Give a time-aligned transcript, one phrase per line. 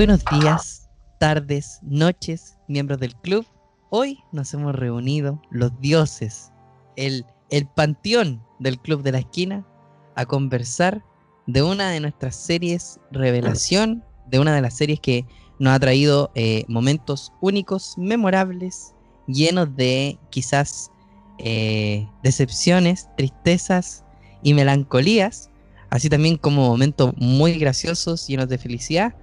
[0.00, 0.88] Buenos días,
[1.18, 3.44] tardes, noches, miembros del club.
[3.90, 6.50] Hoy nos hemos reunido los dioses,
[6.96, 9.66] el, el panteón del club de la esquina,
[10.14, 11.04] a conversar
[11.46, 15.26] de una de nuestras series revelación, de una de las series que
[15.58, 18.94] nos ha traído eh, momentos únicos, memorables,
[19.26, 20.90] llenos de quizás
[21.36, 24.02] eh, decepciones, tristezas
[24.42, 25.50] y melancolías,
[25.90, 29.14] así también como momentos muy graciosos, llenos de felicidad.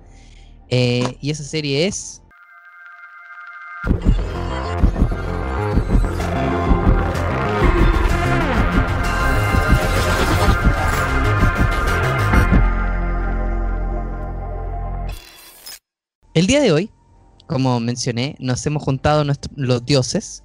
[0.70, 2.21] Eh, y esa serie es...
[16.34, 16.91] El día de hoy,
[17.47, 19.23] como mencioné, nos hemos juntado
[19.56, 20.44] los dioses,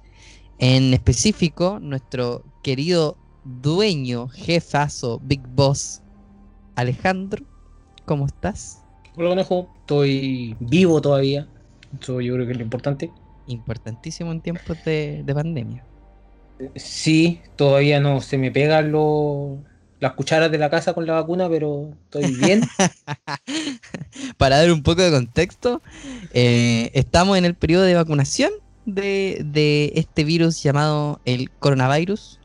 [0.57, 6.01] en específico nuestro querido dueño, jefazo, Big Boss,
[6.75, 7.45] Alejandro.
[8.05, 8.82] ¿Cómo estás?
[9.15, 9.69] Hola, conejo.
[9.81, 11.47] Estoy vivo todavía.
[12.01, 13.11] Eso yo creo que es lo importante.
[13.45, 15.83] Importantísimo en tiempos de, pandemia.
[16.75, 19.59] Sí, todavía no se me pegan los
[19.99, 22.61] las cucharas de la casa con la vacuna, pero estoy bien.
[24.37, 25.81] Para dar un poco de contexto,
[26.33, 28.51] eh, estamos en el periodo de vacunación
[28.85, 32.39] de, este virus llamado el coronavirus.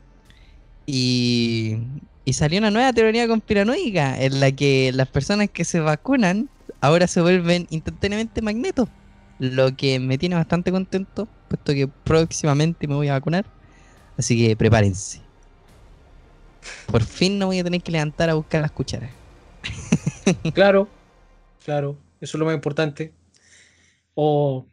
[0.85, 1.79] Y,
[2.25, 6.49] y, salió una nueva teoría conspiranoica en la que las personas que se vacunan
[6.81, 8.89] ahora se vuelven instantáneamente magnetos.
[9.39, 13.45] Lo que me tiene bastante contento, puesto que próximamente me voy a vacunar.
[14.17, 15.21] Así que prepárense.
[16.87, 19.11] Por fin no voy a tener que levantar a buscar las cucharas.
[20.53, 20.89] claro,
[21.63, 23.13] claro, eso es lo más importante.
[24.13, 24.65] O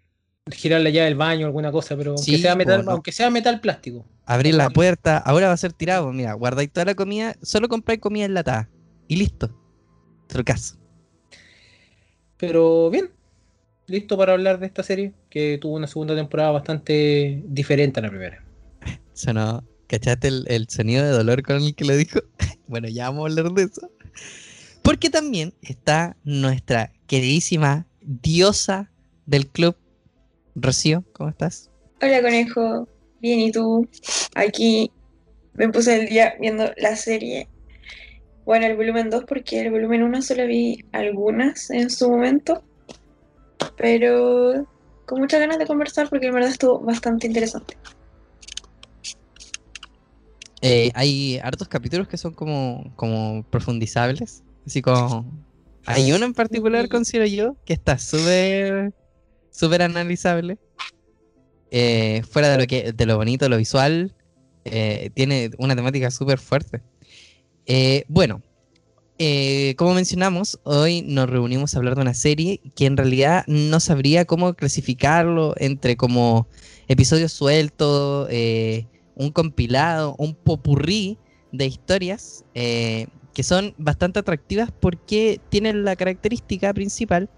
[0.50, 4.04] girarle ya del baño, alguna cosa, pero aunque, sea metal, aunque sea metal plástico.
[4.24, 6.12] Abrir la puerta, ahora va a ser tirado.
[6.12, 8.68] Mira, guardáis toda la comida, solo compráis comida enlatada.
[9.06, 9.56] Y listo.
[10.24, 10.76] Otro caso.
[12.36, 13.10] Pero bien,
[13.86, 18.10] listo para hablar de esta serie, que tuvo una segunda temporada bastante diferente a la
[18.10, 18.44] primera.
[19.12, 22.20] Sonó ¿Cachaste el, sonido de dolor con el que lo dijo?
[22.66, 23.90] bueno, ya vamos a hablar de eso.
[24.82, 28.90] Porque también está nuestra queridísima diosa
[29.26, 29.76] del club,
[30.54, 31.70] Rocío, ¿cómo estás?
[32.02, 32.88] Hola conejo,
[33.20, 33.88] bien y tú.
[34.34, 34.90] Aquí
[35.54, 37.48] me puse el día viendo la serie.
[38.46, 42.62] Bueno, el volumen 2 porque el volumen 1 solo vi algunas en su momento.
[43.76, 44.66] Pero
[45.04, 47.76] con muchas ganas de conversar porque en verdad estuvo bastante interesante.
[50.62, 54.44] Eh, hay hartos capítulos que son como, como profundizables.
[54.64, 55.26] Así como.
[55.84, 58.94] Hay uno en particular, considero yo, que está súper.
[59.50, 60.56] súper analizable.
[61.72, 64.14] Eh, fuera de lo que de lo bonito, lo visual.
[64.64, 66.80] Eh, tiene una temática súper fuerte.
[68.08, 68.42] Bueno,
[69.76, 74.24] como mencionamos, hoy nos reunimos a hablar de una serie que en realidad no sabría
[74.24, 76.46] cómo clasificarlo entre como
[76.88, 78.28] episodios sueltos,
[79.16, 81.18] un compilado, un popurrí
[81.52, 87.28] de historias eh, que son bastante atractivas porque tienen la característica principal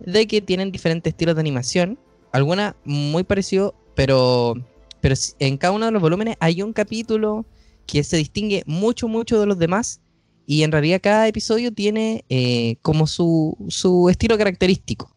[0.00, 1.98] de que tienen diferentes estilos de animación,
[2.32, 4.54] alguna muy parecido, pero,
[5.00, 7.46] pero en cada uno de los volúmenes hay un capítulo
[7.86, 10.00] que se distingue mucho, mucho de los demás
[10.46, 15.14] y en realidad cada episodio tiene eh, como su, su estilo característico.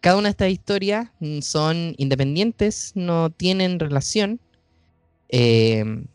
[0.00, 4.40] Cada una de estas historias mm, son independientes, no tienen relación,
[5.28, 6.06] Em,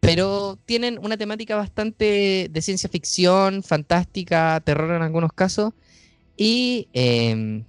[0.00, 5.72] pero tienen una temática bastante de ciencia ficción, fantástica, terror en algunos casos.
[6.36, 7.64] Y em,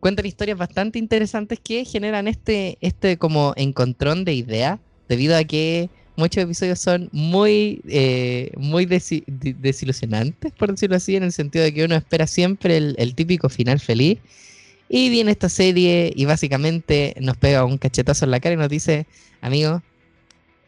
[0.00, 5.90] cuentan historias bastante interesantes que generan este, este como encontrón de ideas, debido a que
[6.16, 11.84] muchos episodios son muy, eh, muy desilusionantes, por decirlo así, en el sentido de que
[11.84, 14.18] uno espera siempre el típico final feliz
[14.88, 18.68] y viene esta serie y básicamente nos pega un cachetazo en la cara y nos
[18.68, 19.06] dice,
[19.40, 19.82] amigo,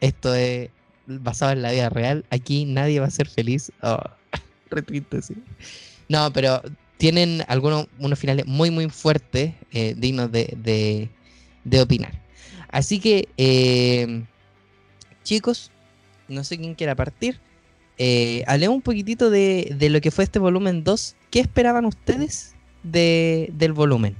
[0.00, 0.70] esto es
[1.06, 3.72] basado en la vida real, aquí nadie va a ser feliz.
[3.82, 3.98] Oh,
[5.22, 5.34] sí.
[6.08, 6.62] No, pero
[6.98, 11.08] tienen algunos unos finales muy muy fuertes, eh, dignos de,
[11.64, 12.12] de, opinar.
[12.68, 14.22] Así que, eh,
[15.24, 15.70] chicos,
[16.28, 17.40] no sé quién quiera partir.
[17.98, 21.16] Eh, hablemos un poquitito de, de lo que fue este volumen 2.
[21.30, 24.16] ¿Qué esperaban ustedes de, del volumen.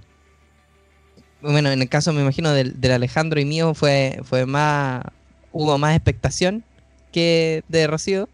[1.41, 5.05] Bueno, en el caso me imagino del, Alejandro y mío fue, fue más,
[5.53, 6.65] hubo más expectación
[7.13, 8.29] que de Rocío.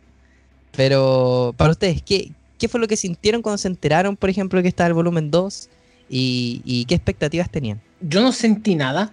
[0.77, 4.69] Pero para ustedes, ¿qué, ¿qué fue lo que sintieron cuando se enteraron, por ejemplo, que
[4.69, 5.71] estaba el volumen 2?
[6.09, 7.81] Y, qué expectativas tenían?
[8.01, 9.13] Yo no sentí nada.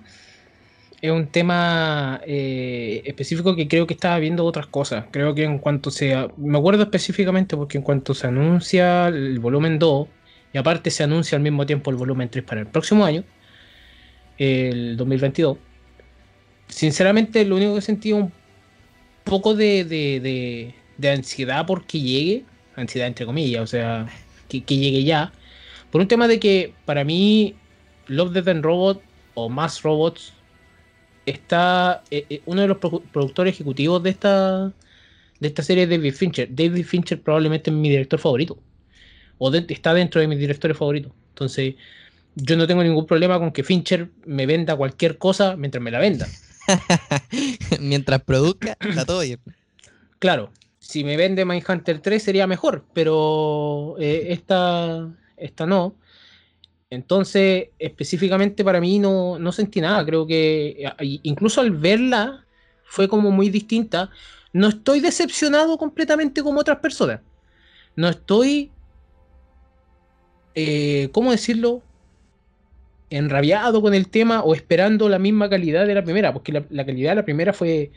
[1.03, 5.07] Es un tema eh, específico que creo que estaba viendo otras cosas.
[5.11, 6.15] Creo que en cuanto se...
[6.37, 10.07] Me acuerdo específicamente porque en cuanto se anuncia el volumen 2,
[10.53, 13.25] Y aparte se anuncia al mismo tiempo el volumen 3 para el próximo año,
[14.37, 15.57] el 2022.
[16.69, 18.31] Sinceramente, lo único que he sentido un
[19.25, 22.45] poco de, de, de, ansiedad porque llegue,
[22.77, 24.07] ansiedad entre comillas, o sea,
[24.47, 25.33] que, llegue ya,
[25.91, 27.55] por un tema de que para mí
[28.07, 29.03] Love, Death and Robot
[29.33, 30.33] o Más Robots
[31.25, 34.73] está eh, eh, uno de los productores ejecutivos de esta
[35.39, 36.47] de esta serie David Fincher.
[36.49, 38.57] David Fincher probablemente es mi director favorito.
[39.37, 41.11] O está dentro de mis directores favoritos.
[41.29, 41.75] Entonces,
[42.35, 45.99] yo no tengo ningún problema con que Fincher me venda cualquier cosa mientras me la
[45.99, 46.27] venda.
[47.79, 49.39] mientras produzca, está todo bien.
[50.19, 55.95] Claro, si me vende Mindhunter 3 sería mejor, pero eh, esta, esta no.
[56.93, 60.05] Entonces, específicamente para mí no, no sentí nada.
[60.05, 60.85] Creo que
[61.23, 62.45] incluso al verla
[62.85, 64.09] fue como muy distinta
[64.53, 67.19] no estoy decepcionado completamente como otras personas.
[67.95, 68.71] No estoy,
[70.55, 71.81] eh, ¿cómo decirlo?
[73.09, 77.11] Enrabiado con el tema o esperando la misma calidad de la primera, porque la, calidad
[77.11, 77.91] de la primera fue,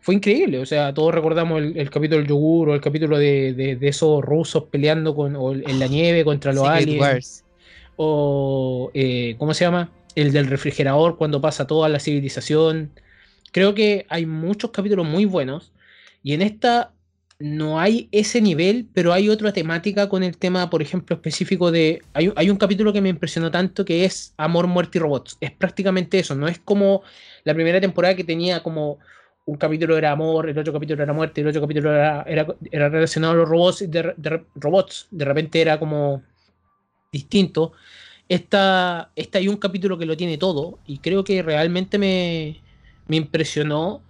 [0.00, 0.58] fue increíble.
[0.58, 5.14] O sea, todos recordamos el, capítulo del yogur o el capítulo de, esos rusos peleando
[5.14, 7.44] con, en la nieve contra los aliens.
[7.96, 9.90] O, eh, ¿cómo se llama?
[10.14, 12.92] El del refrigerador cuando pasa toda la civilización.
[13.52, 15.72] Creo que hay muchos capítulos muy buenos
[16.22, 16.92] y en esta
[17.38, 22.02] no hay ese nivel, pero hay otra temática con el tema, por ejemplo, específico de...
[22.14, 25.36] Hay, un capítulo que me impresionó tanto que es Amor, Muerte y Robots.
[25.40, 27.02] Es prácticamente eso, no es como
[27.44, 28.98] la primera temporada que tenía como
[29.44, 33.34] un capítulo era amor, el otro capítulo era muerte, el otro capítulo era, era, relacionado
[33.34, 35.06] a los robots, de, robots.
[35.10, 36.22] De repente era como
[37.16, 37.72] distinto.
[38.28, 42.60] Esta, esta hay un capítulo que lo tiene todo y creo que realmente me,
[43.08, 44.02] me impresionó.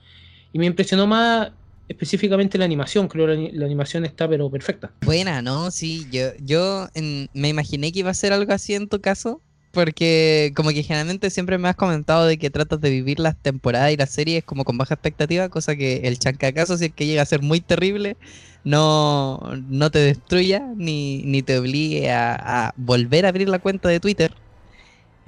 [0.52, 1.50] Y me impresionó más
[1.88, 4.92] específicamente la animación, creo que la, animación está pero perfecta.
[5.02, 5.70] Buena, ¿no?
[5.70, 6.88] Sí, yo, yo
[7.32, 9.40] me imaginé que iba a ser algo así en tu caso,
[9.76, 13.92] porque como que generalmente siempre me has comentado de que tratas de vivir las temporadas
[13.92, 17.20] y las series como con baja expectativa, cosa que el chancacazo, si es que llega
[17.20, 18.16] a ser muy terrible,
[18.64, 19.38] no,
[19.68, 24.32] no te destruya ni, ni te obligue a, volver a abrir la cuenta de Twitter.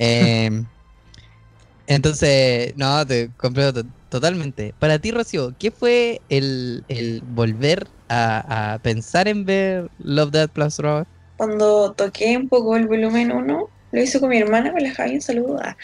[0.01, 0.65] Em,
[1.89, 4.75] entonces, no, te completo Totalmente.
[4.79, 6.83] Para ti, Rocío, ¿qué fue el,
[7.35, 11.07] volver a, pensar en ver Love Dead Plus Robot?
[11.37, 15.15] Cuando toqué un poco el volumen 1, lo hizo con mi hermana, con la Javi,
[15.15, 15.59] un saludo.
[15.63, 15.77] Ah,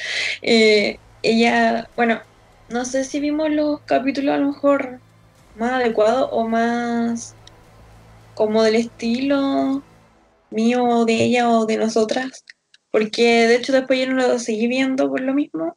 [0.42, 2.20] eh, ella, bueno,
[2.68, 5.00] no sé si vimos los capítulos a lo mejor
[5.56, 7.34] más adecuados o más
[8.34, 9.82] como del estilo
[10.50, 12.44] mío, de ella o de nosotras,
[12.90, 15.76] porque de hecho después yo no lo seguí viendo por lo mismo,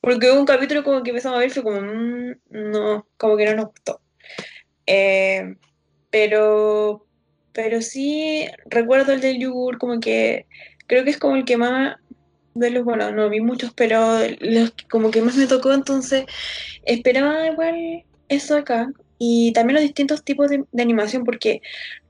[0.00, 3.46] porque hubo un capítulo como que empezamos a ver fue como, mm, no, como que
[3.46, 4.00] no nos gustó.
[4.86, 5.56] Eh,
[6.10, 7.06] pero,
[7.52, 10.46] pero sí recuerdo el del yogur, como que
[10.88, 11.96] creo que es como el que más
[12.54, 16.24] de los, bueno, no vi muchos, pero los como que más me tocó, entonces
[16.84, 18.90] esperaba igual eso acá.
[19.20, 21.60] Y también los distintos tipos de, de animación, porque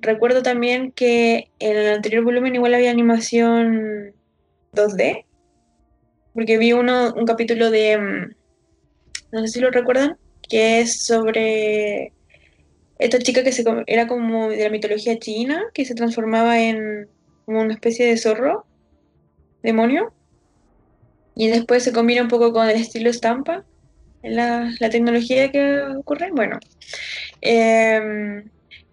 [0.00, 4.14] recuerdo también que en el anterior volumen igual había animación
[4.74, 5.24] 2D,
[6.34, 8.34] porque vi uno, un capítulo de, mm,
[9.32, 10.16] no sé si lo recuerdan,
[10.48, 12.12] que es sobre
[12.98, 17.08] esta chica que se, era como de la mitología china, que se transformaba en
[17.44, 18.67] como una especie de zorro,
[19.62, 20.12] demonio,
[21.34, 23.64] y después se combina un poco con el estilo estampa,
[24.22, 26.58] la, la tecnología que ocurre, bueno.
[27.40, 28.44] Em,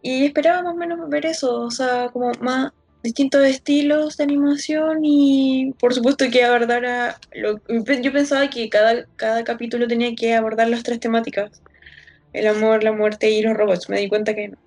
[0.02, 2.72] y esperaba más o menos ver eso, o sea, como más
[3.06, 7.60] distintos estilos de animación y por supuesto que abordara lo,
[8.02, 11.62] yo pensaba que cada, cada capítulo tenía que abordar las tres temáticas
[12.34, 14.58] el amor, la muerte y los robots me di cuenta que no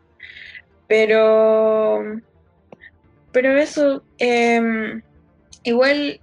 [0.86, 2.20] pero
[3.32, 5.02] pero eso em,
[5.68, 6.20] igual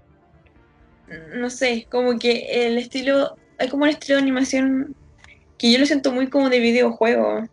[1.36, 4.96] no sé como que el estilo hay como un estilo de animación
[5.58, 7.48] que yo lo siento muy como de videojuego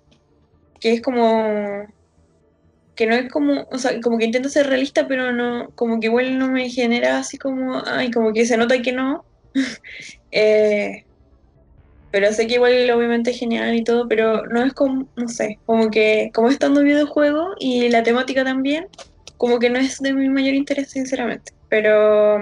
[0.80, 1.86] que es como
[2.94, 6.08] que no es como, o sea, como que intento ser realista, pero no, como que
[6.08, 9.24] igual no me genera así como, ay, como que se nota que no.
[10.34, 11.04] Eh,
[12.10, 15.58] pero sé que igual obviamente es genial y todo, pero no es como, no sé,
[15.66, 18.86] como que, como estando videojuego y la temática también,
[19.36, 21.52] como que no es de mi mayor interés, sinceramente.
[21.72, 22.38] Pero,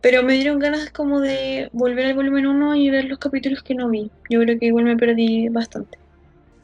[0.00, 3.74] pero me dieron ganas como de volver al volumen 1 y ver los capítulos que
[3.74, 4.08] no vi.
[4.30, 5.98] Yo creo que igual me perdí bastante.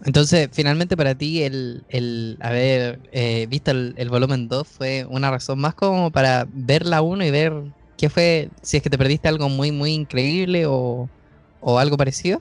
[0.04, 5.58] Entonces, finalmente para ti el, el haber eh, visto el, volumen 2 fue una razón
[5.58, 7.52] más como para ver la 1 y ver
[7.98, 11.08] qué fue, si es que te perdiste algo muy, muy increíble o,
[11.80, 12.40] algo parecido.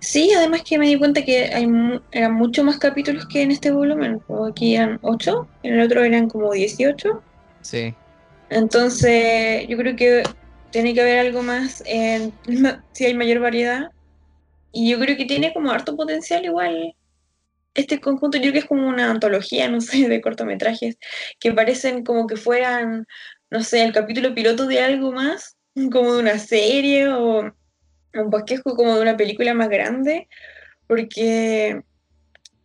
[0.00, 1.68] Sí, además que me di cuenta que hay
[2.10, 4.20] eran mucho más capítulos que en este volumen.
[4.26, 7.22] O Aquí eran 8, en el otro eran como 18.
[7.66, 7.94] Sí.
[8.48, 10.22] Entonces, yo creo que
[10.70, 12.32] tiene que haber algo más en
[12.92, 13.90] si hay mayor variedad.
[14.70, 16.94] Y yo creo que tiene como harto potencial igual.
[17.74, 20.96] Este conjunto yo creo que es como una antología, no sé, de cortometrajes
[21.40, 23.06] que parecen como que fueran,
[23.50, 25.56] no sé, el capítulo piloto de algo más,
[25.90, 27.52] como de una serie o
[28.14, 30.28] un bosquejo como de una película más grande,
[30.86, 31.82] porque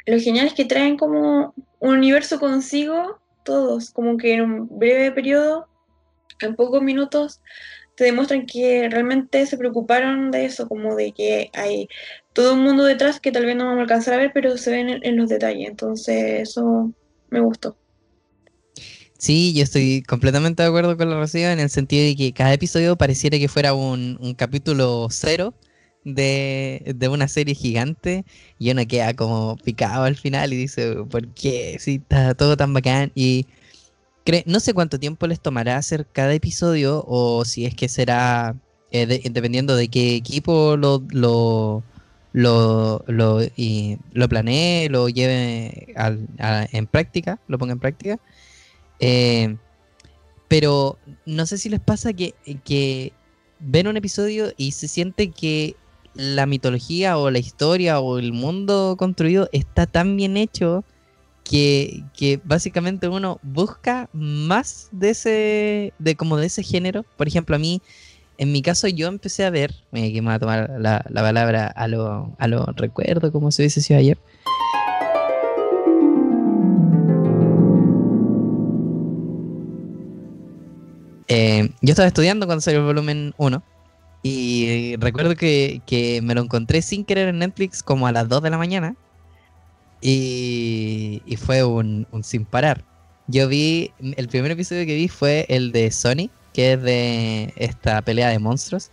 [0.06, 5.12] lo genial es que traen como un universo consigo todos, como que en un breve
[5.12, 5.68] periodo,
[6.40, 7.42] en pocos minutos,
[7.96, 11.88] te demuestran que realmente se preocuparon de eso, como de que hay
[12.34, 14.72] todo un mundo detrás que tal vez no vamos a alcanzar a ver, pero se
[14.72, 16.92] ven en, los detalles, entonces eso
[17.30, 17.78] me gustó.
[19.18, 22.54] Sí, yo estoy completamente de acuerdo con la Rocío en el sentido de que cada
[22.54, 25.54] episodio pareciera que fuera un capítulo cero
[26.04, 28.26] de, de una serie gigante
[28.60, 31.78] y uno queda como picado al final y dice, ¿por qué?
[31.80, 33.46] Si está todo tan bacán y
[34.46, 38.56] no sé cuánto tiempo les tomará hacer cada episodio o si es que será
[38.92, 41.84] eh, de- dependiendo de qué equipo lo, lo,
[42.34, 45.94] lo, lo, y lo planee, lo lleve
[46.72, 48.20] en práctica, lo ponga en práctica.
[49.00, 49.56] Eh,
[50.48, 53.14] pero no sé si les pasa que, que
[53.60, 55.76] ven un episodio y se siente que
[56.14, 60.84] la mitología o la historia o el mundo construido está tan bien hecho
[61.44, 67.04] que, básicamente uno busca más de ese, de como de ese género.
[67.18, 67.82] Por ejemplo, a mí,
[68.38, 71.68] en mi caso, yo empecé a ver, mira me va a tomar la, la palabra
[71.68, 74.18] a lo, a lo recuerdo, como se dice sido ayer.
[81.28, 83.64] Eh, yo estaba estudiando cuando salió el volumen 1
[84.24, 88.44] y recuerdo que, que me lo encontré sin querer en Netflix como a las 2
[88.44, 88.96] de la mañana
[90.02, 92.84] y, y fue un, un sin parar.
[93.28, 98.02] Yo vi, el primer episodio que vi fue el de Sony, que es de esta
[98.02, 98.92] pelea de monstruos,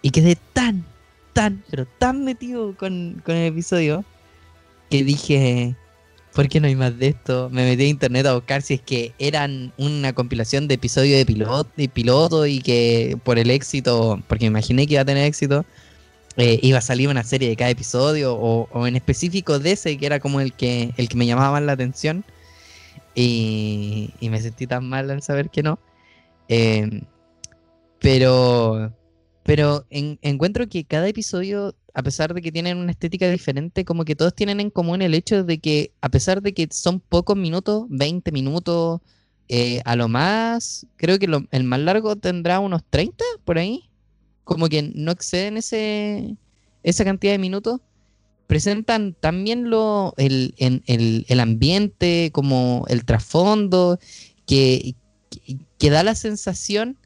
[0.00, 0.84] y quedé tan,
[1.32, 4.04] tan, pero tan metido con, con el episodio
[4.90, 5.76] que dije,
[6.34, 7.48] ¿por qué no hay más de esto?
[7.50, 11.26] Me metí a internet a buscar si es que eran una compilación de episodios de
[11.26, 15.24] piloto, de piloto y que por el éxito, porque me imaginé que iba a tener
[15.26, 15.64] éxito,
[16.36, 19.98] eh, iba a salir una serie de cada episodio o, o en específico de ese
[19.98, 22.24] que era como el que, el que me llamaba más la atención
[23.14, 25.78] y, y me sentí tan mal al saber que no.
[26.48, 27.02] Eh,
[27.98, 28.92] pero
[29.44, 34.04] pero en- encuentro que cada episodio, a pesar de que tienen una estética diferente, como
[34.04, 37.36] que todos tienen en común el hecho de que, a pesar de que son pocos
[37.36, 39.00] minutos, 20 minutos,
[39.48, 43.90] eh, a lo más, creo que lo- el más largo tendrá unos 30 por ahí,
[44.44, 46.36] como que no exceden ese,
[46.82, 47.80] esa cantidad de minutos,
[48.46, 53.98] presentan también lo, el, en- el, el ambiente, como el trasfondo,
[54.46, 54.94] que,
[55.30, 56.96] que, que da la sensación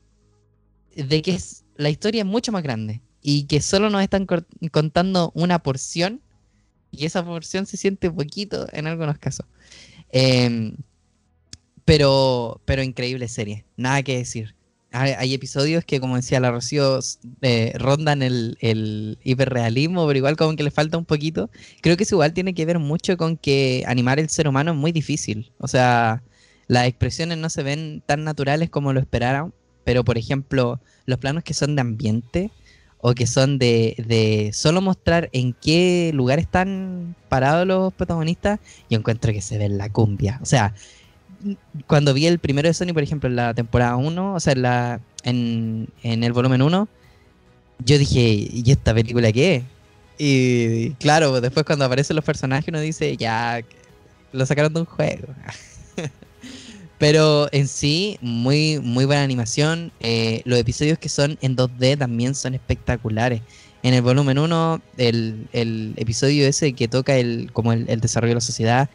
[0.95, 4.27] de que es, la historia es mucho más grande y que solo nos están
[4.71, 6.21] contando una porción
[6.91, 9.47] y esa porción se siente poquito en algunos casos.
[10.11, 10.77] Em,
[11.85, 14.55] pero, pero increíble serie, nada que decir.
[14.93, 17.01] Hay, episodios que, como decía la Rocío,
[17.43, 21.51] eh, rondan el, el hiperrealismo, pero igual como que le falta un poquito.
[21.83, 24.77] Creo que eso igual tiene que ver mucho con que animar el ser humano es
[24.79, 25.53] muy difícil.
[25.59, 26.23] O sea,
[26.67, 29.53] las expresiones no se ven tan naturales como lo esperaran,
[29.87, 32.51] pero por ejemplo, los planos que son de ambiente
[32.99, 38.59] o que son de, de solo mostrar en qué lugar están parados los protagonistas,
[38.91, 40.41] yo encuentro que se ve en la cumbia.
[40.43, 40.75] O sea,
[41.87, 44.63] cuando vi el primero de Sony, por ejemplo, en la temporada 1, o sea, en,
[44.63, 46.89] la, en, en el volumen 1,
[47.85, 49.63] yo dije, ¿y esta película qué?
[50.19, 53.61] Y claro, después cuando aparecen los personajes uno dice, ya,
[54.33, 55.29] lo sacaron de un juego.
[56.99, 59.93] Pero en sí, muy, muy buena animación.
[60.01, 63.43] Eh, los episodios que son en 2D también son espectaculares.
[63.83, 68.37] En el volumen 1, el, el episodio ese que toca el, como el, desarrollo de
[68.37, 68.89] la sociedad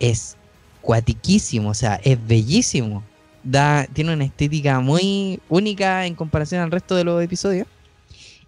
[0.00, 0.36] es
[0.80, 3.04] cuatiquísimo, o sea, es bellísimo.
[3.44, 7.68] Da, tiene una estética muy única en comparación al resto de los episodios.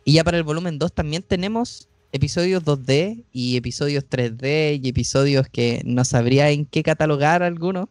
[0.04, 5.48] Y ya para el volumen 2 también tenemos episodios 2D y episodios 3D y episodios
[5.48, 7.88] que no sabría en qué catalogar algunos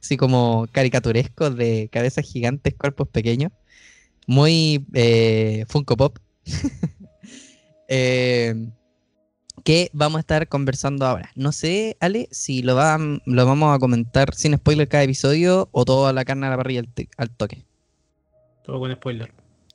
[0.00, 3.52] así como caricaturescos de cabezas gigantes, cuerpos pequeños.
[4.26, 6.18] Muy eh, Funko Pop.
[7.90, 8.68] Eh,
[9.64, 11.30] que vamos a estar conversando ahora.
[11.34, 15.84] No sé, Ale, si lo, vam- lo vamos a comentar sin spoiler cada episodio o
[15.84, 16.82] toda la carne a la parrilla
[17.16, 17.64] al, toque.
[18.64, 19.32] Todo con spoiler.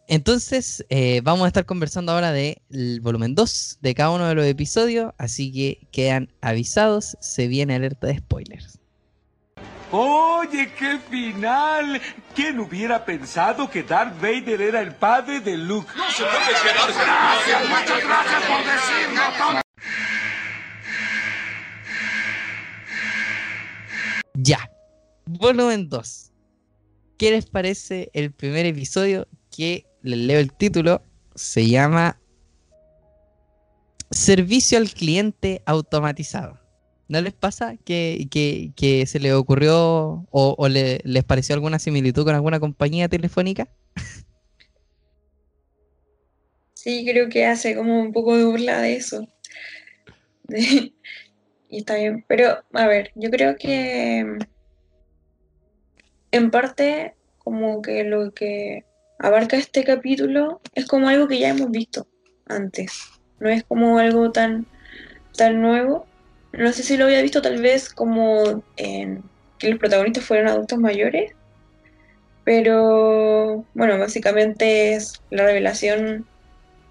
[0.08, 4.46] Entonces, eh, vamos a estar conversando ahora del volumen 2 de cada uno de los
[4.46, 8.80] episodios, así que quedan avisados, se viene alerta de spoilers.
[9.96, 12.02] Oye, qué final.
[12.34, 15.88] ¿Quién hubiera pensado que Darth Vader era el padre de Luke?
[15.96, 17.00] No se puede quedarse.
[17.00, 19.62] Gracias, muchas gracias por decirme.
[24.34, 24.68] Ya.
[25.28, 26.32] Volumen 2.
[27.20, 29.28] ¿Qué les parece el primer episodio?
[29.56, 31.04] Que les leo el título.
[31.36, 32.20] Se llama
[34.10, 36.63] Servicio al cliente automatizado.
[37.08, 42.36] ¿No les pasa que, que- se les ocurrió o, le- les pareció alguna similitud con
[42.36, 43.68] alguna compañía telefónica?
[46.74, 49.28] Sí, creo que hace como un poco de burla de eso.
[51.70, 52.24] Y está bien.
[52.28, 54.38] Pero, a ver, yo creo que
[56.32, 58.86] en parte como que lo que
[59.20, 62.08] abarca este capítulo es como algo que ya hemos visto
[62.46, 62.92] antes.
[63.40, 64.68] No es como algo tan,
[65.36, 66.06] tan nuevo.
[66.54, 69.24] No sé si lo había visto tal vez como en
[69.58, 71.32] que los protagonistas fueran adultos mayores.
[72.44, 76.26] Pero bueno, básicamente es la revelación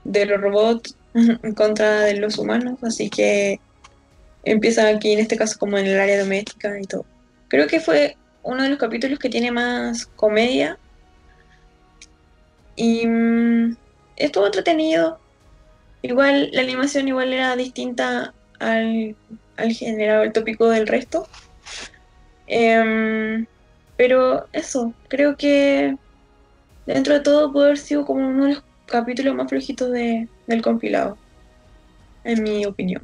[0.05, 3.61] de los robots en contra de los humanos, así que
[4.45, 7.05] empieza aquí en este caso como en el área doméstica y todo.
[7.49, 10.79] Creo que fue uno de los capítulos que tiene más comedia
[12.75, 13.77] y mm,
[14.17, 15.21] estuvo entretenido.
[16.01, 19.15] Igual la animación igual era distinta al,
[19.57, 21.27] al género, al tópico del resto.
[22.47, 23.47] Em,
[23.97, 25.97] pero eso, creo que
[26.87, 30.63] dentro de todo puede haber sido como uno de los capítulos más flojitos de, del
[30.63, 31.17] compilado,
[32.25, 33.03] en mi opinión.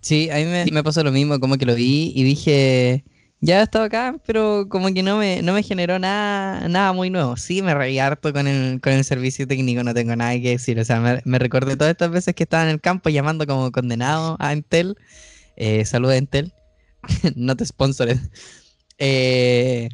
[0.00, 3.04] Sí, a mí me pasó lo mismo, como que lo vi y dije,
[3.44, 7.36] ya estaba acá, pero como que no me, no me generó nada, nada muy nuevo.
[7.36, 10.78] Sí, me reí harto con el, con el servicio técnico, no tengo nada que decir.
[10.80, 13.70] O sea, me, me recordé todas estas veces que estaba en el campo llamando como
[13.72, 14.96] condenado a Entel.
[15.56, 16.52] Eh, Saluda Entel,
[17.36, 18.18] no te sponsored.
[18.98, 19.88] Eh,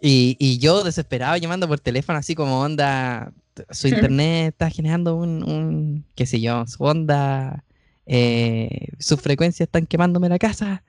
[0.00, 3.32] y, y yo desesperado llamando por teléfono, así como onda,
[3.70, 7.64] su internet está generando un, un qué sé yo, su onda,
[8.06, 10.82] eh, sus frecuencias están quemándome la casa.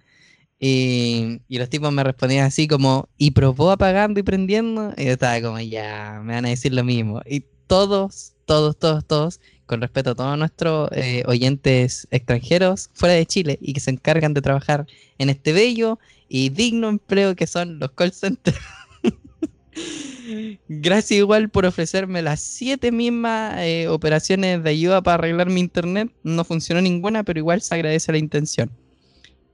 [0.65, 4.93] Y, los tipos me respondían así como, y probó apagando y prendiendo.
[4.95, 7.21] Y yo estaba como, ya, me van a decir lo mismo.
[7.25, 13.25] Y todos, todos, todos, todos, con respeto a todos nuestros eh, oyentes extranjeros fuera de
[13.25, 15.99] Chile y que se encargan de trabajar en este bello
[16.29, 18.57] y digno empleo que son los call centers.
[20.69, 26.09] Gracias igual por ofrecerme las siete mismas eh, operaciones de ayuda para arreglar mi internet.
[26.23, 28.71] No funcionó ninguna, pero igual se agradece la intención.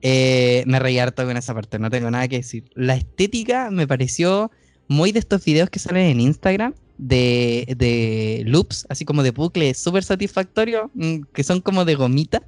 [0.02, 2.64] Eh, me reí harto con esa parte, no tengo nada que decir.
[2.74, 4.50] La estética me pareció
[4.88, 10.04] muy de estos videos que salen en Instagram de, loops, así como de bucle súper
[10.04, 12.42] satisfactorio, mm, que son como de gomita.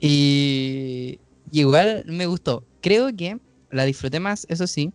[0.00, 1.18] Y,
[1.50, 2.64] y igual me gustó.
[2.80, 3.38] Creo que
[3.70, 4.92] la disfruté más, eso sí,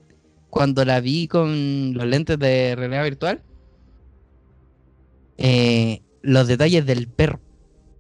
[0.50, 3.42] cuando la vi con los lentes de realidad virtual.
[5.38, 7.40] Eh, los detalles del perro.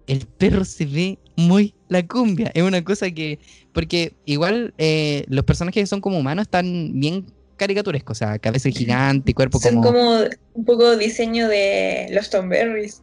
[0.08, 2.52] El perro se ve muy la cumbia.
[2.54, 3.40] Es una cosa que.
[3.74, 7.26] Porque igual eh, los personajes que son como humanos están bien
[7.58, 8.18] caricaturescos.
[8.18, 9.86] O sea, cabeza gigante y cuerpo Son como.
[9.86, 10.20] como
[10.54, 13.02] un poco diseño de los Tomberries.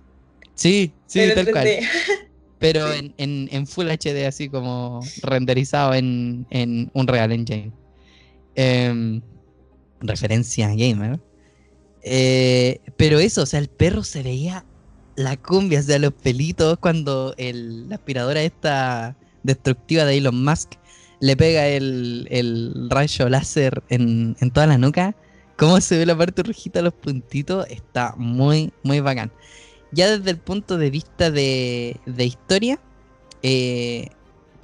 [0.55, 1.67] Sí, sí, pero tal cual.
[1.67, 1.89] 3D.
[2.61, 7.73] Pero en, en, en Full HD, así como renderizado en, en Unreal Engine.
[8.55, 9.21] Em,
[10.01, 11.21] referencia gamer.
[12.03, 14.65] Eh, pero eso, o sea, el perro se veía
[15.17, 20.75] la cumbia, o sea, los pelitos cuando el, la aspiradora esta destructiva de Elon Musk
[21.21, 25.15] le pega el, rayo láser en, toda la nuca.
[25.57, 29.31] Cómo se ve la parte rojita, los puntitos, está muy, muy bacán.
[29.93, 32.81] Ya desde el punto de vista de, de historia,
[33.43, 34.09] eh,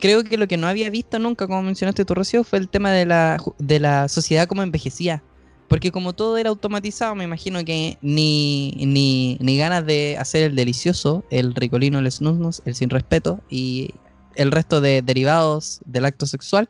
[0.01, 2.91] creo que lo que no había visto nunca, como mencionaste tú, Rocío, fue el tema
[2.91, 5.23] de la, de la sociedad como envejecía.
[5.71, 10.57] Porque como todo era automatizado, me imagino que ni, ni, ni ganas de hacer el
[10.57, 13.95] delicioso, el ricolino, el snusnus, el sin respeto y
[14.35, 16.67] el resto de derivados del acto sexual.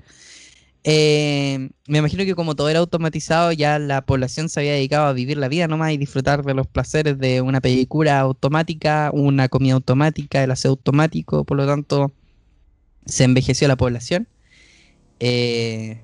[0.84, 5.14] eh, me imagino que como todo era automatizado, ya la población se había dedicado a
[5.14, 9.74] vivir la vida nomás y disfrutar de los placeres de una película automática, una comida
[9.74, 12.12] automática, el aseo automático, por lo tanto
[13.06, 14.28] se envejeció la población.
[15.20, 16.02] Eh,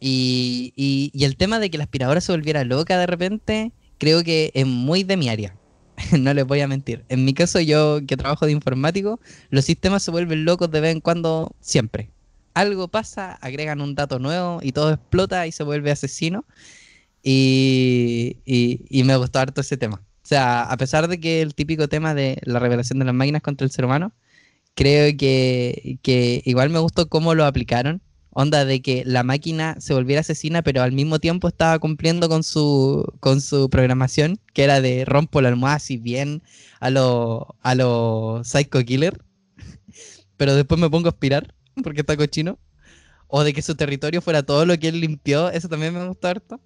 [0.00, 4.66] y, el tema de que la aspiradora se volviera loca de repente, creo que es
[4.66, 5.54] muy de mi área.
[6.18, 7.04] no les voy a mentir.
[7.08, 10.92] En mi caso, yo que trabajo de informático, los sistemas se vuelven locos de vez
[10.92, 12.10] en cuando, siempre.
[12.54, 16.44] Algo pasa, agregan un dato nuevo y todo explota y se vuelve asesino.
[17.22, 18.36] y,
[19.04, 20.02] me gustó harto ese tema.
[20.22, 23.42] O sea, a pesar de que el típico tema de la revelación de las máquinas
[23.42, 24.12] contra el ser humano,
[24.74, 28.00] creo que igual me gustó cómo lo aplicaron.
[28.32, 32.42] Onda de que la máquina se volviera asesina, pero al mismo tiempo estaba cumpliendo con
[32.42, 36.42] su, con su programación, que era de rompo la almohada así bien
[36.80, 39.22] a lo, a lo Psycho Killer,
[40.36, 42.58] pero después me pongo a aspirar porque está cochino.
[43.32, 46.28] O de que su territorio fuera todo lo que él limpió, eso también me gustó
[46.28, 46.60] harto.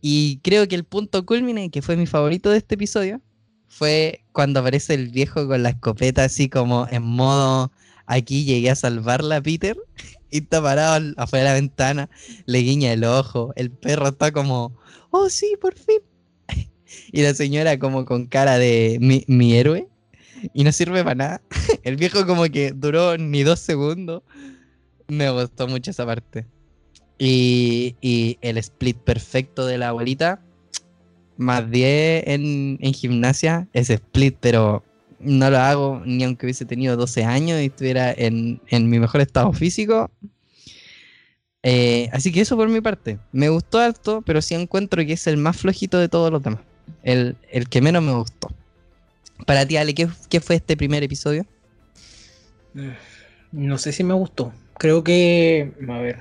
[0.00, 3.20] Y creo que el punto culmine, que fue mi favorito de este episodio,
[3.68, 7.70] fue cuando aparece el viejo con la escopeta así como en modo
[8.10, 9.76] aquí llegué a salvarla a Peter
[10.30, 12.10] y está parado afuera de la ventana,
[12.44, 14.76] le guiña el ojo, el perro está como,
[15.10, 16.00] oh sí, por fin.
[17.12, 19.86] Y la señora como con cara de mi, héroe
[20.52, 21.42] y no sirve para nada.
[21.84, 24.22] El viejo como que duró ni dos segundos.
[25.06, 26.46] Me gustó mucho esa parte.
[27.16, 30.42] Y, y el split perfecto de la abuelita,
[31.36, 34.82] más 10 en, en gimnasia, ese split, pero
[35.20, 39.20] no lo hago ni aunque hubiese tenido 12 años y estuviera en, en mi mejor
[39.20, 40.10] estado físico.
[41.62, 43.18] Eh, así que eso por mi parte.
[43.32, 46.60] Me gustó harto, pero sí encuentro que es el más flojito de todos los demás.
[47.02, 48.50] El, el que menos me gustó.
[49.46, 51.46] Para ti, Ale, ¿qué, qué fue este primer episodio?
[53.52, 54.52] No sé si me gustó.
[54.78, 55.72] Creo que.
[55.88, 56.18] A ver.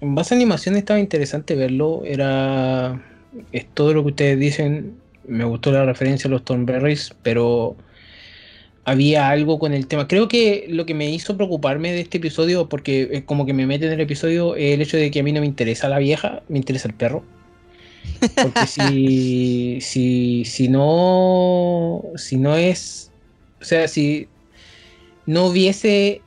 [0.00, 2.02] En base a animación estaba interesante verlo.
[2.04, 3.02] Era.
[3.52, 4.96] Es todo lo que ustedes dicen.
[5.26, 7.76] Me gustó la referencia a los Thornberries, pero.
[8.86, 10.06] Había algo con el tema.
[10.08, 13.66] Creo que lo que me hizo preocuparme de este episodio, porque es como que me
[13.66, 15.98] mete en el episodio, es el hecho de que a mí no me interesa la
[15.98, 17.30] vieja, me interesa el perro.
[18.40, 22.02] Porque si, si, si no.
[22.16, 23.14] Si no es.
[23.60, 24.32] O sea, si
[25.26, 26.26] no hubiese.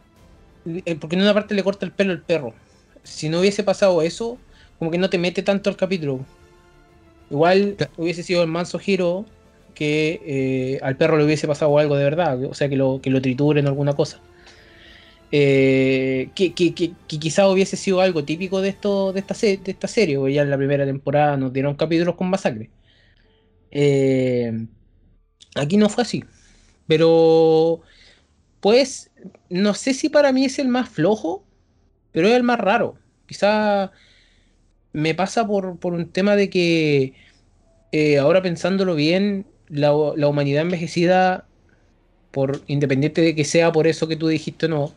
[0.65, 2.61] eh, Porque en una parte le corta el pelo al perro.
[3.03, 4.43] Si no hubiese pasado eso,
[4.77, 6.29] como que no te mete tanto al capítulo.
[7.29, 9.25] Igual hubiese sido el manso giro
[9.73, 12.43] que eh, al perro le hubiese pasado algo de verdad.
[12.45, 14.23] O sea, que lo, que lo trituren o alguna cosa.
[15.31, 19.57] Eh, que, que, que, que quizás hubiese sido algo típico de esto de esta, se-
[19.57, 22.71] de esta serie, porque ya en la primera temporada nos dieron capítulos con masacre.
[23.71, 24.67] Eh,
[25.55, 26.23] aquí no fue así.
[26.87, 27.81] Pero,
[28.61, 29.11] pues,
[29.49, 31.45] no sé si para mí es el más flojo,
[32.11, 32.95] pero es el más raro.
[33.27, 33.91] Quizá
[34.93, 37.13] me pasa por, por un tema de que,
[37.91, 41.45] eh, ahora pensándolo bien, la, la humanidad envejecida,
[42.31, 44.93] por independiente de que sea por eso que tú dijiste o no,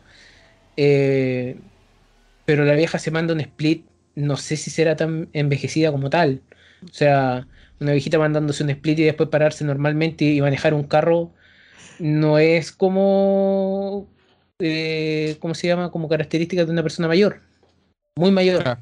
[0.77, 1.57] eh,
[2.45, 6.41] pero la vieja se manda un split, no sé si será tan envejecida como tal.
[6.83, 7.47] O sea,
[7.79, 11.31] una viejita mandándose un split y después pararse normalmente y manejar un carro
[11.99, 14.07] no es como,
[14.59, 15.91] eh, ¿cómo se llama?
[15.91, 17.41] Como característica de una persona mayor,
[18.15, 18.79] muy mayor.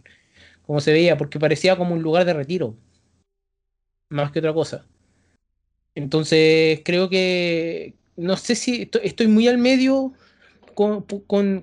[0.69, 2.77] Como se veía, porque parecía como un lugar de retiro,
[4.09, 4.85] más que otra cosa.
[5.95, 10.13] Entonces, creo que, no sé si esto- estoy muy al medio
[10.75, 11.03] con,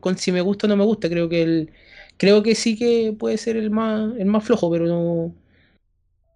[0.01, 1.73] con- si me gusta o no me gusta, creo que el,
[2.19, 5.35] creo que sí que puede ser el más, el más flojo, pero no,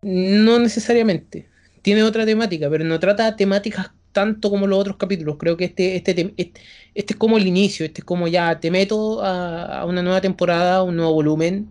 [0.02, 1.48] no necesariamente.
[1.82, 5.36] Tiene otra temática, pero no trata temáticas tanto como los otros capítulos.
[5.38, 6.60] Creo que este, este, este,
[6.94, 10.20] este es como el inicio, este es como ya te meto a, a una nueva
[10.20, 11.70] temporada, un nuevo volumen,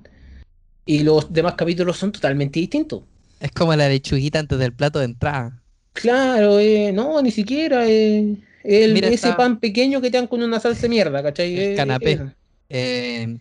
[0.90, 3.04] y los demás capítulos son totalmente distintos.
[3.40, 5.62] Es como la lechuguita antes del plato de entrada.
[5.94, 7.88] Claro, eh, no, ni siquiera.
[7.88, 11.22] eh, el, Mira, ese está- pan pequeño que te dan con una salsa de mierda,
[11.22, 11.56] ¿cachai?
[11.56, 12.12] El Eh, canapé.
[12.14, 12.28] eh,
[12.70, 13.38] Eh,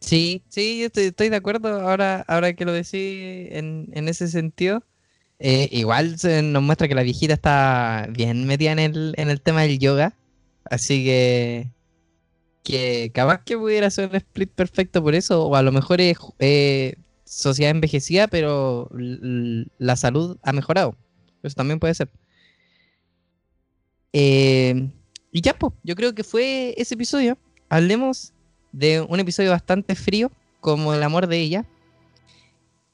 [0.00, 4.82] sí, sí, estoy, estoy de acuerdo ahora, ahora que lo decís en, en ese sentido.
[5.38, 9.62] Igual se nos muestra que la viejita está bien metida en el, en el tema
[9.62, 10.14] del yoga.
[10.64, 11.68] Así que,
[12.66, 15.46] que capaz que pudiera ser un split perfecto por eso.
[15.46, 20.96] O a lo mejor es eh, sociedad envejecida, pero la salud ha mejorado.
[21.44, 22.10] Eso también puede ser.
[24.12, 24.90] Eh,
[25.30, 27.38] y ya, pues, yo creo que fue ese episodio.
[27.68, 28.32] Hablemos
[28.72, 31.66] de un episodio bastante frío, como el amor de ella,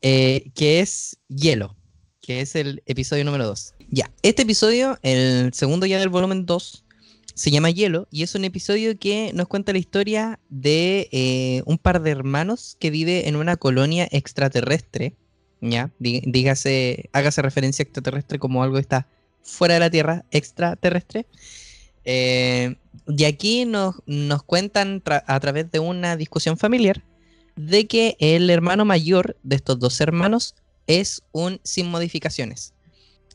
[0.03, 1.75] eh, que es Hielo,
[2.21, 3.75] que es el episodio número 2.
[3.91, 6.82] Ya, este episodio, el segundo ya del volumen 2,
[7.35, 11.79] se llama Hielo y es un episodio que nos cuenta la historia de eh, un
[11.79, 15.15] par de hermanos que vive en una colonia extraterrestre.
[15.61, 19.07] Ya, Dí- dígase, hágase referencia a extraterrestre como algo que está
[19.43, 21.27] fuera de la Tierra, extraterrestre.
[22.05, 22.75] Eh,
[23.07, 27.03] y aquí nos, nos cuentan a través de una discusión familiar
[27.57, 30.55] de que el hermano mayor de estos dos hermanos
[30.87, 32.75] es un sin modificaciones.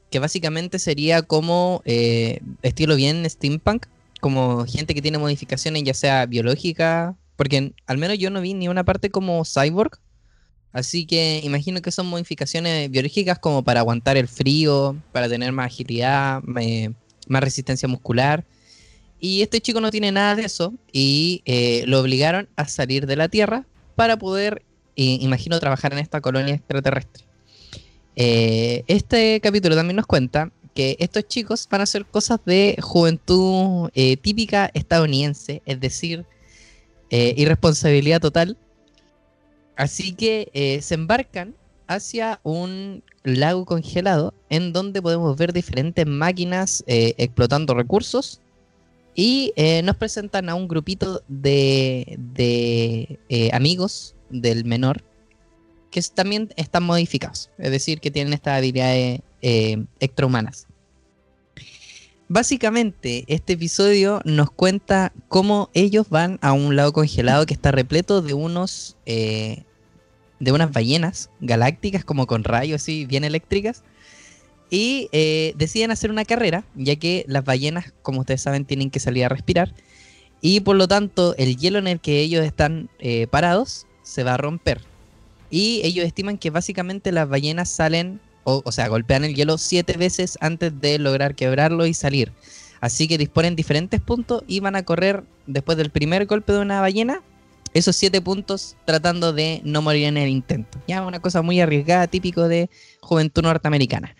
[0.09, 3.85] Que básicamente sería como eh, estilo bien steampunk,
[4.21, 8.67] como gente que tiene modificaciones ya sea biológica, porque al menos yo no vi ni
[8.67, 9.99] una parte como cyborg,
[10.77, 15.67] Así que imagino que son modificaciones biológicas como para aguantar el frío, para tener más
[15.67, 18.45] agilidad, más resistencia muscular.
[19.19, 23.15] Y este chico no tiene nada de eso y eh, lo obligaron a salir de
[23.15, 23.65] la Tierra
[23.95, 24.61] para poder,
[24.95, 27.26] eh, imagino, trabajar en esta colonia extraterrestre.
[28.19, 33.91] Eh, este capítulo también nos cuenta que estos chicos van a hacer cosas de juventud
[33.93, 36.25] eh, típica estadounidense, es decir,
[37.11, 38.57] eh, irresponsabilidad total.
[39.75, 41.53] Así que se embarcan
[41.85, 48.41] hacia un lago congelado en donde podemos ver diferentes máquinas explotando recursos
[49.13, 49.53] y
[49.83, 55.03] nos presentan a un grupito de, de, amigos del menor
[55.97, 60.67] que también están modificados, es decir, que tienen estas habilidades eh, extrahumanas.
[62.29, 68.21] Básicamente, este episodio nos cuenta cómo ellos van a un lago congelado que está repleto
[68.21, 69.63] de unos eh,
[70.39, 73.83] de unas ballenas galácticas como con rayos así bien eléctricas
[74.69, 78.99] y eh, deciden hacer una carrera ya que las ballenas como ustedes saben tienen que
[78.99, 79.73] salir a respirar
[80.41, 84.35] y por lo tanto el hielo en el que ellos están eh, parados se va
[84.35, 84.81] a romper
[85.49, 90.37] y ellos estiman que básicamente las ballenas salen o, sea golpean el hielo siete veces
[90.41, 92.31] antes de lograr quebrarlo y salir
[92.79, 96.81] así que disponen diferentes puntos y van a correr después del primer golpe de una
[96.81, 97.21] ballena
[97.73, 100.79] esos siete puntos tratando de no morir en el intento.
[100.87, 102.69] Ya una cosa muy arriesgada, típico de
[103.01, 104.15] juventud norteamericana.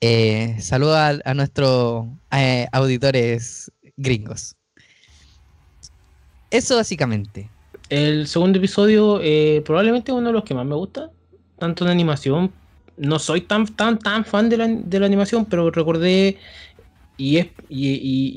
[0.00, 4.56] Eh, Saludos a, a nuestros eh, auditores gringos.
[6.50, 7.50] Eso básicamente.
[7.88, 11.10] El segundo episodio eh, probablemente uno de los que más me gusta,
[11.58, 12.52] tanto en animación.
[12.96, 16.38] No soy tan tan tan fan de la, de la animación, pero recordé
[17.16, 17.92] y es y,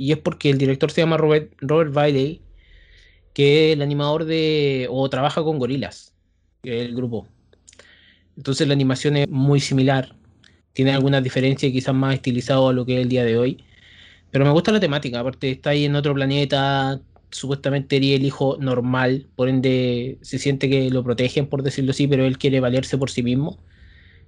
[0.07, 2.45] y- es porque el director se llama Robert Robert Bailey,
[3.33, 6.15] que es el animador de o trabaja con Gorilas,
[6.63, 7.27] el grupo.
[8.37, 10.15] Entonces la animación es muy similar,
[10.73, 13.63] tiene algunas diferencias quizás más estilizado a lo que es el día de hoy.
[14.31, 18.57] Pero me gusta la temática, aparte está ahí en otro planeta, supuestamente sería el hijo
[18.59, 22.97] normal, por ende se siente que lo protegen, por decirlo así, pero él quiere valerse
[22.97, 23.59] por sí mismo.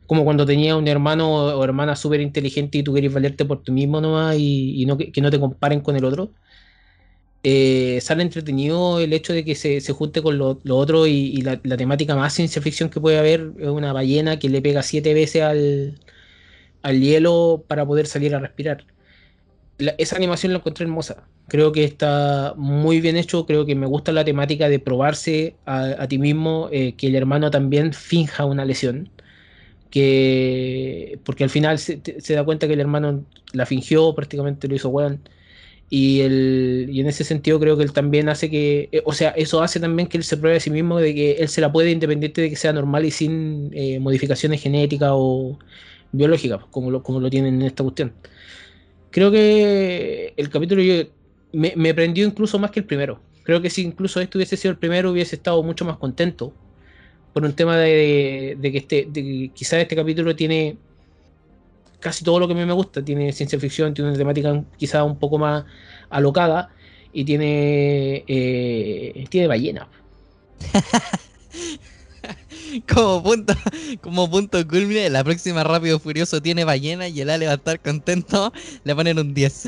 [0.07, 3.71] Como cuando tenía un hermano o hermana súper inteligente y tú querías valerte por tú
[3.73, 6.31] mismo nomás y, y no, que, no te comparen con el otro.
[7.43, 11.77] Eh, sale entretenido el hecho de que se, se junte con lo, otro y, la
[11.77, 15.41] temática más ciencia ficción que puede haber es una ballena que le pega siete veces
[15.41, 15.99] al,
[16.83, 18.85] al hielo para poder salir a respirar
[19.97, 21.23] esa animación la encontré hermosa.
[21.47, 23.45] Creo que está muy bien hecho.
[23.45, 27.51] Creo que me gusta la temática de probarse a, ti mismo, eh, que el hermano
[27.51, 29.09] también finja una lesión.
[29.89, 34.89] Que, porque al final se da cuenta que el hermano la fingió, prácticamente lo hizo
[34.89, 35.21] weón.
[35.89, 39.31] Y, el, y en ese sentido creo que él también hace que, eh, o sea,
[39.31, 41.71] eso hace también que él se pruebe a sí mismo de que él se la
[41.71, 45.59] puede independiente de que sea normal y sin eh, modificaciones genéticas o
[46.13, 48.13] biológicas, como lo, como lo tienen en esta cuestión
[49.11, 50.81] creo que el capítulo
[51.53, 53.21] me, prendió incluso más que el primero.
[53.43, 56.53] Creo que si incluso este hubiese sido el primero, hubiese estado mucho más contento.
[57.33, 59.07] Por un tema de, que este,
[59.53, 60.77] quizás este capítulo tiene
[61.99, 63.03] casi todo lo que a mí me gusta.
[63.03, 65.65] Tiene ciencia ficción, tiene una temática quizás un poco más
[66.09, 66.69] alocada
[67.13, 69.87] y tiene, eh, tiene ballena.
[72.93, 73.53] Como punto,
[74.01, 77.79] como punto culmine, la próxima Rápido Furioso tiene ballena y el Ale va a estar
[77.79, 78.53] contento.
[78.83, 79.67] Le ponen un 10.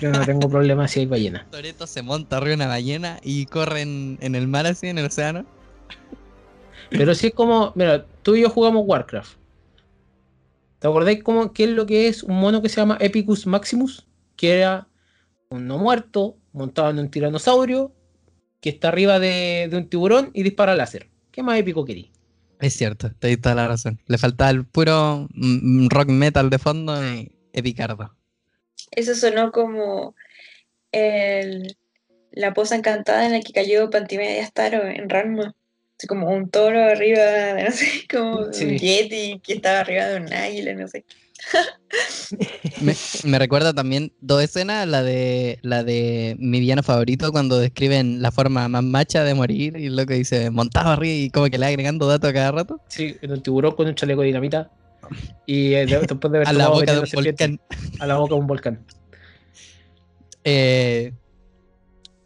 [0.00, 1.46] Yo no tengo problema si hay ballena.
[1.50, 5.06] Toreto se monta arriba una ballena y corre en, en el mar así, en el
[5.06, 5.44] océano.
[6.90, 9.36] Pero si es como, mira, tú y yo jugamos Warcraft.
[10.78, 14.06] ¿Te acordáis cómo, qué es lo que es un mono que se llama Epicus Maximus?
[14.36, 14.88] Que era
[15.50, 17.92] un no muerto montado en un tiranosaurio
[18.60, 21.08] que está arriba de, de un tiburón y dispara láser.
[21.30, 22.10] ¿Qué más épico querí?
[22.60, 24.00] Es cierto, te doy toda la razón.
[24.06, 28.14] Le faltaba el puro mm, rock metal de fondo y epicardo.
[28.92, 30.14] Eso sonó como
[30.92, 31.76] el-
[32.32, 35.54] la posa encantada en la que cayó Pantimedia Staro en Ranma.
[35.98, 38.64] Así como un toro arriba, de, no sé, como Sí.
[38.64, 41.04] un yeti que estaba arriba de un águila, no sé.
[42.80, 48.22] Me, me recuerda también dos escenas, la de la de mi villano favorito cuando describen
[48.22, 51.58] la forma más macha de morir y lo que dice montado arriba y como que
[51.58, 52.80] le va agregando datos a cada rato.
[52.88, 54.70] Sí, en un tiburón con un chaleco de dinamita.
[55.46, 57.60] Y eh, de- después de haber A la boca de un volcán.
[57.98, 58.84] A la boca de un volcán.
[60.42, 61.12] Eh,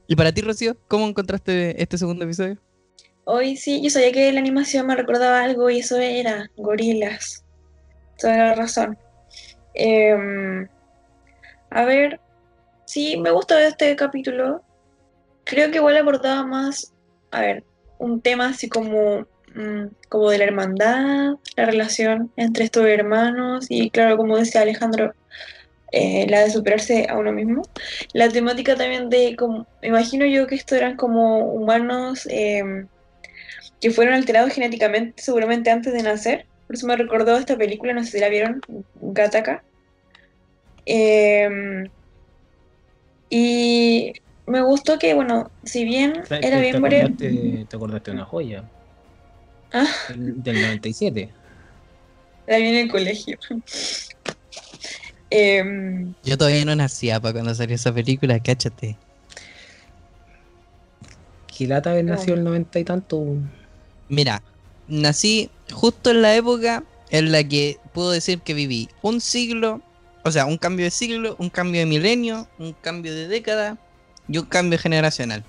[0.06, 2.58] y para ti, Rocío, ¿cómo encontraste este segundo episodio?
[3.24, 7.42] Hoy sí, yo sabía que la animación me recordaba algo y eso era gorilas.
[8.18, 8.96] Toda la razón.
[9.74, 10.68] Em,
[11.70, 12.20] a ver,
[12.84, 14.62] sí, me gustó este capítulo.
[15.44, 16.92] Creo que igual abordaba más,
[17.30, 17.64] a ver,
[17.98, 23.90] un tema así como mm, como de la hermandad, la relación entre estos hermanos y
[23.90, 25.14] claro, como decía Alejandro,
[25.92, 27.62] eh, la de superarse a uno mismo.
[28.12, 32.88] La temática también de, como, imagino yo que estos eran como humanos em,
[33.80, 36.46] que fueron alterados genéticamente seguramente antes de nacer.
[36.74, 38.60] Por eso me recordó esta película, no sé si la vieron,
[39.00, 39.62] Gattaca.
[40.84, 41.88] Em,
[43.30, 44.12] y
[44.48, 47.02] me gustó que, bueno, si bien ¿Sabes era bien breve...
[47.02, 48.64] acordaste, te acordaste de una joya.
[49.72, 49.86] Ah.
[50.08, 51.28] Del, del 97.
[52.48, 53.38] La vi en el colegio.
[55.30, 58.96] Em, Yo todavía no nacía para cuando salió esa película, cáchate.
[61.56, 63.24] Que lata haber nacido el 90 y tanto.
[64.08, 64.42] Mira,
[64.88, 69.80] nací justo en la época en la que puedo decir que viví un siglo,
[70.24, 73.78] o sea, un cambio de siglo, un cambio de milenio, un cambio de década
[74.28, 75.44] y un cambio generacional.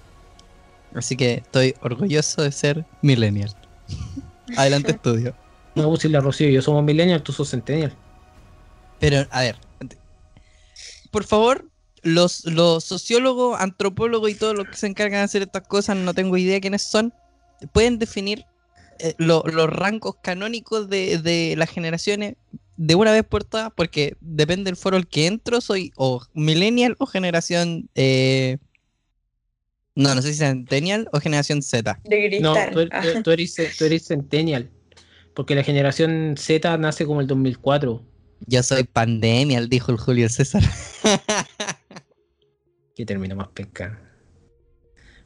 [0.93, 3.56] Así que estoy orgulloso de ser millennial.
[4.58, 5.36] Adelante estudio.
[5.75, 7.93] No, pues si la Rocío y yo somos millennial, tú sos centennial.
[8.99, 9.58] Pero, a ver,
[11.12, 11.69] por favor,
[12.01, 16.13] los, los sociólogos, antropólogos y todos los que se encargan de hacer estas cosas, no
[16.13, 17.13] tengo idea quiénes son,
[17.73, 18.45] pueden definir
[19.00, 22.36] eh, lo- los rangos canónicos de, de las generaciones
[22.78, 26.96] de una vez por todas, porque depende del foro al que entro, soy o millennial
[27.00, 27.90] o generación...
[27.96, 28.58] eh,
[29.98, 32.00] no, no sé si centennial o generación Z.
[32.04, 32.78] de No, cristal.
[32.78, 33.02] er- Ah.
[33.02, 34.70] tú- tú eres, tú eres centennial.
[35.34, 38.04] Porque la generación Z nace como el 2004.
[38.48, 40.64] Yo soy pandemial, dijo el Julio César.
[42.96, 44.02] Que termina más penca.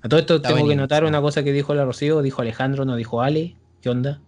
[0.01, 2.85] A todo esto Está tengo que notar una cosa que dijo la Rocío, dijo Alejandro,
[2.85, 3.57] no dijo Ale.
[3.81, 4.21] ¿Qué onda?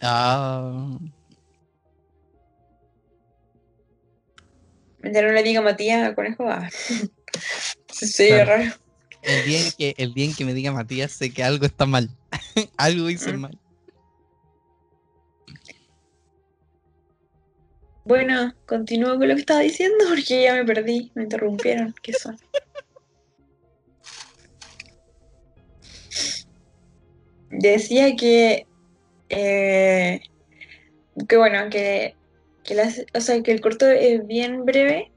[0.00, 0.98] Ah,
[5.02, 6.68] no le diga Matías a Conejo, ah.
[7.92, 8.50] Sí, Claro.
[8.50, 8.72] raro.
[9.22, 11.86] el día en que, el día en que me diga Matías, sé que algo está
[11.86, 12.08] mal.
[12.78, 13.40] algo hice Mm.
[13.40, 13.58] mal.
[18.04, 21.94] Bueno, continúo con lo que estaba diciendo porque ya me perdí, me interrumpieron.
[22.02, 22.36] ¿Qué son?
[27.52, 28.66] Decía que.
[29.30, 30.20] eh,
[31.28, 32.18] que bueno, que,
[32.62, 35.12] que, las- o sea, que el corto es bien breve.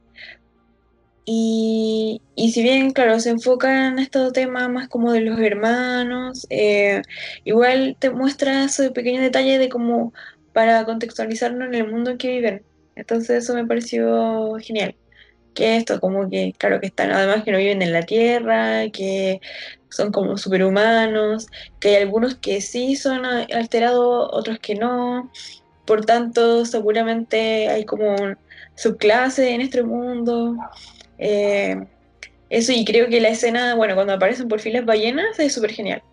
[1.28, 6.46] Y, y si bien, claro, se enfoca en estos temas más como de los hermanos,
[6.52, 7.02] eh,
[7.44, 10.14] igual te muestra esos pequeños detalles de cómo
[10.52, 12.66] para contextualizarnos en el mundo en que viven.
[12.96, 14.96] Entonces eso me pareció genial.
[15.54, 19.40] Que esto, como que, claro, que están además que no viven en la Tierra, que
[19.96, 21.48] son como superhumanos,
[21.80, 25.32] que hay algunos que sí son alterados, otros que no.
[25.86, 28.38] Por tanto, seguramente hay como un-
[28.76, 30.56] subclase en este mundo.
[31.18, 31.78] Eh,
[32.50, 35.72] eso, y creo que la escena, bueno, cuando aparecen por fin las ballenas es súper
[35.72, 36.04] genial.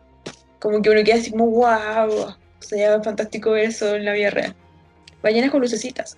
[0.60, 4.54] Como que uno queda así como, wow, sería fantástico ver eso en la vida real.
[5.22, 6.16] Ballenas con lucecitas.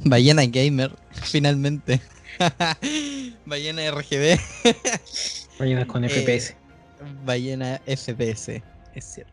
[0.00, 0.90] Ballena Gamer,
[1.22, 2.00] finalmente.
[3.44, 4.38] Ballena RGB.
[5.58, 6.56] Ballenas con Eh, FPS.
[7.24, 8.62] Ballena FPS,
[8.94, 9.32] es cierto.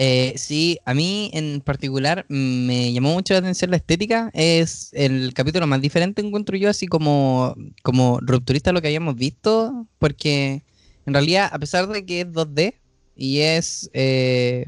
[0.00, 4.30] Eh, sí, a mí en particular me llamó mucho la atención la estética.
[4.32, 9.16] Es el capítulo más diferente, encuentro yo, así como, como rupturista a lo que habíamos
[9.16, 10.62] visto, porque
[11.04, 12.74] en realidad, a pesar de que es 2D
[13.16, 14.66] y es eh,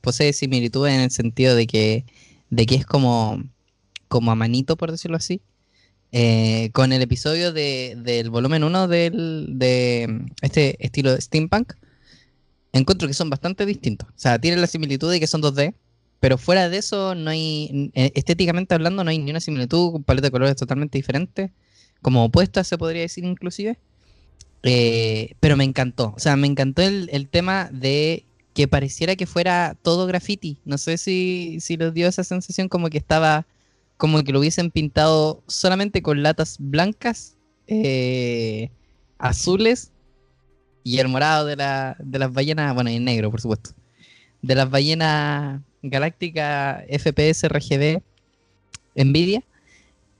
[0.00, 2.04] posee similitudes en el sentido de que,
[2.50, 3.42] de que es como,
[4.08, 5.40] como a manito, por decirlo así.
[6.16, 11.72] Eh, con el episodio de, del volumen 1 del, de mm, este estilo de steampunk,
[12.72, 14.08] encuentro que son bastante distintos.
[14.10, 15.74] O sea, tienen la similitud de que son 2D,
[16.20, 20.28] pero fuera de eso, no hay, eh, estéticamente hablando, no hay ni una similitud, paleta
[20.28, 21.52] de colores totalmente diferente,
[22.00, 23.80] como opuestas se podría decir inclusive.
[24.62, 28.24] Eh, pero me encantó, o sea, me encantó el, el tema de
[28.54, 30.58] que pareciera que fuera todo graffiti.
[30.64, 33.48] No sé si, si les dio esa sensación como que estaba,
[34.04, 38.68] como que lo hubiesen pintado solamente con latas blancas, eh,
[39.16, 39.92] azules
[40.82, 43.70] y el morado de, la, de las ballenas, bueno, y el negro, por supuesto,
[44.42, 48.02] de las ballenas galácticas FPS RGB
[48.94, 49.42] Nvidia.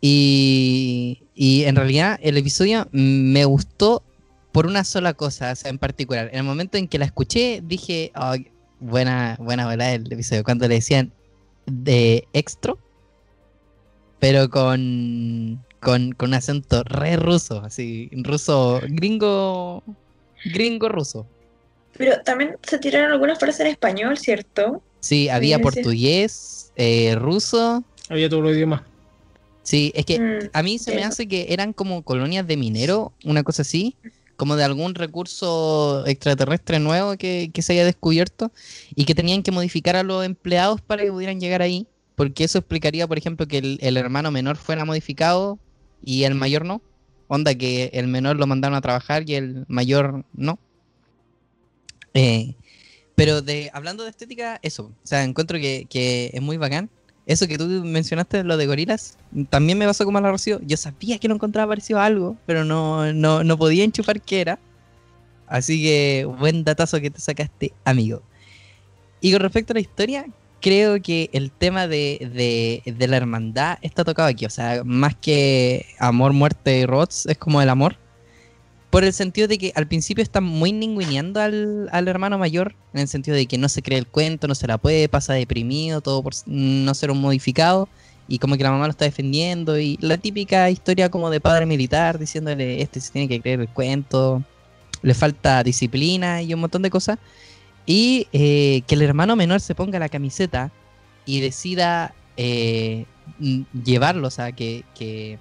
[0.01, 4.03] Y, y en realidad el episodio me gustó
[4.51, 6.31] por una sola cosa, o sea, en particular.
[6.33, 8.35] En el momento en que la escuché, dije, "Oh,
[8.81, 10.43] buena, buena bola el episodio.
[10.43, 11.13] Cuando le decían
[11.67, 12.77] de extra,
[14.25, 19.85] pero con, con, con un acento re ruso, así, ruso, gringo,
[20.47, 21.27] gringo ruso.
[21.99, 24.83] Pero también se tiraron algunas frases en español, ¿cierto?
[25.01, 27.85] Sí, había portugués, eh, ruso.
[28.09, 28.81] Había todos los idiomas.
[29.63, 33.13] Sí, es que Mm, a mí se me hace que eran como colonias de minero,
[33.25, 33.95] una cosa así,
[34.37, 38.53] como de algún recurso extraterrestre nuevo que, que, se haya descubierto
[38.95, 41.87] y que tenían que modificar a los empleados para que pudieran llegar ahí,
[42.17, 45.59] porque eso explicaría, por ejemplo, que el, el hermano menor fuera modificado
[46.03, 46.81] y el mayor no.
[47.29, 50.59] Onda que el menor lo mandaron a trabajar y el mayor no.
[52.13, 52.55] Eh,
[53.15, 54.85] pero de, hablando de estética, eso.
[54.85, 56.91] O sea, encuentro que, que, es muy bacán.
[57.27, 59.17] Eso que tú mencionaste, lo de gorilas,
[59.49, 60.61] también me pasó como a la Rocío.
[60.63, 64.43] Yo sabía que lo encontraba parecido a algo, pero no, no, no podía enchufar qué
[64.43, 64.59] era.
[65.47, 68.23] Así que buen datazo que te sacaste, amigo.
[69.21, 70.27] Y con respecto a la historia,
[70.65, 74.47] creo que el tema de, de, de, la hermandad está tocado aquí.
[74.47, 77.99] O sea, más que amor, muerte y robots, es como el amor.
[78.89, 83.01] Por el sentido de que al principio están muy ninguneando al, al, hermano mayor, en
[83.01, 86.01] el sentido de que no se cree el cuento, no se la puede, pasa deprimido,
[86.01, 87.87] todo por no ser un modificado,
[88.27, 91.67] y como que la mamá lo está defendiendo, y la típica historia como de padre
[91.67, 94.43] militar, diciéndole, este se tiene que creer el cuento,
[95.03, 97.19] le falta disciplina y un montón de cosas.
[97.87, 100.73] Y eh, que el hermano menor se ponga la camiseta
[101.27, 103.07] y decida eh,
[103.85, 105.39] llevarlo, o sea, que,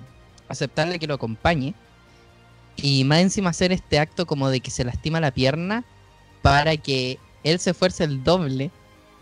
[0.48, 1.74] aceptarle que lo acompañe
[2.76, 5.84] y más encima hacer este acto como de que se lastima la pierna
[6.42, 8.72] para que él se esfuerce el doble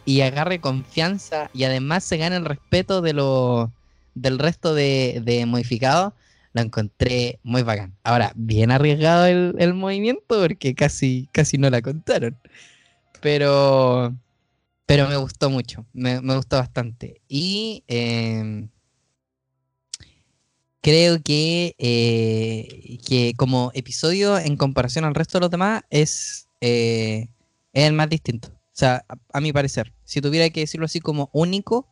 [0.03, 3.72] y agarre confianza y además se gane el respeto de lo,
[4.15, 6.13] del resto de, de modificados,
[6.53, 7.93] lo encontré muy bacán.
[8.03, 12.38] Ahora, bien arriesgado el, el, movimiento porque casi, casi no la contaron.
[13.22, 14.15] Pero,
[14.86, 17.22] pero me gustó mucho, me, me gustó bastante.
[17.28, 18.67] Y eh,
[20.82, 27.30] creo que, eh, que como episodio en comparación al resto de los demás es, eh,
[27.74, 28.49] es el más distinto.
[28.49, 31.88] O sea, a, a, mi parecer, si tuviera que decirlo así como único,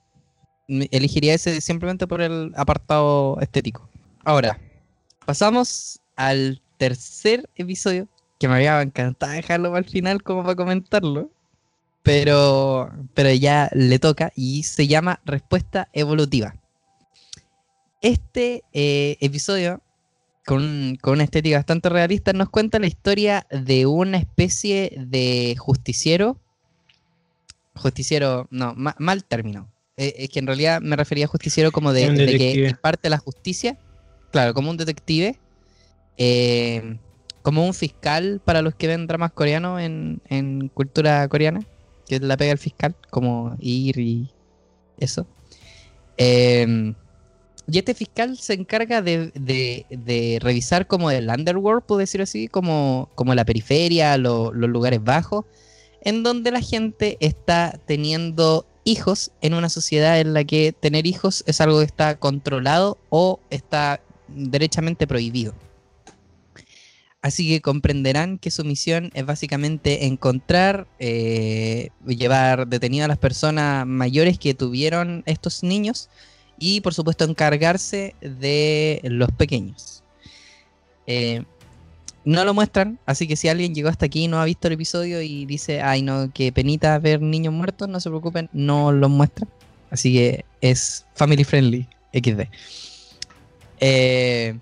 [0.68, 3.90] elegiría ese simplemente por el apartado estético.
[4.24, 4.60] Ahora,
[5.26, 8.08] pasamos al tercer episodio,
[8.40, 11.30] que me había encantado dejarlo para el final como para comentarlo,
[12.02, 16.56] pero, pero ya le toca y se llama Respuesta Evolutiva
[18.02, 19.82] este eh, episodio,
[20.46, 26.38] con, con, una estética bastante realista, nos cuenta la historia de una especie de justiciero.
[27.76, 29.72] Justiciero, no, ma, mal término.
[29.98, 33.04] Eh, es que en realidad me refería a justiciero como de, de que es parte
[33.04, 33.78] de la justicia.
[34.32, 35.38] Claro, como un detective.
[36.18, 36.98] Eh,
[37.50, 41.66] como un fiscal para los que ven dramas coreanos en, cultura coreana.
[42.08, 44.30] Que la pega el fiscal, como ir y
[45.00, 45.26] eso.
[46.18, 46.94] Eh,
[47.66, 53.46] y este fiscal se encarga de, revisar como el underworld, puedo decir así, como, la
[53.46, 55.46] periferia, lo, los lugares bajos,
[56.04, 61.44] en donde la gente está teniendo hijos en una sociedad en la que tener hijos
[61.48, 65.56] es algo que está controlado o está derechamente prohibido.
[67.22, 73.86] Así que comprenderán que su misión es básicamente encontrar, eh, llevar detenidas a las personas
[73.86, 76.10] mayores que tuvieron estos niños
[76.58, 80.04] y por supuesto encargarse de los pequeños.
[81.08, 81.44] Eh,
[82.24, 84.76] no lo muestran, así que si alguien llegó hasta aquí y no ha visto el
[84.76, 89.10] episodio y dice, ay no, qué penita ver niños muertos, no se preocupen, no los
[89.10, 89.50] muestran.
[89.90, 92.48] Así que es family friendly, XD.
[93.82, 94.58] Eh,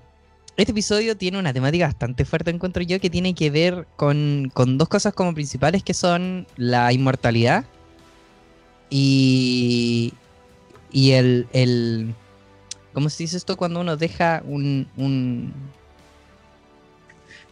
[0.57, 4.77] este episodio tiene una temática bastante fuerte, encuentro yo, que tiene que ver con, con
[4.77, 7.65] dos cosas como principales, que son la inmortalidad
[8.89, 10.13] y,
[10.91, 12.13] y el, el.
[12.93, 15.53] ¿Cómo se dice esto cuando uno deja un, un.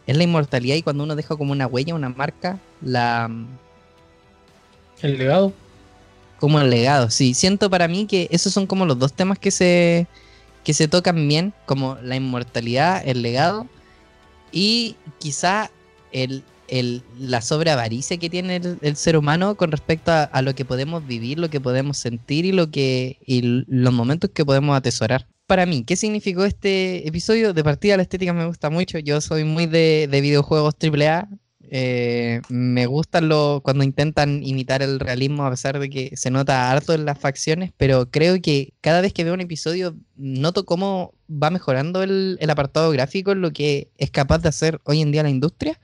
[0.06, 3.30] Es la inmortalidad y cuando uno deja como una huella, una marca, la.
[5.02, 5.52] El legado.
[6.38, 7.34] Como el legado, sí.
[7.34, 10.06] Siento para mí que esos son como los dos temas que se.
[10.66, 13.68] Que se tocan bien, como la inmortalidad, el legado.
[14.50, 15.70] Y quizá
[16.10, 20.56] el, el, la sobreavaricia que tiene el, el, ser humano con respecto a, a, lo
[20.56, 24.76] que podemos vivir, lo que podemos sentir y, lo que, y los momentos que podemos
[24.76, 25.28] atesorar.
[25.46, 27.52] Para mí, ¿qué significó este episodio?
[27.54, 31.28] De partida la estética me gusta mucho, yo soy muy de, de videojuegos AAA,
[31.70, 36.70] eh, me gustan lo, cuando intentan imitar el realismo a pesar de que se nota
[36.70, 41.14] harto en las facciones, pero creo que cada vez que veo un episodio noto cómo
[41.30, 45.12] va mejorando el, el apartado gráfico en lo que es capaz de hacer hoy en
[45.12, 45.78] día la industria.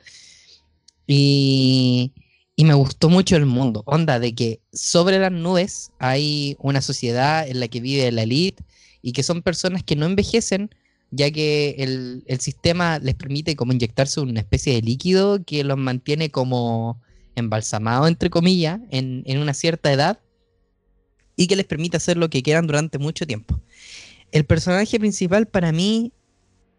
[1.06, 2.12] Y,
[2.54, 3.82] y, me gustó mucho el mundo.
[3.86, 8.64] Onda, de que sobre las nubes hay una sociedad en la que vive la elite
[9.02, 10.70] y que son personas que no envejecen,
[11.12, 15.78] ya que el, el sistema les permite como inyectarse una especie de líquido que los
[15.78, 17.00] mantiene como
[17.36, 20.18] embalsamados, entre comillas, en, en una cierta edad
[21.36, 23.60] y que les permite hacer lo que quieran durante mucho tiempo.
[24.32, 26.12] El personaje principal para mí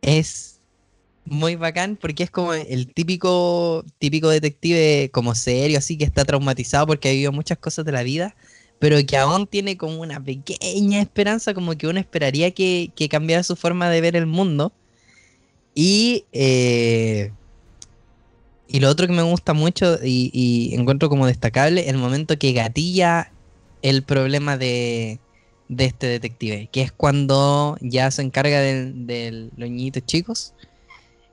[0.02, 0.60] es
[1.26, 6.88] muy bacán porque es como el típico, típico detective como serio, así que está traumatizado
[6.88, 8.36] porque ha vivido muchas cosas de la vida,
[8.80, 13.43] pero que aún tiene como una pequeña esperanza, como que uno esperaría que, que cambiara
[13.43, 14.74] su forma de ver el mundo.
[15.76, 17.32] Y, eh,
[18.67, 23.32] y lo otro que me gusta mucho y, encuentro como destacable, el momento que gatilla
[23.82, 25.19] el problema de,
[25.69, 30.53] de este detective, que es cuando ya se encarga de, de los niñitos chicos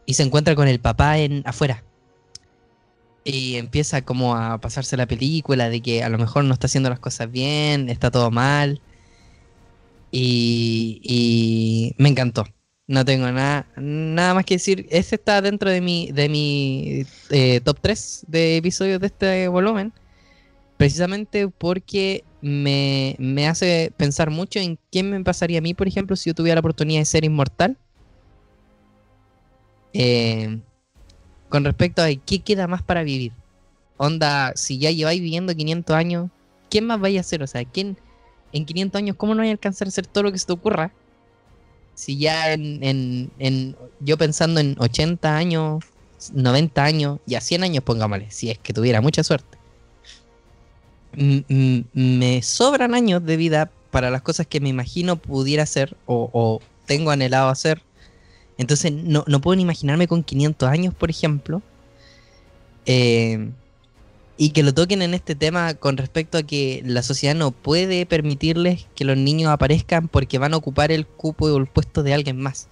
[0.06, 1.84] y se encuentra con el papá en afuera.
[3.24, 6.90] Y empieza como a pasarse la película de que a lo mejor no está haciendo
[6.90, 8.80] las cosas bien, está todo mal.
[10.10, 12.46] Y, y me encantó.
[12.90, 14.86] No tengo nada, nada más que decir.
[14.90, 19.92] Ese está dentro de mi, de mi eh, top 3 de episodios de este volumen.
[20.76, 26.16] Precisamente porque me, me hace pensar mucho en qué me pasaría a mí, por ejemplo,
[26.16, 27.76] si yo tuviera la oportunidad de ser inmortal.
[29.92, 30.60] Eh,
[31.50, 33.32] con respecto a qué queda más para vivir.
[33.98, 36.30] Onda, si ya lleváis viviendo 500 años,
[36.70, 37.42] ¿qué más vais a hacer?
[37.42, 37.98] O sea, ¿quién
[38.52, 40.52] en 500 años, cómo no vais a alcanzar a hacer todo lo que se te
[40.52, 40.92] ocurra?
[41.94, 45.84] Si ya en, en, yo pensando en 80 años,
[46.32, 49.58] 90 años y a 100 años, pongámosle, si es que tuviera mucha suerte.
[51.12, 56.60] Me sobran años de vida para las cosas que me imagino pudiera hacer o, o
[56.86, 57.82] tengo anhelado hacer.
[58.60, 61.62] Entonces no, no puedo ni imaginarme con 500 años, por ejemplo.
[62.84, 63.50] Eh,
[64.36, 68.04] y que lo toquen en este tema con respecto a que la sociedad no puede
[68.04, 72.12] permitirles que los niños aparezcan porque van a ocupar el cupo o el puesto de
[72.12, 72.68] alguien más.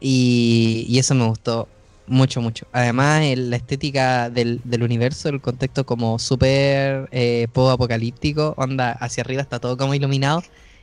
[0.00, 1.68] Y, eso me gustó
[2.06, 2.66] mucho, mucho.
[2.72, 9.22] Además, el- la estética del, del universo, el contexto como súper eh, apocalíptico onda hacia
[9.22, 10.42] arriba está todo como iluminado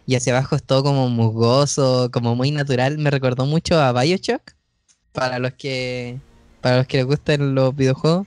[0.10, 2.98] y hacia abajo es todo como musgoso, como muy natural.
[2.98, 4.56] Me recordó mucho a Bioshock,
[5.12, 6.18] para los que,
[6.62, 8.26] para los que les gustan los videojuegos.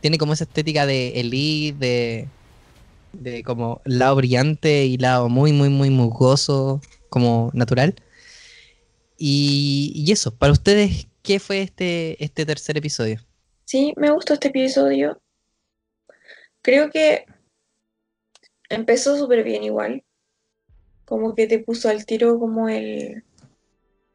[0.00, 2.28] Tiene como esa estética de elite, de,
[3.12, 7.96] de como lado brillante y lado muy, muy, muy musgoso, como natural.
[9.18, 13.20] Y, y eso, para ustedes, ¿qué fue este, este tercer episodio?
[13.64, 15.20] Sí, me gustó este episodio.
[16.62, 17.26] Creo que
[18.68, 20.04] empezó súper bien igual.
[21.10, 23.24] Como que te puso al tiro como el,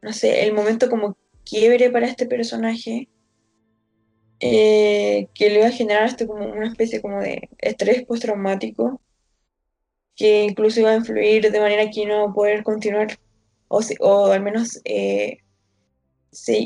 [0.01, 3.09] no sé, el momento como quiebre para este personaje.
[4.39, 9.01] eh, que le iba a generar este como una especie como de estrés postraumático.
[10.15, 13.17] Que incluso iba a influir de manera que no poder continuar.
[13.67, 15.39] O, o al menos eh,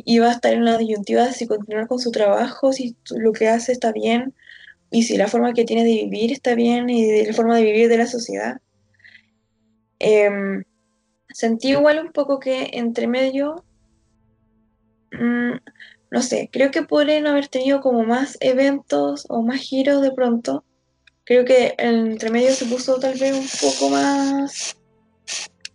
[0.06, 3.48] iba a estar en la disyuntiva de si continuar con su trabajo, si lo que
[3.48, 4.34] hace está bien,
[4.92, 7.64] y si la forma que tiene de vivir está bien, y de la forma de
[7.64, 8.62] vivir de la sociedad.
[10.00, 10.64] Em,
[11.30, 13.64] sentí igual un poco que entre medio,
[15.12, 15.54] mm,
[16.12, 20.64] no sé, creo que podrían haber tenido como más eventos o más giros de pronto.
[21.26, 24.78] Creo que entre medio se puso tal vez un poco más,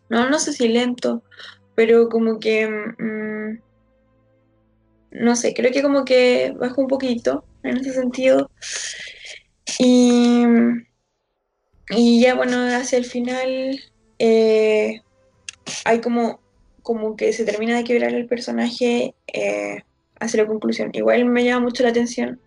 [0.09, 1.22] no, no sé si lento,
[1.75, 2.66] pero como que...
[2.68, 3.59] mm,
[5.14, 8.51] no sé, creo que como que bajó un poquito en ese sentido.
[9.79, 10.45] Y,
[11.91, 13.81] y ya bueno, hacia el final
[14.18, 15.00] eh,
[15.84, 16.40] hay como,
[16.82, 19.82] como que se termina de quebrar el personaje eh,
[20.20, 20.90] hacia la conclusión.
[20.92, 22.40] Igual me llama mucho la atención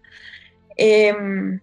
[0.78, 1.60] em,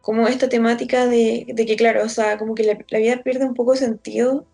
[0.00, 3.76] como esta temática de, que, claro, o sea, como que la, vida pierde un poco
[3.76, 4.46] sentido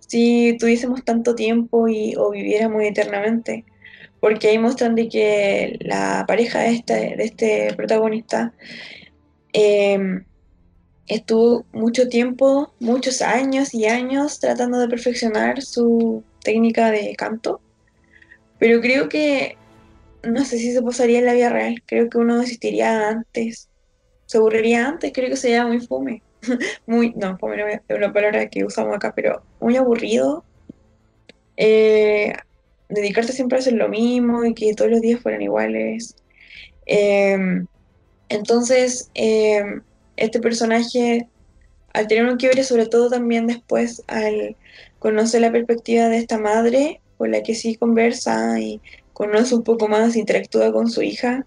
[0.00, 3.64] si tuviésemos tanto tiempo y, o viviéramos eternamente
[4.20, 8.54] porque ahí muestran de que la pareja de este, de este protagonista
[9.52, 9.98] eh,
[11.06, 17.60] estuvo mucho tiempo, muchos años y años tratando de perfeccionar su técnica de canto,
[18.58, 19.56] pero creo que
[20.22, 23.68] no sé si se pasaría en la vida real, creo que uno desistiría antes,
[24.26, 26.22] se aburriría antes, creo que sería muy fome,
[26.86, 30.44] muy, no, fome no es una palabra que usamos acá, pero muy aburrido.
[31.56, 32.34] Eh,
[32.88, 36.16] dedicarte siempre a hacer lo mismo y que todos los días fueran iguales.
[36.86, 37.64] Eh,
[38.28, 39.80] entonces, eh,
[40.16, 41.28] este personaje,
[41.92, 44.56] al tener un quiebre, sobre todo también después, al
[44.98, 48.80] conocer la perspectiva de esta madre, con la que sí conversa y
[49.12, 51.46] conoce un poco más, interactúa con su hija,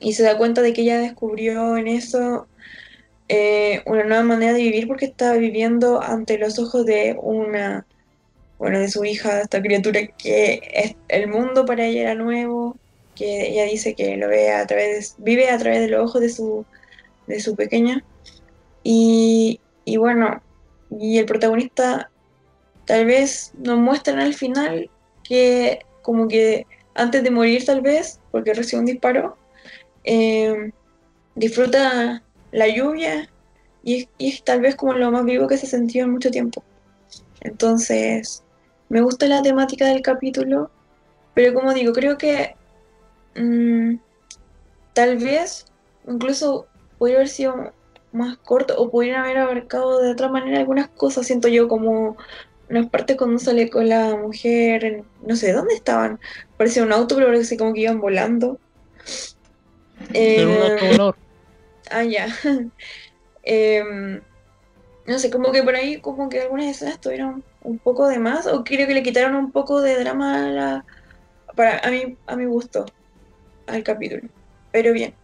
[0.00, 2.46] y se da cuenta de que ella descubrió en eso
[3.28, 7.86] eh, una nueva manera de vivir porque estaba viviendo ante los ojos de una
[8.60, 12.76] bueno, de su hija, esta criatura que el mundo para ella era nuevo,
[13.14, 16.28] que ella dice que lo ve a través, vive a través de los ojos de
[16.28, 16.66] su,
[17.26, 18.04] de su pequeña.
[18.82, 20.42] Y, y bueno,
[20.90, 22.10] y el protagonista
[22.86, 24.90] tal vez nos muestran al final
[25.22, 29.36] que como que antes de morir tal vez, porque recibe un disparo,
[30.04, 30.72] eh,
[31.34, 33.30] disfruta la lluvia
[33.82, 36.30] y y es tal vez como lo más vivo que se ha sentido en mucho
[36.30, 36.64] tiempo.
[37.40, 38.42] Entonces,
[38.88, 40.70] me gusta la temática del capítulo,
[41.34, 42.56] pero como digo, creo que
[43.36, 43.94] mm,
[44.92, 45.64] tal vez
[46.06, 46.66] incluso
[47.00, 47.56] podría haber sido
[48.12, 52.18] más corto o pudieran haber abarcado de otra manera algunas cosas, siento yo, como
[52.68, 56.20] unas partes cuando sale con la mujer, en- no sé, ¿dónde estaban?
[56.58, 58.60] Parecía un auto, pero parece como que iban volando.
[60.34, 61.16] Pero un Eh, autovolador.
[61.90, 62.26] Ah, ya.
[63.42, 64.22] Em,
[65.06, 68.46] no sé, como que por ahí como que algunas escenas tuvieron un poco de más,
[68.48, 70.86] o creo que le quitaron un poco de drama a la,
[71.56, 72.86] para, a mí, a mi gusto
[73.66, 74.30] al capítulo.
[74.72, 75.19] Pero bien.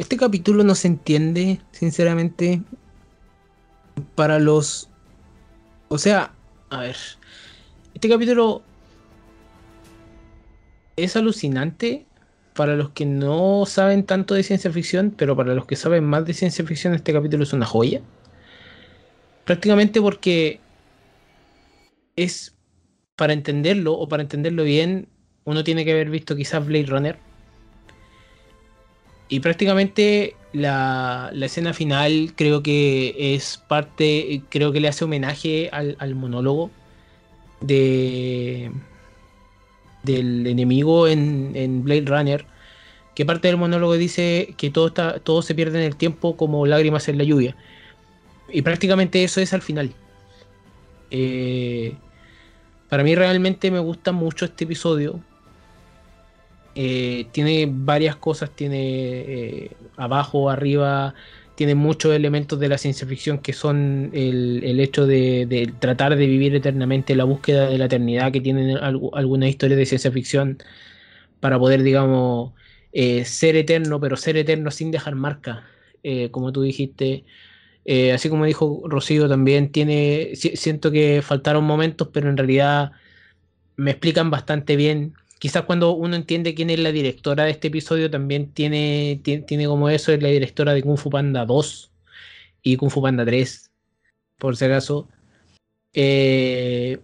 [0.00, 2.62] Este capítulo no se entiende, sinceramente,
[4.14, 4.88] para los...
[5.88, 6.32] O sea,
[6.70, 6.96] a ver,
[7.92, 8.62] este capítulo
[10.96, 12.06] es alucinante
[12.54, 16.24] para los que no saben tanto de ciencia ficción, pero para los que saben más
[16.24, 18.00] de ciencia ficción, este capítulo es una joya.
[19.44, 20.60] Prácticamente porque
[22.16, 22.56] es,
[23.16, 25.08] para entenderlo o para entenderlo bien,
[25.44, 27.29] uno tiene que haber visto quizás Blade Runner.
[29.30, 35.70] Y prácticamente la, la escena final creo que es parte, creo que le hace homenaje
[35.72, 36.70] al, al monólogo
[37.60, 38.70] de
[40.02, 42.46] del enemigo en, en Blade Runner,
[43.14, 46.66] que parte del monólogo dice que todo, está, todo se pierde en el tiempo como
[46.66, 47.56] lágrimas en la lluvia.
[48.48, 49.94] Y prácticamente eso es al final.
[51.10, 51.94] Eh,
[52.88, 55.20] para mí realmente me gusta mucho este episodio.
[56.74, 58.76] Eh, tiene varias cosas, tiene
[59.66, 61.14] eh, abajo, arriba,
[61.56, 66.54] tiene muchos elementos de la ciencia ficción que son el, hecho de, tratar de vivir
[66.54, 70.58] eternamente, la búsqueda de la eternidad que tienen algu- algunas historias de ciencia ficción
[71.40, 72.54] para poder, digamos,
[72.92, 75.66] eh, ser eterno, pero ser eterno sin dejar marca,
[76.32, 77.24] como tú dijiste.
[78.14, 82.92] Así como dijo Rocío, también tiene, si- siento que faltaron momentos, pero en realidad
[83.76, 85.14] me explican bastante bien.
[85.40, 89.88] Quizás cuando uno entiende quién es la directora de este episodio, también tiene, tiene, como
[89.88, 91.90] eso, es la directora de Kung Fu Panda 2
[92.62, 93.70] y Kung Fu Panda 3,
[94.36, 95.08] por si acaso.
[95.94, 97.00] Eh,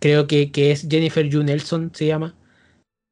[0.00, 2.34] creo que, que es Jennifer Yu Nelson, se llama.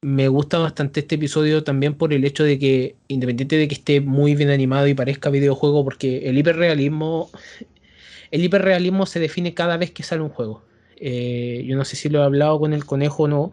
[0.03, 4.01] Me gusta bastante este episodio también por el hecho de que, independiente de que esté
[4.01, 7.31] muy bien animado y parezca videojuego, porque el hiperrealismo,
[8.33, 10.65] el hiperrealismo se define cada vez que sale un juego.
[10.97, 13.53] Eh, yo no sé si lo he hablado con el conejo o no,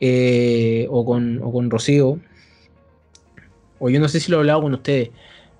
[0.00, 2.18] eh, o, con, o con Rocío,
[3.78, 5.10] o yo no sé si lo he hablado con ustedes,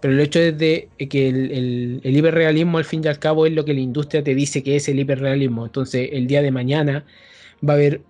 [0.04, 3.64] pero el hecho es de que el, hiperrealismo al fin y al cabo es lo
[3.64, 5.64] que la industria te dice que es el hiperrealismo.
[5.64, 7.06] Entonces el día de mañana
[7.66, 8.02] va a haber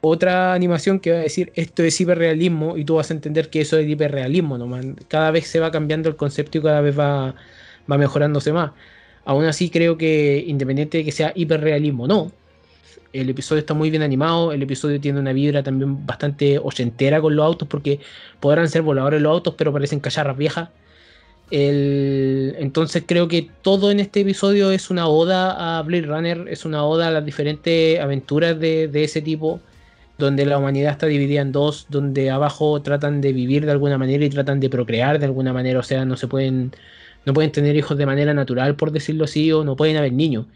[0.00, 3.60] otra animación que va a decir esto es hiperrealismo y tú vas a entender que
[3.60, 4.86] eso es hiperrealismo nomás.
[5.08, 7.34] Cada vez se va cambiando el concepto y cada vez va,
[7.90, 8.70] va mejorándose más.
[9.26, 12.32] Aún así creo que independiente de que sea hiperrealismo o no,
[13.12, 17.36] el episodio está muy bien animado, el episodio tiene una vibra también bastante ochentera con
[17.36, 18.00] los autos porque
[18.40, 20.68] podrán ser voladores los autos pero parecen cacharras viejas.
[21.50, 26.64] El, entonces creo que todo en este episodio es una oda a Blade Runner, es
[26.64, 29.60] una oda a las diferentes aventuras de, de ese tipo
[30.18, 34.24] donde la humanidad está dividida en dos, donde abajo tratan de vivir de alguna manera
[34.24, 36.72] y tratan de procrear de alguna manera, o sea, no se pueden,
[37.26, 40.46] no pueden tener hijos de manera natural, por decirlo así, o no pueden haber niños.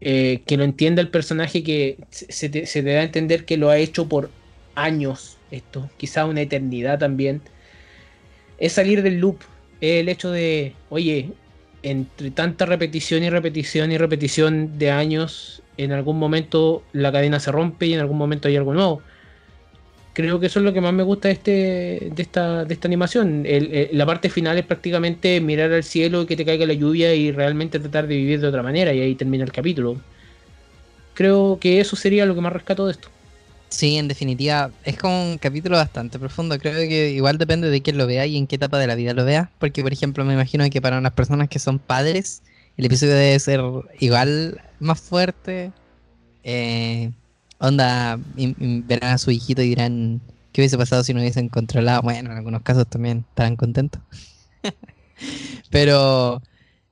[0.00, 3.56] Eh, que lo entienda el personaje que se te, se te, da a entender que
[3.56, 4.30] lo ha hecho por
[4.74, 7.40] años, esto, quizá una eternidad también,
[8.58, 9.38] es salir del loop,
[9.80, 11.32] es el hecho de, oye,
[11.82, 17.52] entre tanta repetición y repetición y repetición de años, en algún momento la cadena se
[17.52, 19.02] rompe y en algún momento hay algo nuevo.
[20.16, 21.50] Creo que eso es lo que más me gusta de, este,
[22.10, 23.44] de, esta, de esta animación.
[23.44, 27.14] El, la parte final es prácticamente mirar al cielo y que te caiga la lluvia
[27.14, 30.00] y realmente tratar de vivir de otra manera y ahí termina el capítulo.
[31.12, 33.10] Creo que eso sería lo que más rescato de esto.
[33.68, 36.58] Sí, en definitiva, es como un capítulo bastante profundo.
[36.58, 39.12] Creo que igual depende de quién lo vea y en qué etapa de la vida
[39.12, 39.50] lo vea.
[39.58, 42.42] Porque, por ejemplo, me imagino que para unas personas que son padres,
[42.78, 43.60] el episodio debe ser
[44.00, 45.72] igual más fuerte.
[46.42, 47.10] Eh,
[47.58, 50.20] onda, verán a su hijito y dirán,
[50.52, 52.02] ¿qué hubiese pasado si no hubiesen controlado?
[52.02, 54.00] Bueno, en algunos casos también estarán contentos.
[55.70, 56.42] Pero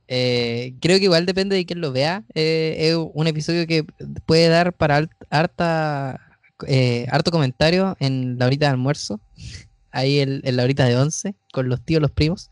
[0.08, 2.24] eh, creo que igual depende de quién lo vea.
[2.34, 3.84] Eh, es un episodio que
[4.26, 6.20] puede dar para harta,
[6.66, 9.20] eh, harto comentario en la horita de almuerzo.
[9.90, 12.50] Ahí en, en la horita de once, con los tíos, los primos.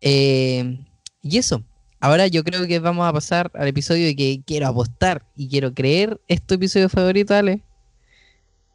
[0.00, 1.62] Y eso,
[2.00, 5.74] ahora yo creo que vamos a pasar al episodio de que quiero apostar y quiero
[5.74, 6.20] creer.
[6.28, 7.64] ¿Es tu episodio favorito, Ale?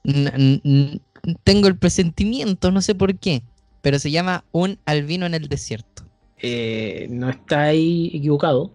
[0.04, 1.02] N- n- n-
[1.44, 3.44] tengo el presentimiento, no sé por qué,
[3.82, 6.04] pero se llama Un albino en el desierto.
[6.42, 8.72] Eh, no está ahí equivocado,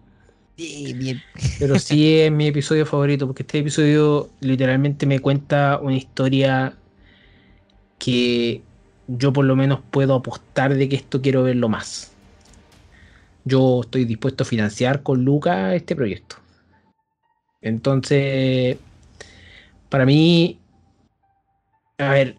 [0.57, 1.21] Sí, bien.
[1.57, 6.77] pero sí es mi episodio favorito, porque este episodio literalmente me cuenta una historia
[7.97, 8.61] que
[9.07, 12.14] yo por lo menos puedo apostar de que esto quiero verlo más.
[13.45, 16.37] Yo estoy dispuesto a financiar con Luca este proyecto.
[17.61, 18.77] Entonces,
[19.89, 20.59] para mí,
[21.97, 22.37] a ver,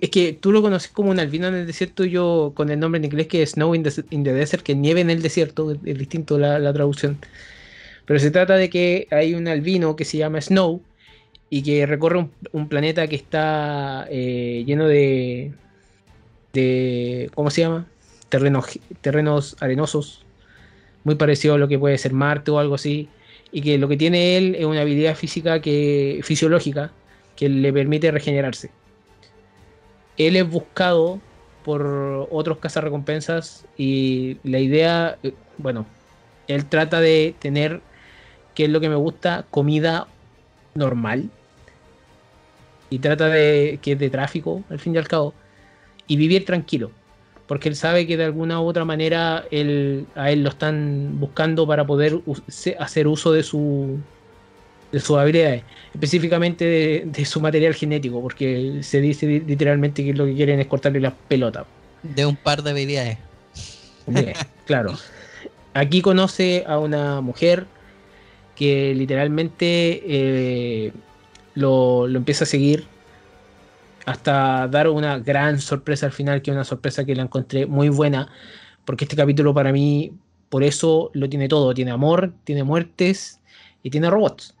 [0.00, 2.98] es que tú lo conoces como un albino en el desierto, yo con el nombre
[2.98, 6.38] en inglés que es Snow in the, Desert, que nieve en el desierto, es, distinto
[6.38, 7.18] la, traducción.
[8.06, 10.82] Pero se trata de que hay un albino que se llama Snow
[11.50, 15.52] y que recorre un, un planeta que está eh, lleno de,
[16.52, 17.30] de.
[17.34, 17.86] ¿Cómo se llama?
[18.30, 20.24] Terrenos, terrenos arenosos,
[21.04, 23.08] muy parecido a lo que puede ser Marte o algo así.
[23.52, 26.92] Y que lo que tiene él es una habilidad física que, fisiológica
[27.36, 28.70] que le permite regenerarse.
[30.16, 31.20] Él es buscado
[31.64, 35.18] por otros cazarrecompensas y la idea,
[35.58, 35.86] bueno,
[36.48, 37.80] él trata de tener,
[38.54, 40.06] que es lo que me gusta, comida
[40.74, 41.30] normal.
[42.90, 45.32] Y trata de que es de tráfico, al fin y al cabo,
[46.06, 46.90] y vivir tranquilo.
[47.50, 51.66] Porque él sabe que de alguna u otra manera él, a él lo están buscando
[51.66, 52.20] para poder
[52.78, 53.98] hacer uso de su
[54.92, 60.14] de sus habilidades, específicamente de, de su material genético, porque se dice li- literalmente que
[60.14, 61.66] lo que quieren es cortarle las pelotas.
[62.04, 63.18] De un par de habilidades.
[64.06, 64.32] Bien,
[64.64, 64.96] claro.
[65.74, 67.66] Aquí conoce a una mujer
[68.54, 70.92] que literalmente eh,
[71.54, 72.84] lo, lo empieza a seguir
[74.06, 77.88] hasta dar una gran sorpresa al final, que es una sorpresa que la encontré muy
[77.88, 78.32] buena,
[78.84, 80.12] porque este capítulo para mí,
[80.48, 81.74] por eso lo tiene todo.
[81.74, 83.40] Tiene amor, tiene muertes
[83.82, 84.56] y tiene robots.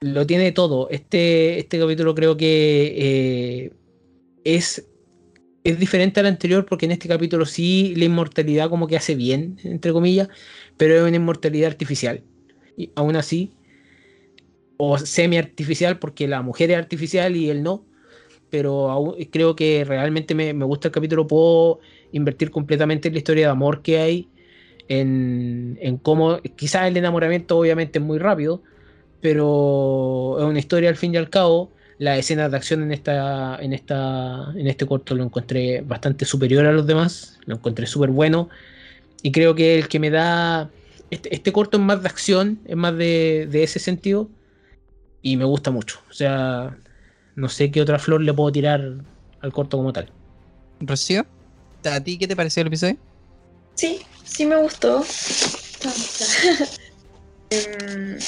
[0.00, 0.88] Lo tiene todo.
[0.90, 3.72] Este, este capítulo creo que eh,
[4.44, 4.88] es
[5.64, 9.58] es diferente al anterior porque en este capítulo sí la inmortalidad como que hace bien,
[9.64, 10.28] entre comillas,
[10.76, 12.22] pero es una inmortalidad artificial.
[12.76, 13.52] Y aún así,
[14.76, 17.84] o semi-artificial porque la mujer es artificial y él no,
[18.52, 21.80] pero aún- creo que realmente me, me gusta el capítulo, puedo
[22.12, 24.32] invertir completamente en la historia de amor que hay,
[24.88, 28.62] en, en cómo, quizás el enamoramiento obviamente es muy rápido,
[29.20, 31.72] pero es una historia al fin y al cabo.
[31.98, 36.66] Las escenas de acción en esta en esta en este corto lo encontré bastante superior
[36.66, 38.50] a los demás lo encontré súper bueno.
[39.22, 40.70] Y creo que el que me da
[41.10, 44.30] este, este corto es más de acción es más de, de ese sentido
[45.22, 46.00] y me gusta mucho.
[46.10, 46.76] O sea
[47.36, 48.80] no sé qué otra flor le puedo tirar
[49.40, 50.12] al corto como tal
[50.80, 51.24] Rocío,
[51.84, 52.96] ¿a ti qué te pareció el episodio?
[53.74, 55.04] Sí, sí me gustó.
[57.50, 58.18] Em,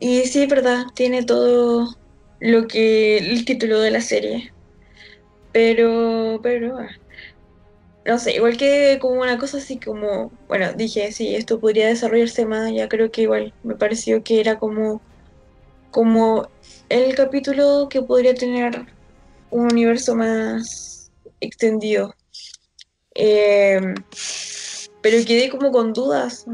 [0.00, 1.94] y sí, es verdad, tiene todo
[2.40, 4.52] lo que el título de la serie.
[5.52, 6.88] Pero, pero, ah,
[8.04, 12.46] no sé, igual que como una cosa así como, bueno, dije, sí, esto podría desarrollarse
[12.46, 15.02] más, ya creo que igual me pareció que era como,
[15.90, 16.48] como
[16.88, 18.86] el capítulo que podría tener
[19.50, 21.10] un universo más
[21.40, 22.14] extendido.
[23.14, 23.80] Eh,
[25.02, 26.46] pero quedé como con dudas.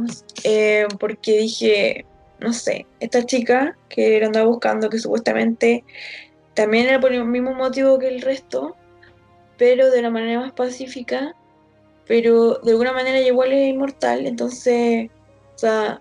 [0.44, 2.06] Eh, porque dije,
[2.40, 5.84] no sé, esta chica que la andaba buscando, que supuestamente
[6.54, 8.76] también era por el mismo motivo que el resto,
[9.58, 11.34] pero de una manera más pacífica,
[12.06, 15.10] pero de alguna manera igual es inmortal, entonces,
[15.54, 16.00] o sea,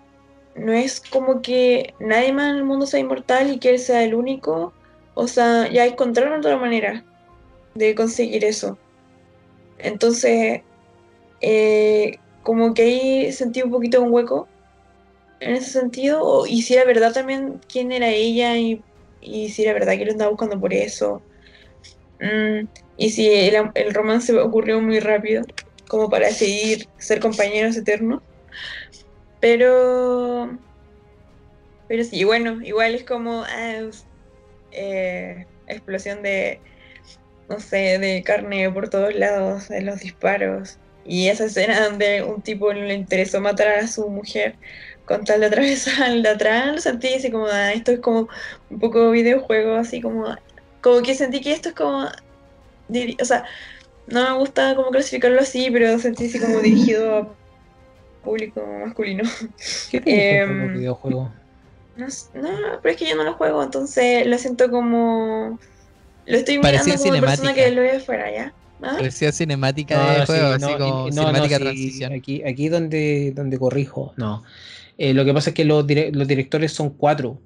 [0.56, 4.02] no es como que nadie más en el mundo sea inmortal y que él sea
[4.02, 4.72] el único,
[5.14, 7.04] o sea, ya encontraron otra manera
[7.74, 8.78] de conseguir eso.
[9.78, 10.62] Entonces,
[11.40, 14.48] eh, como que ahí sentí un poquito un hueco
[15.40, 18.82] en ese sentido, y si era verdad también quién era ella y,
[19.20, 21.20] y si era verdad que lo andaba buscando por eso.
[22.20, 25.42] Mm, y si el, el romance ocurrió muy rápido,
[25.88, 28.22] como para seguir ser compañeros eternos.
[29.48, 30.58] Pero,
[31.86, 33.88] pero sí, bueno, igual es como ah,
[34.72, 36.58] eh, explosión de,
[37.48, 40.78] no sé, de carne por todos lados, de los disparos.
[41.04, 44.56] Y esa escena donde un tipo le interesó matar a su mujer
[45.04, 48.28] con tal de atravesar de atrás, lo sentí así como, ah, esto es como
[48.68, 50.24] un poco videojuego, así como,
[50.80, 53.44] como que sentí que esto es como, o sea,
[54.08, 57.45] no me gusta como clasificarlo así, pero sentí así como dirigido a
[58.26, 59.24] público masculino.
[59.90, 61.32] ¿Qué tiene Em, con el videojuego?
[61.96, 62.06] No,
[62.82, 65.58] pero es que yo no lo juego, entonces lo siento como...
[66.26, 67.64] Lo estoy Parecía mirando como persona cinemática.
[67.64, 68.52] que lo ve afuera, ¿ya?
[68.82, 68.94] ¿Ah?
[68.98, 72.12] Parecía cinemática No, de sí, juego, no, así como cinemática no, sí, transición.
[72.12, 74.42] Aquí, aquí donde, donde corrijo, no.
[74.98, 77.40] Eh, lo que pasa es que los, dire- los directores son cuatro.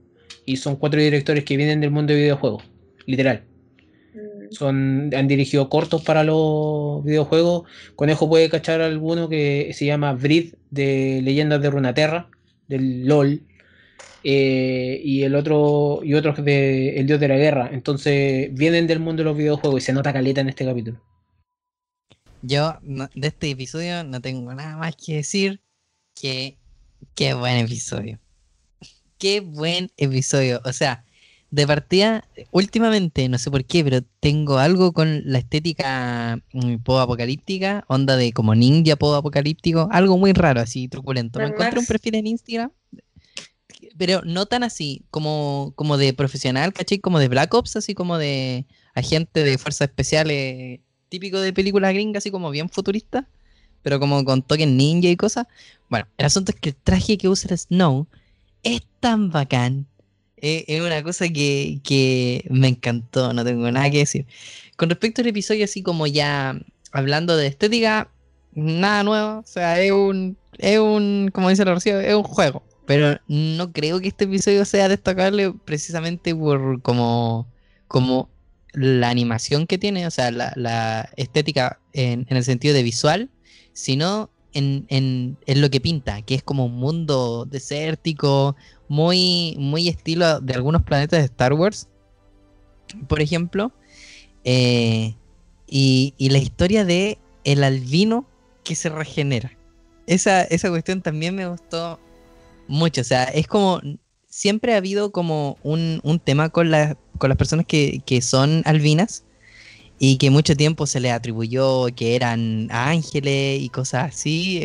[0.47, 2.65] Y son cuatro directores que vienen del mundo de videojuegos.
[3.07, 3.45] Literal.
[4.51, 7.69] Son, han dirigido cortos para los videojuegos.
[7.97, 12.29] Conejo puede cachar alguno que se llama Brid de Leyendas de Runaterra,
[12.69, 13.43] del LOL.
[14.23, 17.71] eh, y el otro, y otros de El Dios de la Guerra.
[17.73, 21.01] Entonces vienen del mundo de los videojuegos y se nota caleta en este capítulo.
[22.43, 25.61] Yo de este episodio no tengo nada más que decir
[26.15, 26.59] que
[27.15, 28.19] qué buen episodio.
[29.19, 30.61] Qué buen episodio.
[30.65, 31.05] O sea,
[31.51, 37.85] de partida, últimamente, no sé por qué, pero tengo algo con la estética mm, apocalíptica,
[37.89, 41.41] onda de como ninja apocalíptico, algo muy raro, así truculento.
[41.41, 42.71] Me encontré un perfil en Instagram,
[43.99, 46.99] pero no tan así, como, como de profesional, ¿cachai?
[47.01, 52.23] Como de Black Ops, así como de agente de fuerzas especiales, típico de películas gringas,
[52.23, 53.29] así como bien futurista,
[53.83, 55.47] pero como con toques ninja y cosas.
[55.89, 58.07] Bueno, el asunto es que el traje que usa el Snow
[58.63, 59.87] es tan bacán.
[60.41, 64.27] Eh, es una cosa que, que me encantó, no tengo nada que decir.
[64.77, 66.59] Con respecto al episodio, así como ya
[66.93, 68.11] hablando de estética,
[68.55, 69.39] nada nuevo.
[69.41, 72.63] O sea, es un, es un, como dice la Rocío, es un juego.
[72.87, 77.47] Pero no creo que este episodio sea destacable precisamente por como,
[77.87, 78.29] como
[78.73, 83.31] la animación que tiene, o sea, la, la estética en, en el sentido de visual,
[83.73, 88.57] sino en, en, en lo que pinta, que es como un mundo desértico,
[88.91, 91.89] muy, muy estilo de algunos planetas de Star Wars,
[93.07, 93.73] por ejemplo.
[94.43, 95.15] Eh,
[95.69, 98.27] y, y la historia de el albino
[98.65, 99.53] que se regenera.
[100.09, 102.01] Esa, esa cuestión también me gustó
[102.67, 103.01] mucho.
[103.03, 103.81] O sea, es como.
[104.29, 108.63] Siempre ha habido como un, un tema con, la- con las personas que, que son
[108.65, 109.25] albinas
[110.01, 114.61] y que mucho tiempo se les atribuyó que eran ángeles y cosas así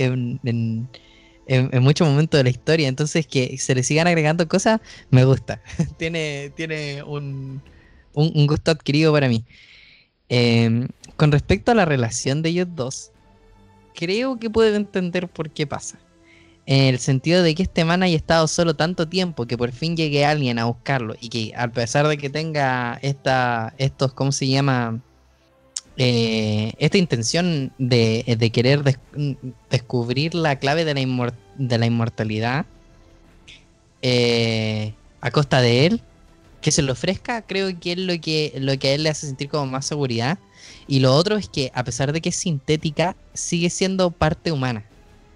[1.47, 2.87] en- muchos momentos de la historia.
[2.87, 5.61] Entonces, que se le sigan agregando cosas, me gusta.
[5.97, 7.61] tiene tiene un,
[8.13, 9.45] un, un gusto adquirido para mí.
[10.29, 10.87] Em,
[11.17, 13.11] con respecto a la relación de ellos dos,
[13.93, 15.99] creo que puedo entender por qué pasa.
[16.67, 19.95] En el sentido de que este man haya estado solo tanto tiempo que por fin
[19.95, 24.47] llegue alguien a buscarlo y que a pesar de que tenga esta, estos, ¿cómo se
[24.47, 24.99] llama?
[25.97, 28.99] Eh, esta intención de, querer des-
[29.69, 32.65] descubrir la clave de la, inmor- de la inmortalidad
[34.01, 36.01] eh, a costa de él,
[36.61, 39.27] que se lo ofrezca, creo que es lo que, lo que a él le hace
[39.27, 40.39] sentir como más seguridad.
[40.87, 44.85] Y lo otro es que a pesar de que es sintética, sigue siendo parte humana.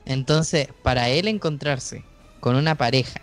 [0.06, 2.04] Entonces, para él encontrarse
[2.40, 3.22] con una pareja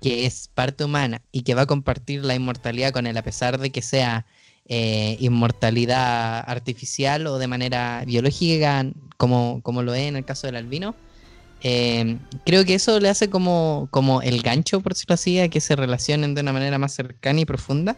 [0.00, 3.58] que es parte humana y que va a compartir la inmortalidad con él, a pesar
[3.58, 4.26] de que sea
[4.68, 10.56] eh, inmortalidad artificial o de manera biológica, como, como lo es en el caso del
[10.56, 10.94] albino,
[11.62, 15.60] eh, creo que eso le hace como, como el gancho, por decirlo así, a que
[15.60, 17.96] se relacionen de una manera más cercana y profunda.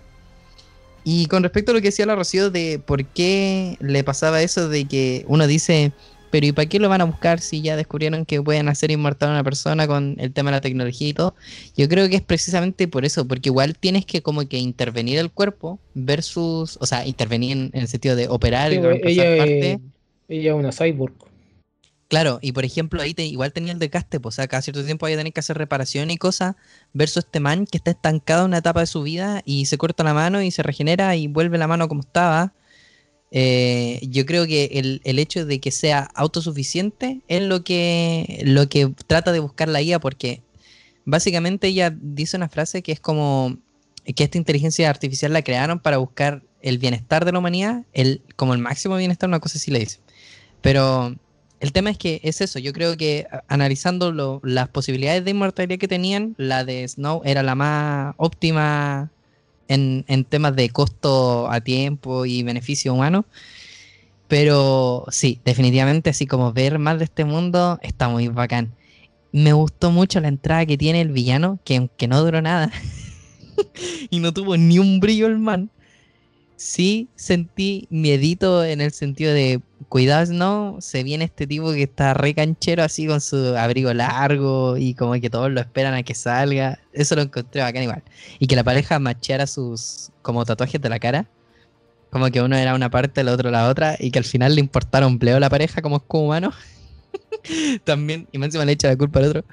[1.03, 4.69] Y con respecto a lo que decía la Rocío de por qué le pasaba eso
[4.69, 5.93] de que uno dice,
[6.31, 9.31] pero ¿y para qué lo van a buscar si ya descubrieron que pueden hacer inmortal
[9.31, 11.35] a una persona con el tema de la tecnología y todo?
[11.77, 15.31] Yo creo que es precisamente por eso, porque igual tienes que como que intervenir el
[15.31, 19.81] cuerpo versus, o sea, intervenir en, el sentido de operar y reemplazar ella, parte.
[20.29, 21.15] ella es una cyborg.
[22.11, 24.85] Claro, y por ejemplo ahí te, igual tenía el desgaste, pues, o sea, cada cierto
[24.85, 26.57] tiempo hay que tener que hacer reparación y cosas,
[26.93, 30.03] versus este man que está estancado en una etapa de su vida y se corta
[30.03, 32.53] la mano y se regenera y vuelve la mano como estaba.
[33.33, 38.69] Eh, yo creo que el, el hecho de que sea autosuficiente es lo que, lo
[38.69, 40.43] que trata de buscar la IA, porque
[41.05, 43.57] básicamente ella dice una frase que es como
[44.17, 48.55] que esta inteligencia artificial la crearon para buscar el bienestar de la humanidad, el, como
[48.55, 50.01] el máximo bienestar, una cosa así le dice.
[50.61, 51.15] Pero
[51.61, 55.79] el tema es que es eso, yo creo que analizando lo- las posibilidades de inmortalidad
[55.79, 59.11] que tenían, la de Snow era la más óptima
[59.71, 63.25] en, en temas de costo a tiempo y beneficio humano.
[64.29, 68.75] Pero sí, definitivamente así como ver más de este mundo está muy bacán.
[69.33, 72.73] Me gustó mucho la entrada que tiene el villano, que aunque no duró nada
[74.11, 75.71] y no tuvo ni un brillo el man,
[76.57, 79.61] sí sentí miedito en el sentido de
[79.91, 84.79] cuidado, no, se viene este tipo que está re canchero así con su abrigo largo
[84.79, 86.79] y como que todos lo esperan a que salga.
[86.93, 88.03] Eso lo encontré bacán igual.
[88.39, 91.29] Y que la pareja macheara sus como tatuajes de la cara.
[92.11, 94.61] Como que uno era una parte, el otro la otra, y que al final le
[94.61, 96.53] importara un pleo la pareja como escudo humano.
[97.85, 99.45] También, y más encima le echa la culpa al otro.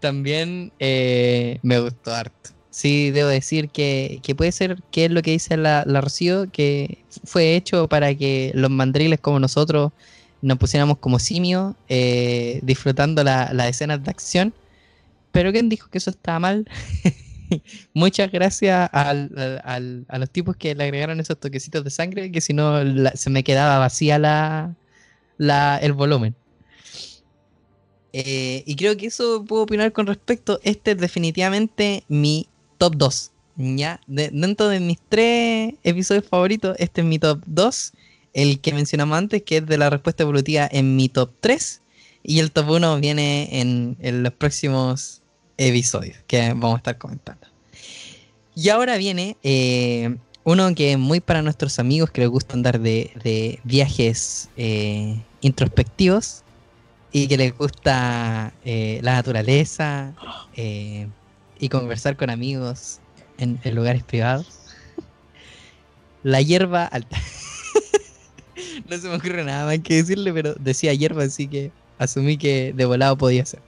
[0.00, 2.50] También eh, me gustó harto.
[2.78, 6.48] Sí debo decir que, que puede ser que es lo que dice la, la Rocío,
[6.52, 9.90] que fue hecho para que los mandriles como nosotros
[10.42, 14.54] nos pusiéramos como simios, eh, disfrutando la- las escenas de acción.
[15.32, 16.68] Pero ¿quién dijo que eso estaba mal?
[17.94, 22.52] Muchas gracias al- a los tipos que le agregaron esos toquecitos de sangre, que si
[22.54, 24.76] no la- se me quedaba vacía la,
[25.36, 26.36] la- el volumen.
[28.12, 30.60] Eh, y creo que eso puedo opinar con respecto.
[30.62, 32.46] Este es definitivamente mi
[32.78, 33.32] top 2.
[33.58, 34.00] ¿ya?
[34.06, 37.92] De- dentro de mis tres episodios favoritos, este es mi top 2.
[38.34, 41.82] El que mencionamos antes, que es de la respuesta evolutiva, en mi top 3.
[42.22, 45.22] Y el top 1 viene en, los próximos
[45.56, 47.46] episodios que vamos a estar comentando.
[48.54, 52.80] Y ahora viene eh, uno que es muy para nuestros amigos que les gusta andar
[52.80, 56.42] de, de viajes eh, introspectivos
[57.12, 60.14] y que les gusta eh, la naturaleza
[61.58, 63.00] y conversar con amigos
[63.38, 64.46] en, en lugares privados.
[66.22, 67.16] La hierba alta.
[68.88, 72.72] no se me ocurre nada más que decirle, pero decía hierba, así que asumí que
[72.74, 73.60] de volado podía ser.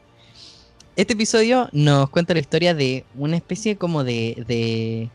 [0.97, 5.09] Este episodio nos cuenta la historia de una especie como de, de,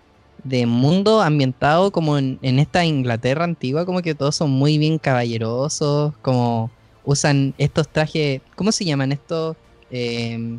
[0.43, 4.97] de mundo ambientado como en, en esta Inglaterra antigua, como que todos son muy bien
[4.97, 6.71] caballerosos, como
[7.03, 9.55] usan estos trajes, ¿cómo se llaman estos?
[9.91, 10.57] Eh,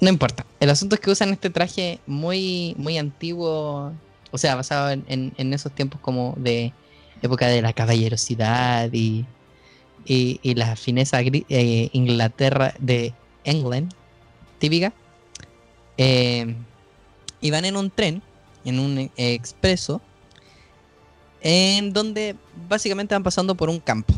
[0.00, 0.46] no importa.
[0.60, 3.92] El asunto es que usan este traje muy, muy antiguo,
[4.30, 6.72] o sea, basado en, en- esos tiempos como de
[7.22, 9.24] época de la caballerosidad y,
[10.04, 13.12] y, y la fineza eh, Inglaterra de
[13.44, 13.92] England,
[14.58, 14.92] típica.
[15.96, 16.54] Eh,
[17.40, 18.22] y van en un tren,
[18.64, 20.00] en un expreso,
[21.40, 22.36] en donde
[22.68, 24.14] básicamente van pasando por un campo.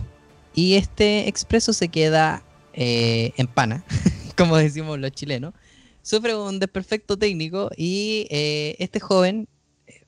[0.54, 3.84] Y este expreso se queda eh, en pana,
[4.36, 5.54] como decimos los chilenos.
[6.02, 9.48] Sufre un desperfecto técnico y eh, este joven
[9.86, 10.02] eh,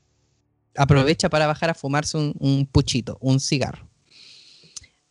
[0.76, 3.88] aprovecha para bajar a fumarse un, un puchito, un cigarro.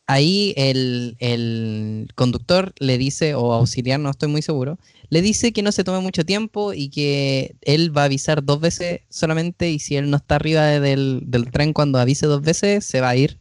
[0.08, 4.78] Ahí el, el conductor le dice, o auxiliar, no estoy muy seguro,
[5.10, 8.60] le dice que no se tome mucho tiempo y que él va a avisar dos
[8.60, 12.42] veces solamente y si él no está arriba de- del, del tren cuando avise dos
[12.42, 13.40] veces, se va a ir.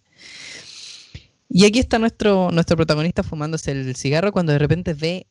[1.53, 5.27] Y aquí está nuestro, nuestro protagonista fumándose el cigarro cuando de repente ve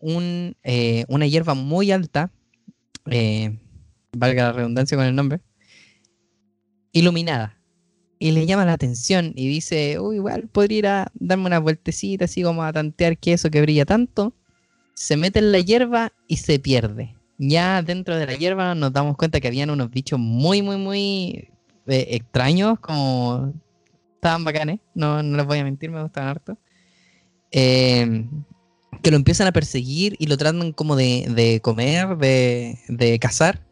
[0.63, 2.29] eh, una hierba muy alta,
[3.09, 3.57] eh,
[4.11, 5.39] valga la redundancia con el nombre,
[6.91, 7.57] iluminada.
[8.19, 12.25] Y le llama la atención y dice, uy, igual podría ir a darme una vueltecita
[12.25, 14.33] así como a tantear que eso que brilla tanto.
[14.95, 17.15] Se mete en la hierba y se pierde.
[17.37, 21.47] Ya dentro de la hierba nos damos cuenta que habían unos bichos muy, muy, muy
[21.87, 23.53] eh, extraños, como
[24.19, 26.57] estaban bacanes, no, no les voy a mentir, me gustaban harto.
[27.51, 28.27] Eh,
[29.01, 33.65] que lo empiezan a perseguir y lo tratan como de, de comer, de, de cazar.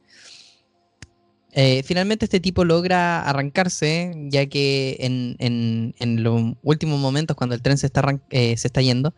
[1.52, 7.56] Eh, finalmente este tipo logra arrancarse, ya que en, en- en los últimos momentos, cuando
[7.56, 9.14] el tren se está, eh, se está yendo,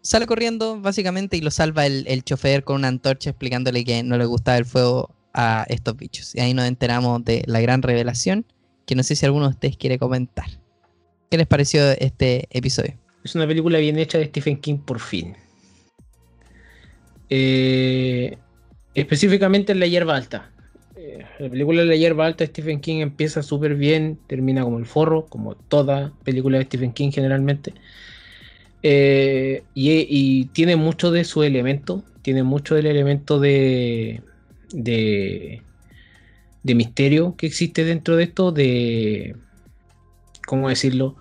[0.00, 4.16] sale corriendo básicamente y lo salva el, el chofer con una antorcha explicándole que no
[4.16, 6.34] le gustaba el fuego a estos bichos.
[6.34, 8.46] Y ahí nos enteramos de la gran revelación,
[8.86, 10.61] que no sé si alguno de ustedes quiere comentar.
[11.32, 12.92] ¿Qué les pareció este episodio?
[13.24, 15.34] Es una película bien hecha de Stephen King por fin.
[17.30, 18.36] Eh,
[18.94, 20.50] específicamente en La Hierba Alta.
[20.94, 24.84] Eh, la película La Hierba Alta de Stephen King empieza súper bien, termina como el
[24.84, 27.72] forro, como toda película de Stephen King generalmente.
[28.82, 34.20] Eh, y, tiene mucho de su elemento, tiene mucho del elemento de,
[34.70, 35.62] de,
[36.62, 39.34] de misterio que existe dentro de esto, de,
[40.46, 41.16] ¿cómo decirlo?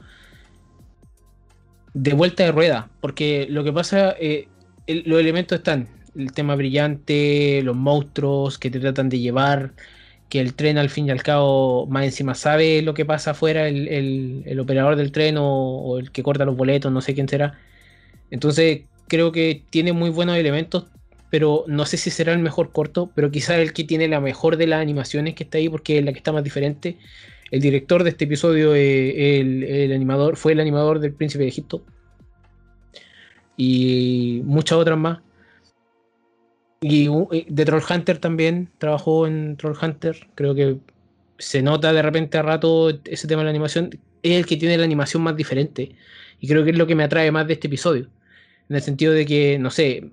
[1.93, 4.53] de vuelta de rueda, porque lo que pasa, eh,
[4.87, 9.75] los elementos están, el tema brillante, los monstruos que te tratan de llevar,
[10.29, 13.67] que el tren al fin y al cabo más encima sabe lo que pasa afuera,
[13.67, 13.87] el,
[14.45, 17.59] el- operador del tren o, o el que corta los boletos, no sé quién será.
[18.29, 20.91] Entonces creo que tiene muy buenos elementos,
[21.29, 24.57] pero no sé si será el mejor corto, pero quizás el que tiene la mejor
[24.57, 26.99] de las animaciones que está ahí, porque es la que está más diferente.
[27.51, 31.83] El director de este episodio, el, el animador, fue el animador del Príncipe de Egipto.
[33.57, 35.19] Y muchas otras más.
[36.79, 40.27] Y eh, de Trollhunter también trabajó en Trollhunter.
[40.33, 40.77] Creo que
[41.37, 43.89] se nota de repente a rato ese tema de la animación.
[44.23, 45.95] Es el que tiene la animación más diferente.
[46.39, 48.07] Y creo que es lo que me atrae más de este episodio.
[48.69, 50.09] En el sentido de que, no sé,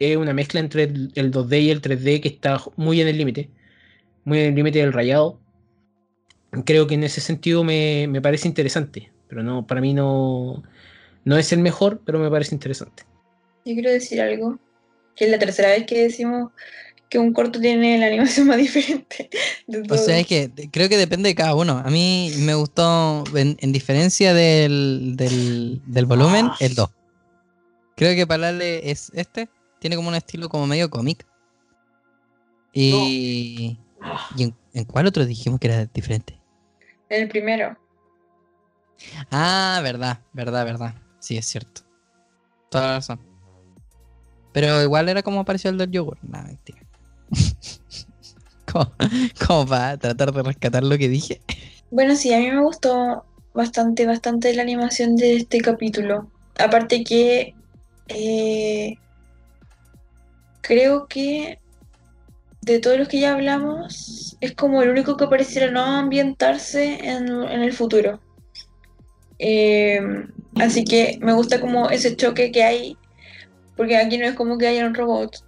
[0.00, 3.50] es una mezcla entre el 2D y el 3D que está muy en el límite.
[4.24, 5.39] Muy en el límite del rayado
[6.64, 9.10] creo que en ese sentido me, me parece interesante.
[9.28, 10.62] Pero no, para mí no,
[11.24, 13.04] no es el mejor, pero me parece interesante.
[13.64, 14.58] Yo quiero decir algo,
[15.14, 16.50] que es la tercera vez que decimos
[17.08, 19.28] que un corto tiene la animación más diferente.
[19.66, 21.82] de O sea, es que creo que depende de cada uno.
[21.84, 26.90] A mí me gustó, en, en diferencia del, del, del volumen, el 2.
[27.96, 29.48] Creo que para darle es este.
[29.78, 31.26] Tiene como un estilo como medio cómic.
[32.72, 33.76] Y,
[34.36, 36.39] ¿y en, en cuál otro dijimos que era diferente?
[37.10, 37.76] El primero.
[39.30, 40.94] Ah, verdad, verdad, verdad.
[41.18, 41.82] Sí, es cierto.
[42.70, 43.20] Toda la razón.
[44.52, 46.18] Pero igual era como pareció el del yogur.
[46.22, 46.80] No, mentira.
[48.72, 48.92] como,
[49.46, 51.40] como para tratar de rescatar lo que dije.
[51.90, 56.30] Bueno, sí, a mí me gustó bastante, bastante la animación de este capítulo.
[56.58, 57.54] Aparte que
[58.08, 58.98] eh,
[60.60, 61.58] creo que
[62.62, 67.28] de todos los que ya hablamos, es como el único que pareciera no ambientarse en,
[67.28, 68.20] en el futuro.
[69.38, 70.00] Eh,
[70.56, 72.96] así que me gusta como ese choque que hay,
[73.76, 75.44] porque aquí no es como que haya un robot,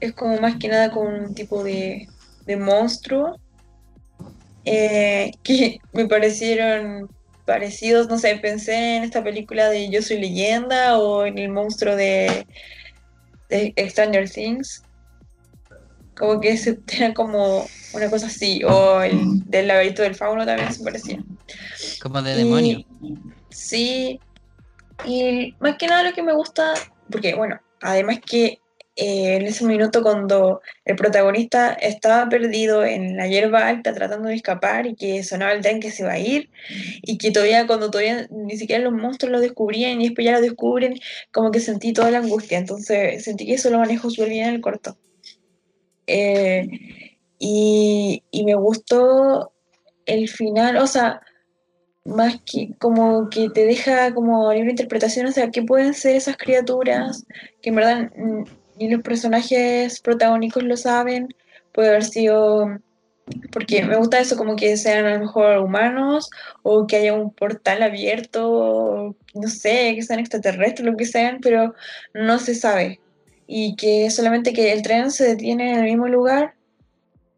[0.00, 2.08] es como más que nada con un tipo de,
[2.46, 3.38] de monstruo
[4.64, 7.08] eh, que me parecieron
[7.44, 11.96] parecidos, no sé, pensé en esta película de Yo soy leyenda o en el monstruo
[11.96, 12.46] de,
[13.48, 14.84] de Stranger Things.
[16.16, 20.72] Como que se era como una cosa así, o el del laberinto del fauno también
[20.72, 21.18] se parecía.
[22.00, 22.84] Como de Y- demonio.
[23.50, 24.20] Sí.
[25.04, 26.74] Y más que nada lo que me gusta,
[27.10, 28.60] porque bueno, además que
[28.94, 34.34] eh, en ese minuto cuando el protagonista estaba perdido en la hierba alta tratando de
[34.34, 36.50] escapar y que sonaba el tren que se va a ir
[37.02, 40.42] y que todavía cuando todavía ni siquiera los monstruos lo descubrían y después ya lo
[40.42, 41.00] descubren,
[41.32, 42.58] como que sentí toda la angustia.
[42.58, 44.96] Entonces sentí que eso lo manejó súper bien en el corto.
[46.06, 46.68] Eh,
[47.38, 49.52] y, me gustó
[50.06, 51.20] el final, o sea,
[52.04, 56.36] más que como que te deja como libre interpretación, o sea, qué pueden ser esas
[56.36, 57.24] criaturas,
[57.60, 58.12] que en verdad
[58.78, 61.28] ni los personajes protagónicos lo saben,
[61.72, 62.78] puede haber sido,
[63.52, 66.30] porque me gusta eso, como que sean a lo mejor humanos,
[66.62, 71.74] o que haya un portal abierto, no sé, que sean extraterrestres, lo que sean, pero
[72.14, 73.00] no se sabe.
[73.46, 76.54] Y que solamente que el tren se detiene en el mismo lugar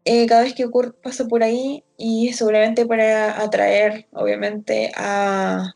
[0.05, 5.73] eh, cada vez que ocurre, pasa por ahí y seguramente para atraer, obviamente, a,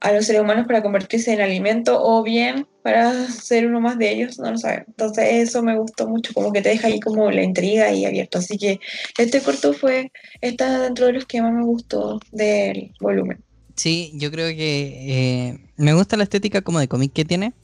[0.00, 4.10] a los seres humanos para convertirse en alimento o bien para ser uno más de
[4.12, 4.84] ellos, no lo saben.
[4.88, 8.38] Entonces eso me gustó mucho, como que te deja ahí como la intriga y abierto.
[8.38, 8.80] Así que
[9.16, 10.12] este corto fue,
[10.42, 13.42] está dentro de los que más me gustó del volumen.
[13.76, 17.54] Sí, yo creo que eh, me gusta la estética como de cómic que tiene.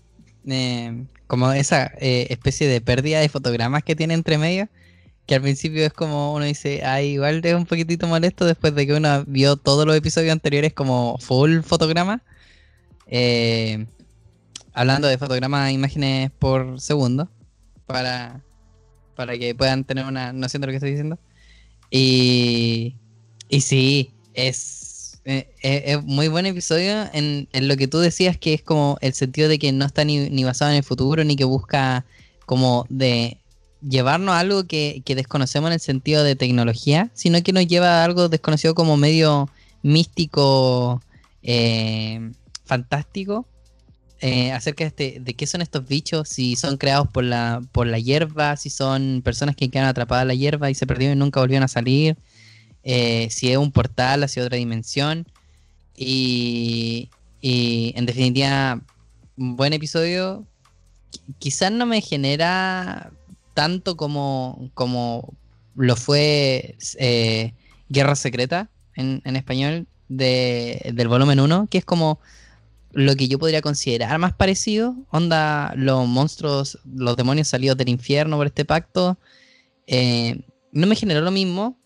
[0.46, 4.68] eh, como esa eh, especie de pérdida de fotogramas que tiene entre medio.
[5.26, 8.86] Que al principio es como uno dice, ay, igual es un poquitito molesto después de
[8.86, 12.22] que uno vio todos los episodios anteriores como full fotograma.
[13.06, 13.86] Eh,
[14.72, 17.28] hablando de fotogramas, imágenes por segundo.
[17.86, 18.42] Para,
[19.14, 21.18] para que puedan tener una noción de lo que estoy diciendo.
[21.90, 22.96] Y,
[23.50, 24.87] y sí, es,
[25.28, 28.96] eh, es, es muy buen episodio en, en lo que tú decías que es como
[29.02, 32.04] el sentido de que no está ni, ni basado en el futuro ni que busca
[32.46, 33.36] como de
[33.86, 38.00] llevarnos a algo que, que desconocemos en el sentido de tecnología, sino que nos lleva
[38.00, 39.48] a algo desconocido como medio
[39.82, 41.00] místico,
[41.42, 42.32] eh,
[42.64, 43.46] fantástico,
[44.20, 47.86] eh, acerca de, este- de qué son estos bichos, si son creados por la, por
[47.86, 51.20] la hierba, si son personas que quedan atrapadas en la hierba y se perdieron y
[51.20, 52.16] nunca volvieron a salir,
[52.90, 55.26] eh, si es un portal hacia otra dimensión.
[55.94, 57.10] Y,
[57.40, 58.80] y en definitiva,
[59.36, 60.46] un buen episodio.
[61.12, 63.10] Qui- Quizás no me genera
[63.54, 65.34] tanto como, como
[65.74, 67.52] lo fue eh,
[67.88, 72.20] Guerra Secreta en, en español de- del volumen 1, que es como
[72.92, 74.94] lo que yo podría considerar más parecido.
[75.10, 79.18] Onda, los monstruos, los demonios salidos del infierno por este pacto.
[79.86, 80.40] eh,
[80.72, 81.76] no me generó lo mismo,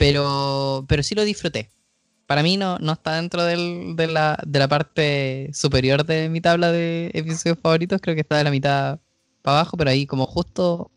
[0.00, 1.68] pero, pero sí lo disfruté.
[2.26, 6.40] Para mí no, no está dentro del- de, la, de la parte superior de mi
[6.40, 8.98] tabla de episodios favoritos, creo que está de la mitad
[9.42, 10.90] para abajo, pero ahí como justo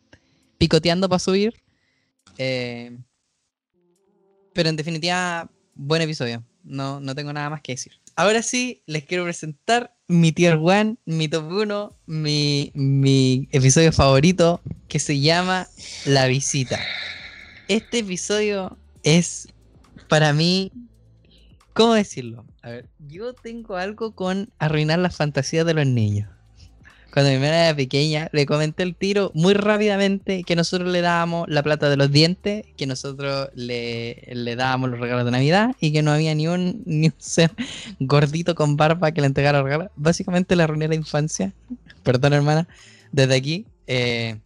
[0.58, 1.54] picoteando para subir.
[2.38, 2.98] Eh,
[4.54, 6.42] pero en definitiva, buen episodio.
[6.64, 7.92] No, no tengo nada más que decir.
[8.16, 14.62] Ahora sí, les quiero presentar mi tier 1, mi top 1, mi, mi episodio favorito,
[14.88, 15.68] que se llama
[16.06, 16.80] La Visita.
[17.68, 19.48] Este episodio es
[20.08, 20.72] para mí,
[21.74, 22.46] ¿cómo decirlo?
[22.62, 26.30] A ver, yo tengo algo con arruinar las fantasías de los niños.
[27.12, 31.48] Cuando mi hermana era pequeña, le comenté el tiro muy rápidamente que nosotros le dábamos
[31.48, 35.94] la plata de los dientes, que nosotros le, le dábamos los regalos de Navidad y
[35.94, 37.52] que no había ni un, ni un ser
[38.00, 39.90] gordito con barba que le entregara regalos.
[39.96, 41.54] Básicamente le arruiné la infancia.
[42.02, 42.68] Perdón, hermana.
[43.12, 44.40] Desde aquí, eh,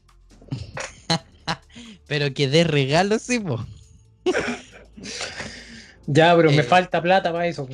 [2.08, 3.66] Pero que de regalo, sí, po.
[6.06, 6.64] Ya, pero me Eh.
[6.64, 7.68] falta plata para eso.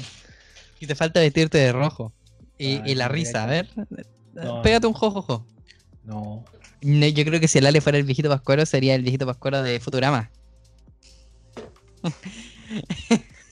[0.79, 2.11] Y te falta vestirte de rojo.
[2.57, 3.69] Y, Ay, y la risa, a ver.
[4.33, 4.61] No.
[4.61, 5.45] Pégate un jojojo.
[6.03, 6.43] No.
[6.81, 9.61] No, yo creo que si el Ale fuera el viejito Pascuero, sería el viejito Pascuero
[9.63, 10.29] de Futurama.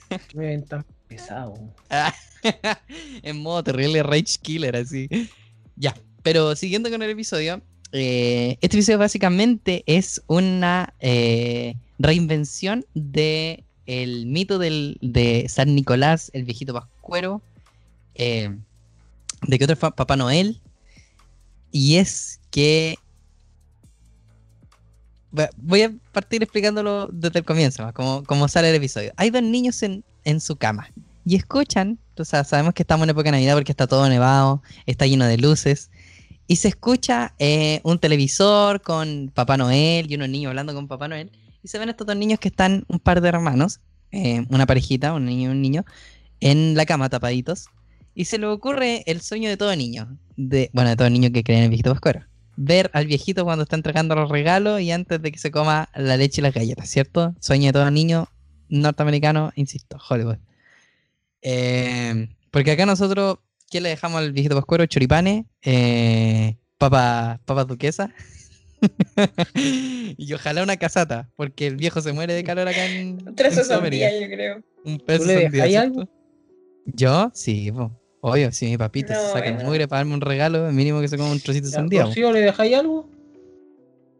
[0.08, 1.54] ¿Qué me ven tan pesado?
[3.22, 5.08] en modo terrible Rage Killer, así.
[5.76, 7.62] Ya, pero siguiendo con el episodio,
[7.92, 16.30] eh, este episodio básicamente es una eh, reinvención de el mito del, de San Nicolás,
[16.34, 17.42] el viejito Pascuero,
[18.14, 18.56] eh,
[19.42, 20.60] de que otro fue Papá Noel,
[21.70, 22.96] y es que...
[25.56, 29.12] Voy a partir explicándolo desde el comienzo, como, como sale el episodio.
[29.16, 30.90] Hay dos niños en, en su cama
[31.24, 34.62] y escuchan, o sea, sabemos que estamos en época de Navidad porque está todo nevado,
[34.84, 35.90] está lleno de luces,
[36.46, 41.08] y se escucha eh, un televisor con Papá Noel y unos niños hablando con Papá
[41.08, 41.30] Noel,
[41.62, 43.80] y se ven estos dos niños que están, un par de hermanos,
[44.10, 45.84] eh, una parejita, un niño y un niño,
[46.40, 47.66] en la cama tapaditos,
[48.14, 51.44] y se le ocurre el sueño de todo niño, de, bueno, de todo niño que
[51.44, 52.26] cree en el viejito Pascuero,
[52.56, 56.16] ver al viejito cuando está entregando los regalos y antes de que se coma la
[56.16, 57.34] leche y las galletas, ¿cierto?
[57.40, 58.28] Sueño de todo niño
[58.68, 60.38] norteamericano, insisto, Hollywood.
[61.42, 63.38] Eh, porque acá nosotros,
[63.70, 64.86] ¿qué le dejamos al viejito Pascuero?
[64.86, 68.12] Choripanes, eh, papa, papas duquesa.
[69.54, 74.20] y ojalá una casata, porque el viejo se muere de calor acá en, Tres sandía,
[74.20, 74.62] yo creo.
[74.84, 76.00] Un peso le sandía, dejáis ¿cierto?
[76.00, 76.10] algo?
[76.86, 77.30] ¿Yo?
[77.34, 77.92] Sí, po.
[78.20, 79.68] obvio, si mi papito se No, saca el bueno.
[79.68, 82.02] mugre para darme un regalo, mínimo que se coma un trocito de sandía.
[82.02, 82.08] po.
[82.08, 83.08] Rocío, ¿le dejáis algo?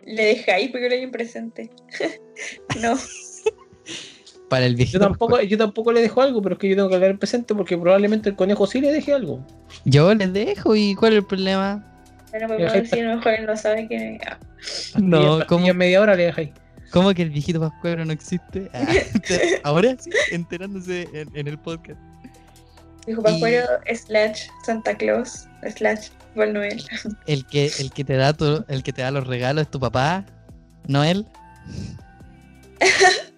[0.05, 1.71] Le ahí porque lo hay un presente.
[2.81, 2.97] no.
[4.49, 6.91] Para el Yo viejito tampoco, yo tampoco le dejo algo, pero es que yo tengo
[6.91, 9.47] que hablar presente porque probablemente el conejo sí le deje algo.
[9.87, 11.92] Yo les dejo y ¿cuál es el problema?
[12.33, 14.19] Bueno, pues si a lo mejor él no sabe que.
[14.27, 14.39] ah,
[15.01, 16.51] No, y en, ¿cómo, y media hora le dejáis.
[16.91, 18.69] cómo que el viejito pascuero no existe?
[18.75, 18.85] Ah,
[19.65, 22.01] Ahora sí, enterándose en, en el podcast.
[23.07, 25.47] Dijo Y- Pascuero slash Santa Claus
[25.77, 26.83] slash Noel.
[27.27, 29.79] El que, el que te da tu- el que te da los regalos es tu
[29.79, 30.25] papá,
[30.89, 31.27] no él.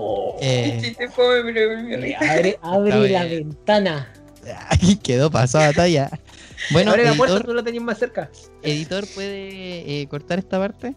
[0.00, 3.48] Oh, Eh, Chiste fome, pero me eh, abre abre la bien.
[3.48, 4.08] ventana.
[4.70, 6.08] ay, quedó pasada talla.
[6.70, 8.30] Bueno, puerta, editor, tú la tenías más cerca.
[8.62, 10.94] editor puede eh, cortar esta parte.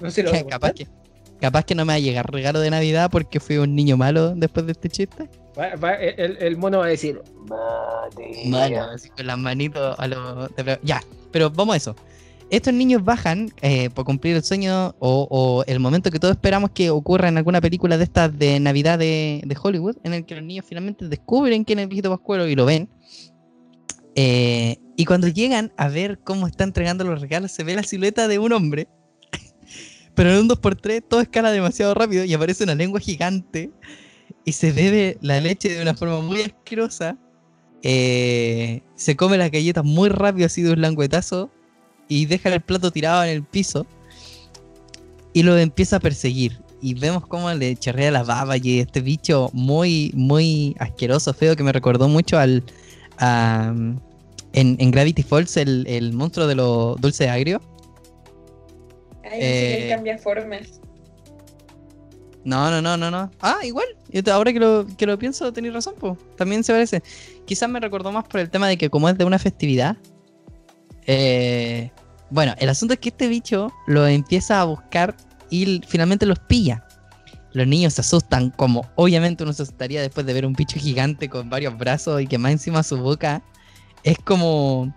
[0.00, 0.86] No se lo voy a capaz que,
[1.40, 4.34] capaz que no me va a llegar regalo de Navidad porque fui un niño malo
[4.34, 5.28] después de este chiste.
[5.58, 7.20] Va- va- el, el mono va a decir.
[8.46, 10.48] Mano, así con las manitos a lo.
[10.48, 11.96] de- Ya, pero vamos a eso.
[12.50, 16.70] Estos niños bajan eh, por cumplir el sueño o, o el momento que todos esperamos
[16.70, 20.34] que ocurra en alguna película de estas de Navidad de, de Hollywood, en el que
[20.34, 22.90] los niños finalmente descubren quién es el viejito Pascuero y lo ven.
[24.14, 28.28] Eh, y cuando llegan a ver cómo está entregando los regalos, se ve la silueta
[28.28, 28.86] de un hombre.
[30.14, 33.72] Pero en un 2x3 todo escala demasiado rápido y aparece una lengua gigante
[34.44, 37.18] y se bebe la leche de una forma muy asquerosa.
[37.82, 41.50] Eh, se come las galletas muy rápido así de un languetazo
[42.06, 43.84] y deja el plato tirado en el piso
[45.32, 46.60] y lo empieza a perseguir.
[46.80, 51.64] Y vemos cómo le chorrea la baba y este bicho muy, muy asqueroso, feo, que
[51.64, 52.62] me recordó mucho al...
[54.52, 57.60] en, en Gravity Falls, el, el monstruo de los dulces agrios.
[59.24, 60.80] Ay, Eh, él cambia formas.
[62.44, 63.30] No, no, no, no, no.
[63.40, 63.86] Ah, igual.
[64.32, 66.18] Ahora que lo, que lo pienso, tenéis razón, pues.
[66.36, 67.02] También se parece.
[67.46, 69.96] Quizás me recordó más por el tema de que como es de una festividad.
[71.06, 71.90] eh,
[72.30, 75.14] bueno, el asunto es que este bicho lo empieza a buscar
[75.50, 76.86] y finalmente los pilla.
[77.52, 81.28] Los niños se asustan, como obviamente uno se asustaría después de ver un bicho gigante
[81.28, 83.42] con varios brazos y que más encima su boca
[84.04, 84.92] es como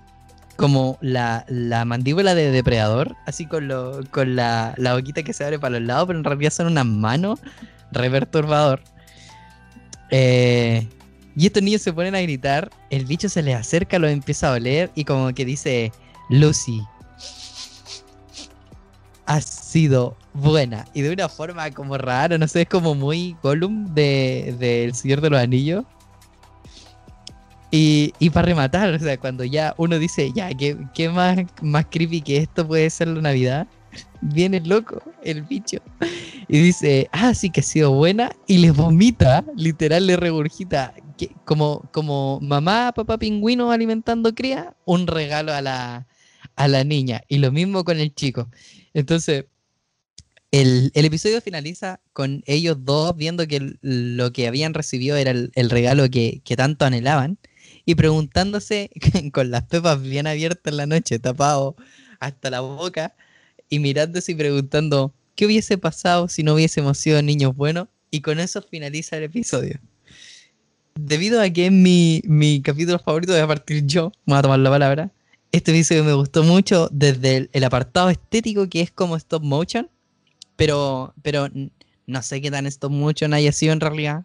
[0.56, 5.44] como la, la mandíbula de depredador, así con, lo, con la, la boquita que se
[5.44, 7.40] abre para los lados, pero en realidad son unas manos,
[7.92, 8.82] re perturbador.
[10.12, 10.88] Eh,
[11.36, 14.54] y estos niños se ponen a gritar, el bicho se les acerca, los empieza a
[14.54, 15.92] oler y como que dice,
[16.30, 16.82] Lucy,
[19.26, 20.86] has sido buena.
[20.94, 25.20] Y de una forma como rara, no sé, es como muy Gollum de, de Señor
[25.20, 25.84] de los Anillos.
[27.78, 32.38] Y, para rematar, o sea, cuando ya uno dice, ya, ¿qué, más, más creepy que
[32.38, 33.68] esto puede ser la Navidad?
[34.22, 35.80] Viene el loco, el bicho,
[36.48, 40.94] y dice, ah, sí que ha sido buena, y le vomita, literal le regurgita,
[41.44, 46.08] como, como mamá, papá pingüino alimentando cría, un regalo a la,
[46.56, 47.24] a la niña.
[47.28, 48.50] Y lo mismo con el chico.
[48.94, 49.48] Entonces,
[50.52, 55.52] el, el episodio finaliza con ellos dos viendo que lo que habían recibido era el,
[55.56, 57.38] el regalo que, que tanto anhelaban
[57.86, 58.90] y preguntándose
[59.34, 61.76] con las pepas bien abiertas en la noche, tapado
[62.20, 63.16] hasta la boca
[63.70, 67.88] y mirándose y preguntando qué hubiese pasado si no hubiésemos sido niños buenos.
[68.12, 69.80] Y con eso finaliza el episodio.
[70.96, 74.60] Debido a que es mi, mi capítulo favorito, voy a partir yo, voy a tomar
[74.60, 75.12] la palabra.
[75.52, 79.90] Este episodio me gustó mucho desde el, apartado estético que es como stop motion,
[80.56, 81.50] pero, pero
[82.08, 84.24] no sé qué tan stop motion haya sido en realidad.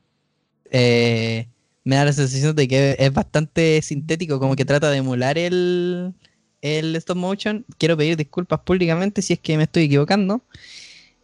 [0.70, 1.48] Eh,
[1.84, 6.14] me da la sensación de que es bastante sintético, como que trata de emular el,
[6.62, 7.64] el stop motion.
[7.78, 10.42] Quiero pedir disculpas públicamente si es que me estoy equivocando,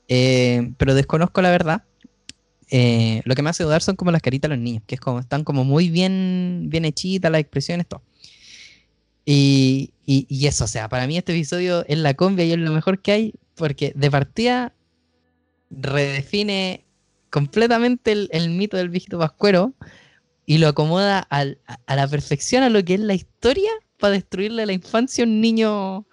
[0.09, 1.85] eh, pero desconozco la verdad.
[2.71, 5.01] Eh, lo que me hace dudar son como las caritas de los niños, que es
[5.01, 8.03] como están como muy bien, bien hechitas las expresiones, todo.
[9.25, 12.71] Y, y- eso, o sea, para mí este episodio es la combia y es lo
[12.73, 14.73] mejor que hay, porque de partida
[15.71, 16.85] redefine
[17.31, 19.75] completamente el, el mito del viejito pascuero
[20.47, 24.65] y lo acomoda al- a, la perfección a lo que es la historia para destruirle
[24.67, 26.07] la infancia a un niño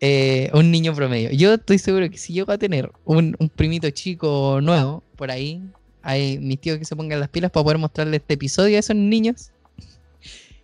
[0.00, 1.30] eh, un niño promedio.
[1.32, 5.60] Yo estoy seguro que si llego a tener un, un primito chico nuevo por ahí,
[6.02, 8.94] hay mis tíos que se pongan las pilas para poder mostrarle este episodio a esos
[8.96, 9.50] niños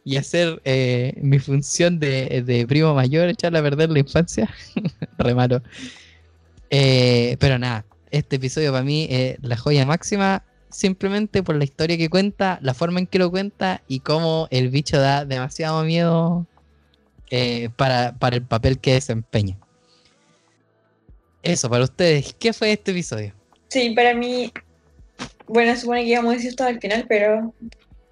[0.04, 4.48] y hacer eh, mi función de, de primo mayor, echarle a perder la infancia.
[5.18, 5.62] Re malo.
[6.70, 10.44] Eh, pero nada, este episodio para mí es la joya máxima
[10.74, 14.68] simplemente por la historia que cuenta, la forma en que lo cuenta y cómo el
[14.70, 16.46] bicho da demasiado miedo
[17.30, 19.56] eh, para, para el papel que desempeña.
[21.42, 23.32] Eso, para ustedes, ¿qué fue este episodio?
[23.68, 24.52] Sí, para mí,
[25.46, 27.54] bueno, supone que íbamos a decir esto al final, pero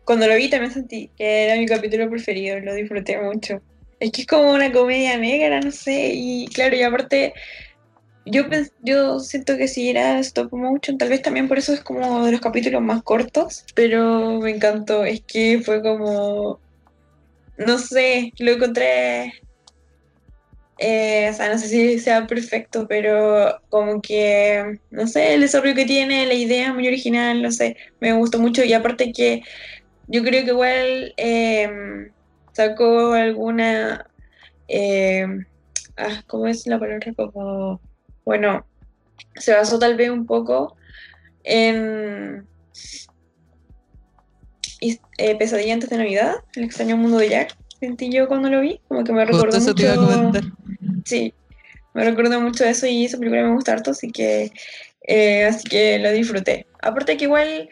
[0.05, 3.61] cuando lo vi también sentí que era mi capítulo preferido, lo disfruté mucho.
[3.99, 7.33] Es que es como una comedia negra, no sé, y claro, y aparte,
[8.25, 8.45] yo,
[8.83, 12.33] yo siento que si era stop motion, tal vez también por eso es como de
[12.33, 16.61] los capítulos más cortos, pero me encantó, es que fue como,
[17.59, 19.33] no sé, lo encontré
[20.85, 25.77] eh, o sea, no sé si sea perfecto, pero como que, no sé, el desarrollo
[25.77, 29.43] que tiene, la idea muy original, no sé, me gustó mucho y aparte que
[30.09, 32.11] yo creo que igual eh,
[32.53, 34.07] sacó alguna,
[34.67, 35.25] eh,
[35.97, 37.15] ah, ¿cómo es la palabra?
[37.15, 37.81] Como,
[38.25, 38.67] bueno,
[39.37, 40.77] se basó tal vez un poco
[41.45, 42.47] en
[45.19, 48.81] eh, Pesadilla antes de Navidad, El extraño mundo de Jack, sentí yo cuando lo vi,
[48.89, 50.17] como que me recordó eso te iba a mucho...
[50.17, 50.43] comentar.
[51.05, 51.35] Sí,
[51.95, 54.53] me recuerdo mucho eso y esa película me gusta harto, así que,
[55.07, 56.67] eh, así que lo disfruté.
[56.81, 57.69] Aparte que igual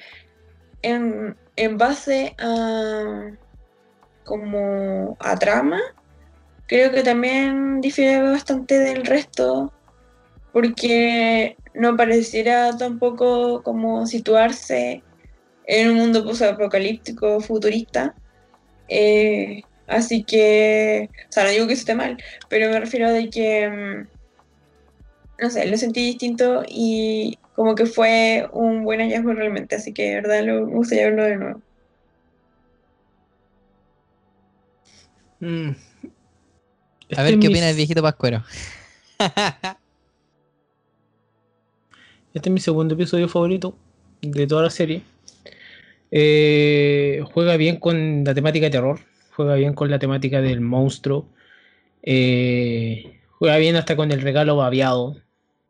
[0.83, 3.31] en, en base a
[4.25, 5.81] como a trama,
[6.67, 9.73] creo que también difiere bastante del resto,
[10.53, 15.03] porque no pareciera tampoco como situarse
[15.65, 18.15] en un mundo apocalíptico futurista.
[18.89, 22.17] Eh, así que, o sea, no digo que esté mal,
[22.49, 24.09] pero me refiero a de que, mm,
[25.43, 30.09] no sé, lo sentí distinto y como que fue un buen hallazgo realmente, así que
[30.11, 31.63] de verdad lo, me gustaría verlo de nuevo.
[35.41, 35.71] Mm.
[37.17, 38.45] A ver qué opina el viejito pascuero.
[42.33, 43.77] Este es mi segundo episodio favorito
[44.23, 45.03] de toda la serie.
[46.13, 49.01] Eh, juega bien con la temática de terror,
[49.35, 51.29] juega bien con la temática del monstruo,
[52.03, 55.17] eh, juega bien hasta con el regalo babeado.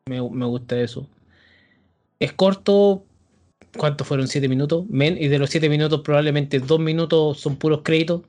[0.06, 1.08] Me, me gusta eso.
[2.18, 3.04] Es corto,
[3.78, 4.26] ¿cuántos fueron?
[4.26, 4.84] ¿7 minutos?
[4.90, 8.22] Men, y de los 7 minutos, probablemente 2 minutos son puros créditos.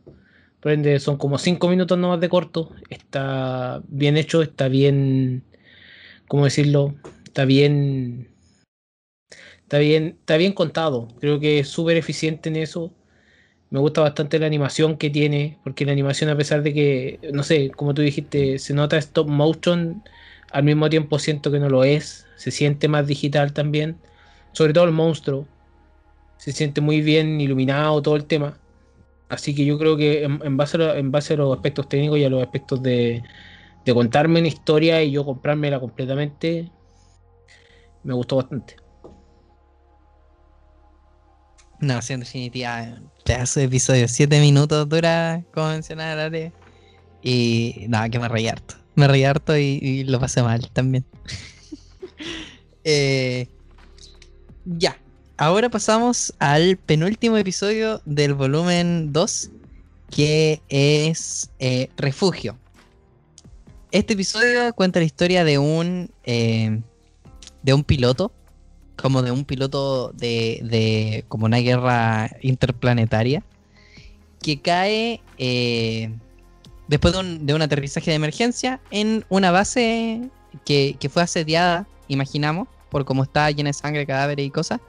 [0.62, 2.72] Por ende, son como 5 minutos nomás de corto.
[2.90, 5.44] Está bien hecho, está bien.
[6.28, 6.96] ¿Cómo decirlo?
[7.32, 8.28] Está bien.
[9.64, 11.08] Está bien, está bien contado.
[11.22, 12.92] Creo que es súper eficiente en eso.
[13.70, 17.44] Me gusta bastante la animación que tiene, porque la animación, a pesar de que, no
[17.44, 20.04] sé, como tú dijiste, se nota stop motion,
[20.52, 22.28] al mismo tiempo siento que no lo es.
[22.36, 23.98] Se siente más digital también.
[24.52, 25.48] Sobre todo el monstruo.
[26.38, 28.58] Se siente muy bien iluminado todo el tema.
[29.30, 32.26] Así que yo creo que en, base, a, en base a los aspectos técnicos y
[32.26, 33.24] a los aspectos de,
[33.86, 36.70] de contarme una historia y yo comprármela completamente,
[38.04, 38.76] me gustó bastante.
[41.80, 44.08] No, sí, en definitiva, pedazo de episodio.
[44.08, 46.52] Siete minutos dura, como mencionaba la.
[47.24, 48.50] Y nada, que me reí.
[48.96, 49.26] Me reí
[49.82, 51.06] y lo pasé mal también.
[52.84, 53.48] Eh,
[54.66, 54.98] ya,
[55.38, 59.52] ahora pasamos al penúltimo episodio del volumen 2,
[60.10, 62.58] que es eh, Refugio.
[63.92, 66.82] Este episodio cuenta la historia de un, eh,
[67.64, 68.32] de un piloto
[68.96, 73.44] como de un piloto de, de como una guerra interplanetaria
[74.42, 76.12] que cae eh,
[76.88, 80.30] después de un, de un aterrizaje de emergencia en una base
[80.66, 84.82] que, que fue asediada, imaginamos, por cómo está llena de sangre, cadáveres y cosas,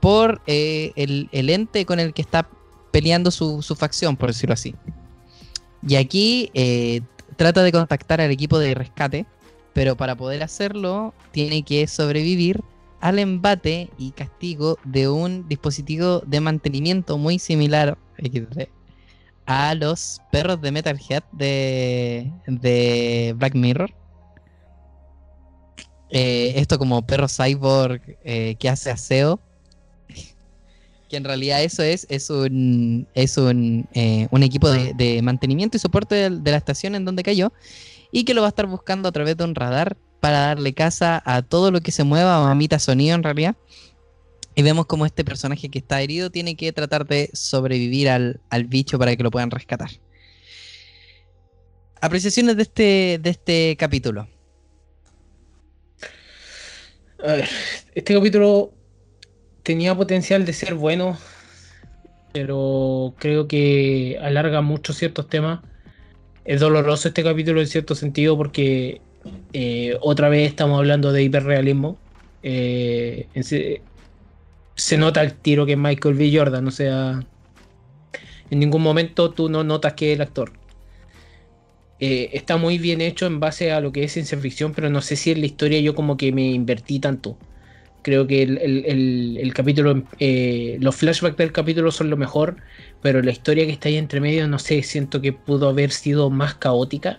[0.00, 2.48] por eh, el, el ente con el que está
[2.92, 4.74] peleando su, su facción, por decirlo así.
[5.86, 7.00] Y aquí eh,
[7.36, 9.26] trata de contactar al equipo de rescate,
[9.74, 12.62] pero para poder hacerlo tiene que sobrevivir
[13.00, 17.98] al embate y castigo de un dispositivo de mantenimiento muy similar
[19.44, 23.92] a los perros de Metalhead de, de Black Mirror.
[26.08, 29.38] Eh, esto como perro cyborg eh, que hace aseo.
[31.10, 35.76] que en realidad eso es, es un, es un, eh, un equipo de, de mantenimiento
[35.76, 37.52] y soporte de la estación en donde cayó.
[38.14, 41.20] Y que lo va a estar buscando a través de un radar para darle caza
[41.26, 43.56] a todo lo que se mueva, mamita sonido en realidad.
[44.54, 48.66] Y vemos como este personaje que está herido tiene que tratar de sobrevivir al, al
[48.66, 49.90] bicho para que lo puedan rescatar.
[52.00, 54.28] Apreciaciones de este, de este capítulo.
[57.18, 57.48] A ver,
[57.96, 58.74] este capítulo
[59.64, 61.18] tenía potencial de ser bueno,
[62.32, 65.60] pero creo que alarga mucho ciertos temas.
[66.44, 69.00] Es doloroso este capítulo en cierto sentido porque
[69.52, 71.98] eh, otra vez estamos hablando de hiperrealismo.
[72.42, 73.26] Eh,
[74.74, 76.30] se, nota el tiro que es Michael B.
[76.36, 77.24] Jordan, o sea,
[78.50, 80.52] en ningún momento tú no notas que es el actor.
[82.00, 85.00] Eh, está muy bien hecho en base a lo que es ciencia ficción, pero no
[85.00, 87.38] sé si en la historia yo como que me invertí tanto.
[88.02, 92.56] Creo que el, capítulo, los flashbacks del capítulo son lo mejor,
[93.04, 96.30] pero la historia que está ahí entre medio, no sé, siento que pudo haber sido
[96.30, 97.18] más caótica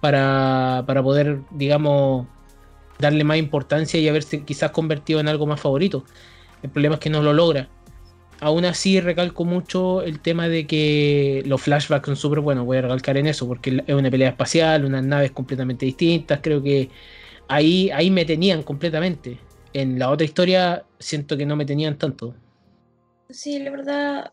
[0.00, 2.26] para, para poder, digamos,
[2.98, 6.04] darle más importancia y haberse quizás convertido en algo más favorito.
[6.64, 7.68] El problema es que no lo logra.
[8.40, 12.66] Aún así recalco mucho el tema de que los flashbacks son súper buenos.
[12.66, 16.40] Voy a recalcar en eso porque es una pelea espacial, unas naves completamente distintas.
[16.42, 16.90] Creo que
[17.46, 19.38] ahí, ahí me tenían completamente.
[19.74, 22.34] En la otra historia siento que no me tenían tanto.
[23.30, 24.32] Sí, la verdad,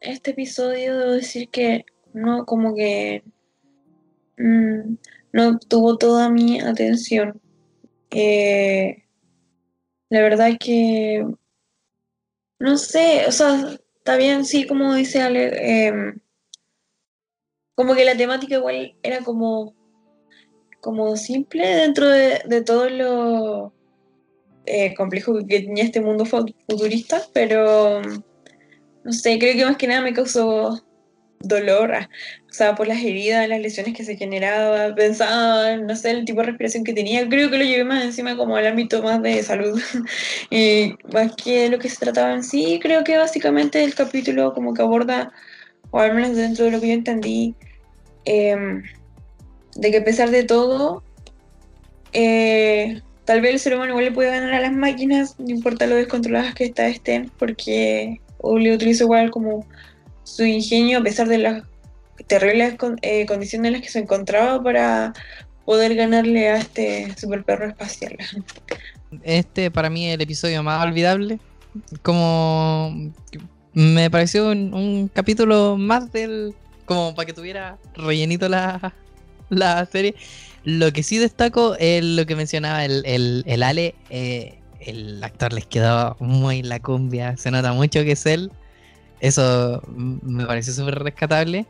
[0.00, 3.22] este episodio debo decir que no, como que
[4.36, 4.96] mmm,
[5.32, 7.40] no tuvo toda mi atención.
[8.10, 9.04] Eh,
[10.08, 11.26] la verdad que
[12.58, 16.14] no sé, o sea, está bien, sí, como dice Ale, eh,
[17.74, 19.74] como que la temática igual era como,
[20.80, 23.72] como simple dentro de, de todo lo
[24.66, 28.02] eh, complejo que tenía este mundo futurista, pero
[29.04, 30.82] no sé, creo que más que nada me causó
[31.40, 36.24] dolor, o sea, por las heridas, las lesiones que se generaba, pensaba, no sé, el
[36.24, 39.22] tipo de respiración que tenía, creo que lo llevé más encima como al ámbito más
[39.22, 39.80] de salud,
[40.50, 44.74] y más que lo que se trataba en sí, creo que básicamente el capítulo como
[44.74, 45.32] que aborda,
[45.90, 47.54] o al menos dentro de lo que yo entendí,
[48.24, 48.82] eh,
[49.76, 51.04] de que a pesar de todo,
[52.12, 55.86] eh, tal vez el ser humano igual le puede ganar a las máquinas, no importa
[55.86, 59.66] lo descontroladas que está estén, porque o le utilizo igual como
[60.24, 61.62] su ingenio a pesar de las
[62.26, 65.12] terribles eh, condiciones en las que se encontraba para
[65.64, 68.16] poder ganarle a este super perro espacial.
[69.22, 71.38] Este para mí es el episodio más olvidable.
[72.02, 73.12] Como
[73.72, 76.54] me pareció un, capítulo más del.
[76.84, 78.94] como para que tuviera rellenito la,
[79.50, 80.14] la serie.
[80.64, 83.94] Lo que sí destaco es lo que mencionaba el, el, el Ale.
[84.10, 87.36] Eh, el actor les quedó muy la cumbia.
[87.36, 88.50] Se nota mucho que es él.
[89.20, 91.66] Eso me pareció súper rescatable.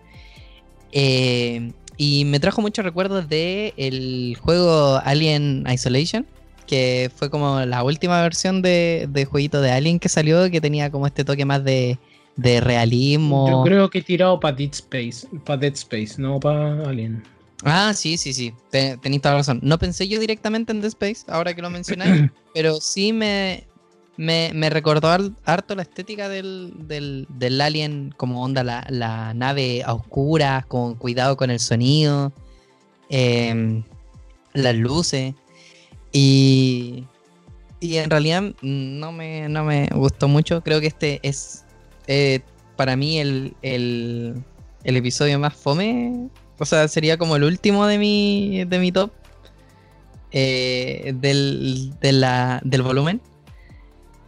[0.93, 6.27] Eh, y me trajo muchos recuerdos de el juego Alien Isolation,
[6.67, 10.91] que fue como la última versión de, de jueguito de Alien que salió, que tenía
[10.91, 11.99] como este toque más de,
[12.37, 13.49] de realismo.
[13.51, 17.23] Yo creo que he tirado para Dead Space, para Dead Space, no para Alien.
[17.65, 19.61] Ah, sí, sí, sí, Ten, tenéis toda la razón.
[19.63, 23.67] No pensé yo directamente en Dead Space, ahora que lo mencioné, pero sí me,
[24.17, 25.09] me, me, recordó
[25.45, 30.95] harto la estética del, del, del Alien, como onda la, la, nave a oscuras, con
[30.95, 32.33] cuidado con el sonido,
[33.11, 33.83] eh,
[34.55, 35.35] las luces.
[36.13, 37.05] Y,
[37.81, 40.63] y en realidad no me, no me gustó mucho.
[40.63, 41.65] Creo que este es
[42.07, 42.41] eh,
[42.77, 44.43] para mí el, el,
[44.85, 46.29] el, episodio más fome.
[46.59, 49.11] O sea, sería como el último de mi, de mi top
[50.33, 53.21] eh, del, de del volumen.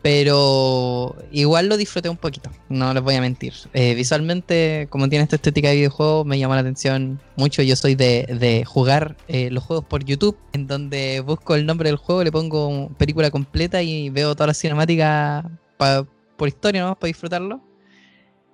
[0.02, 3.52] Pero igual lo disfruté un poquito, no les voy a mentir.
[3.74, 7.60] Eh, visualmente, como tiene esta estética de videojuego, me llamó la atención mucho.
[7.60, 11.90] Yo soy de, de jugar eh, los juegos por YouTube, en donde busco el nombre
[11.90, 16.06] del juego, le pongo película completa y veo toda la cinemática pa,
[16.38, 16.98] por historia, ¿no?
[16.98, 17.60] Para disfrutarlo.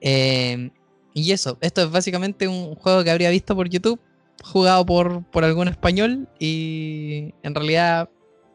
[0.01, 0.71] Eh,
[1.17, 3.99] y eso, esto es básicamente un juego que habría visto por YouTube,
[4.43, 8.11] jugado por, por algún español y en realidad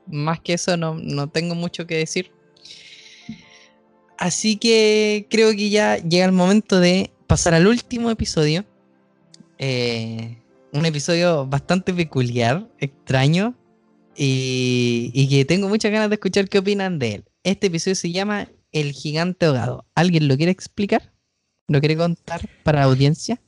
[0.06, 2.32] más que eso no, no tengo mucho que decir.
[4.20, 8.64] Así que creo que ya llega el momento de pasar al último episodio.
[9.58, 10.38] Eh,
[10.72, 13.56] un episodio bastante peculiar, extraño,
[14.16, 17.26] y, y que tengo muchas ganas de escuchar qué opinan de él.
[17.44, 19.88] Este episodio se llama El gigante ahogado.
[19.96, 21.12] ¿Alguien lo quiere explicar?
[21.72, 23.40] ¿Lo quiere contar para la audiencia?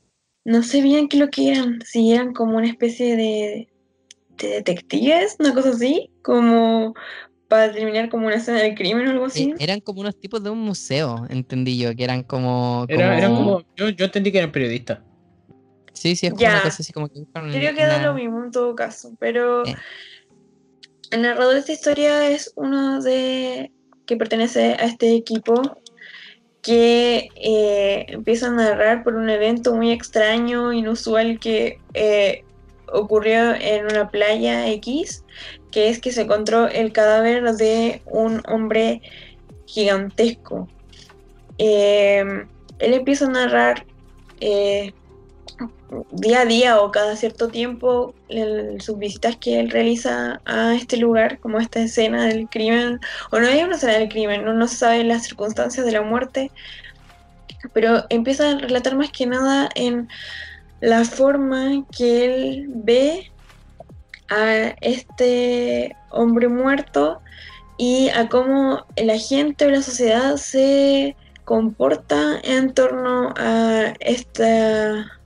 [0.44, 3.68] No sé bien qué lo que eran, si eran como una especie de,
[4.38, 6.94] de detectives, una cosa así, como
[7.48, 9.50] para determinar como una escena del crimen o algo así.
[9.50, 12.84] Eh, eran como unos tipos de un museo, entendí yo, que eran como...
[12.88, 13.66] Era, eran como- como.
[13.76, 15.00] Yo, yo entendí que eran periodistas.
[15.92, 16.50] Sí, sí, es como Ya.
[16.54, 19.74] una cosa así como que Creo que da lo mismo en todo caso, pero Eh.
[21.12, 23.70] el narrador de esta historia es uno de
[24.06, 25.62] que pertenece a este equipo
[26.64, 32.42] que eh, empieza a narrar por un evento muy extraño, inusual que eh,
[32.90, 35.24] ocurrió en una playa X,
[35.70, 39.02] que es que se encontró el cadáver de un hombre
[39.66, 40.66] gigantesco.
[41.58, 42.24] Eh,
[42.78, 43.84] él empieza a narrar
[44.40, 44.94] eh,
[46.10, 48.14] día a día o cada cierto tiempo
[48.80, 53.00] sus visitas que él realiza a este lugar, como esta escena del crimen,
[53.30, 56.02] o no hay una escena del crimen, no, no se sabe las circunstancias de la
[56.02, 56.50] muerte,
[57.72, 60.08] pero empieza a relatar más que nada en
[60.80, 63.30] la forma que él ve
[64.28, 67.20] a este hombre muerto
[67.78, 75.20] y a cómo la gente o la sociedad se comporta en torno a esta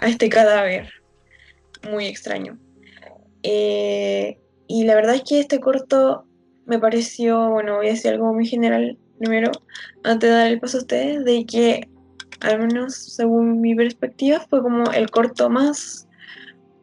[0.00, 0.90] a este cadáver
[1.90, 2.58] muy extraño.
[3.42, 6.26] Eh, y la verdad es que este corto
[6.66, 9.50] me pareció, bueno, voy a decir algo muy general primero,
[10.02, 11.88] antes de dar el paso a ustedes, de que,
[12.40, 16.08] al menos según mi perspectiva, fue como el corto más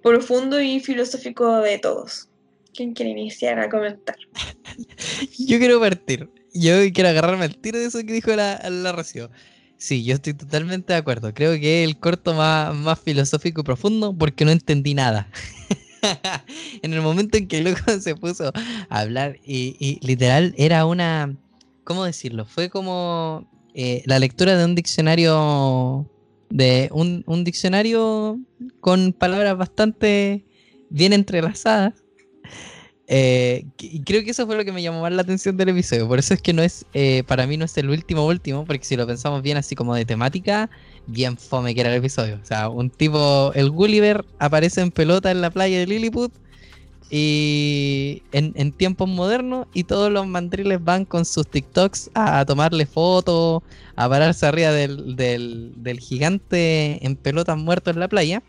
[0.04, 2.30] profundo y filosófico de todos.
[2.76, 4.16] ¿Quién quiere iniciar a comentar?
[5.40, 6.30] Yo quiero partir.
[6.54, 8.94] Yo quiero agarrarme al tiro de eso que dijo la, la.
[9.78, 11.34] Sí, yo estoy totalmente de acuerdo.
[11.34, 15.30] Creo que es el corto más, más filosófico y profundo porque no entendí nada.
[16.82, 18.52] en el momento en que loco se puso
[18.90, 21.36] a hablar y, y literal era una...
[21.84, 22.46] ¿Cómo decirlo?
[22.46, 26.10] Fue como eh, la lectura de un diccionario...
[26.50, 28.40] De un, un diccionario
[28.80, 30.46] con palabras bastante
[30.90, 31.94] bien entrelazadas.
[33.10, 36.08] Eh, y creo que eso fue lo que me llamó más la atención del episodio.
[36.08, 38.84] Por eso es que no es, eh, para mí no es el último último, porque
[38.86, 40.70] si lo pensamos bien así como de temática,
[41.08, 42.40] bien fome que era el episodio.
[42.42, 46.34] O sea, un tipo, el Gulliver aparece en pelota en la playa de Lilliput
[47.10, 52.46] y en, en tiempos modernos y todos los mandriles van con sus TikToks a, a
[52.46, 53.64] tomarle fotos,
[53.96, 58.44] a pararse arriba del, del, del gigante en pelotas muerto en la playa.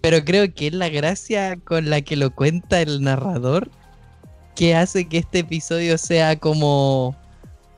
[0.00, 3.70] Pero creo que es la gracia con la que lo cuenta el narrador
[4.54, 7.16] que hace que este episodio sea como,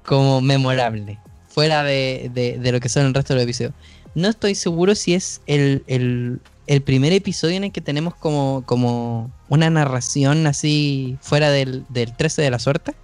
[0.05, 1.19] como memorable,
[1.49, 3.73] fuera de, de- lo que son el resto de los episodios.
[4.15, 8.63] No estoy seguro si es el, el- el primer episodio en el que tenemos como,
[8.67, 12.95] como una narración así fuera del, del 13 de la suerte.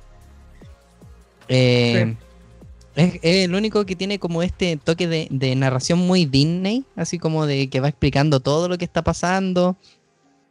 [1.49, 2.17] Eh,
[2.97, 7.69] es, el único que tiene como este toque de, narración muy Disney, así como de
[7.69, 9.77] que va explicando todo lo que está pasando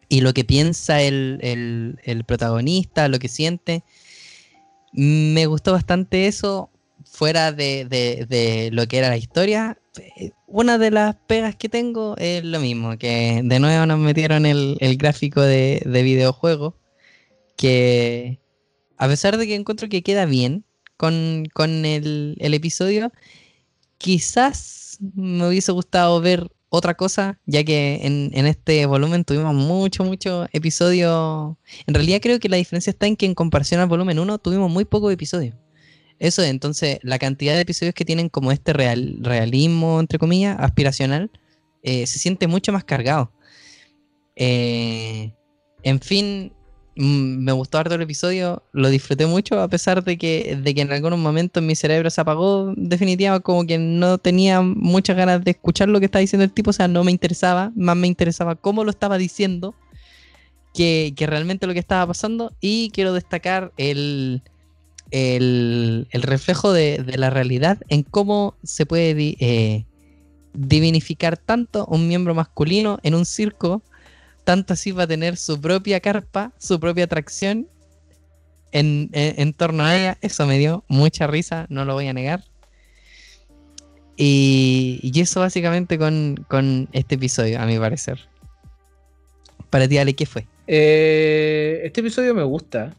[0.07, 3.83] y lo que piensa el, el- protagonista, lo que siente.
[4.93, 6.69] Me gustó bastante eso,
[7.03, 9.77] fuera de, de- de lo que era la historia.
[10.47, 14.77] Una de las pegas que tengo es lo mismo, que de nuevo nos metieron el,
[14.79, 16.75] el gráfico de, de videojuego,
[17.57, 18.39] que
[18.97, 20.63] a pesar de que encuentro que queda bien
[20.97, 23.11] con, con el, el episodio,
[23.97, 30.03] quizás me hubiese gustado ver otra cosa, ya que en, en este volumen tuvimos mucho,
[30.03, 31.57] mucho episodio.
[31.87, 34.69] En realidad creo que la diferencia está en que en comparación al volumen 1 tuvimos
[34.69, 35.55] muy pocos episodios.
[36.19, 41.29] Eso, entonces, la cantidad de episodios que tienen como este real, realismo, entre comillas, aspiracional,
[41.83, 43.31] eh, se siente mucho más cargado.
[44.35, 45.33] Eh,
[45.83, 46.53] en fin,
[46.95, 50.91] me gustó harto el episodio, lo disfruté mucho, a pesar de que, de que en
[50.91, 55.89] algunos momentos mi cerebro se apagó, definitivamente como que no tenía muchas ganas de escuchar
[55.89, 58.83] lo que estaba diciendo el tipo, o sea, no me interesaba, más me interesaba cómo
[58.83, 59.75] lo estaba diciendo
[60.75, 62.53] que, que realmente lo que estaba pasando.
[62.61, 64.43] Y quiero destacar el,
[65.11, 69.85] el, el reflejo de, la realidad en cómo se puede eh,
[70.53, 73.81] divinificar tanto un miembro masculino en un circo,
[74.45, 77.67] tanto así va a tener su propia carpa, su propia atracción
[78.71, 80.17] en, torno a ella.
[80.21, 82.43] Eso me dio mucha risa, no lo voy a negar.
[84.15, 88.19] Y, eso básicamente con, con este episodio, a mi parecer.
[89.69, 90.45] Para ti, Ale, ¿qué fue?
[90.67, 92.95] Eh, este episodio me gusta.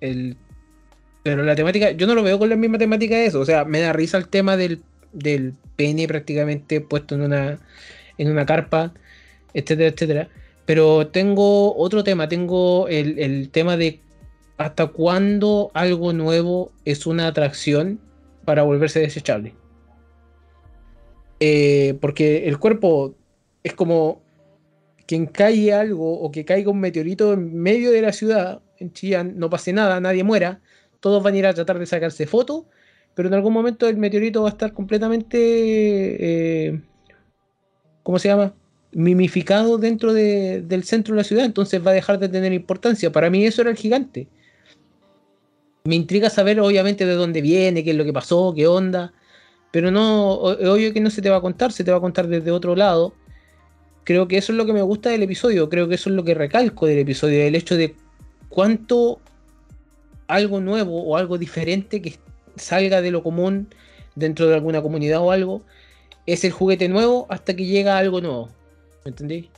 [0.00, 0.36] El,
[1.22, 3.40] pero la temática, yo no lo veo con la misma temática de eso.
[3.40, 4.82] O sea, me da risa el tema del,
[5.12, 7.58] del pene prácticamente puesto en una,
[8.18, 8.92] en una carpa,
[9.54, 10.28] etcétera, etcétera.
[10.66, 14.00] Pero tengo otro tema, tengo el, tema de
[14.56, 18.00] hasta cuándo algo nuevo es una atracción
[18.44, 19.54] para volverse desechable.
[21.40, 23.14] Eh, porque el cuerpo
[23.62, 24.22] es como
[25.06, 29.34] que caiga algo o que caiga un meteorito en medio de la ciudad, en Chillán,
[29.36, 30.60] no pase nada, nadie muera,
[31.00, 32.64] todos van a ir a tratar de sacarse fotos,
[33.14, 35.38] pero en algún momento el meteorito va a estar completamente,
[36.68, 36.80] eh,
[38.02, 38.54] ¿cómo se llama?
[38.94, 43.12] Mimificado dentro de- del centro de la ciudad, entonces va a dejar de tener importancia.
[43.12, 44.28] Para mí eso era el gigante.
[45.84, 49.12] Me intriga saber obviamente de dónde viene, qué es lo que pasó, qué onda,
[49.70, 52.28] pero no, obvio que no se te va a contar, se te va a contar
[52.28, 53.14] desde otro lado
[54.04, 56.24] creo que eso es lo que me gusta del episodio, creo que eso es lo
[56.24, 57.96] que recalco del episodio, el hecho de
[58.48, 59.18] cuánto
[60.28, 62.14] algo nuevo o algo diferente que
[62.56, 63.68] salga de lo común
[64.14, 65.62] dentro de alguna comunidad o algo,
[66.26, 68.48] es el juguete nuevo hasta que llega algo nuevo.
[69.04, 69.50] ¿Me entendí?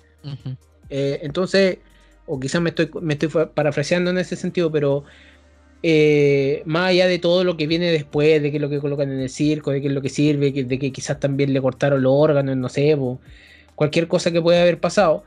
[0.91, 1.79] Eh, entonces,
[2.27, 5.05] o quizás me estoy, me estoy parafraseando en ese sentido, pero
[5.83, 9.11] eh, más allá de todo lo que viene después, de qué es lo que colocan
[9.13, 12.03] en el circo, de qué es lo que sirve, de que quizás también le cortaron
[12.03, 13.21] los órganos, no sé, po,
[13.75, 15.25] cualquier cosa que pueda haber pasado,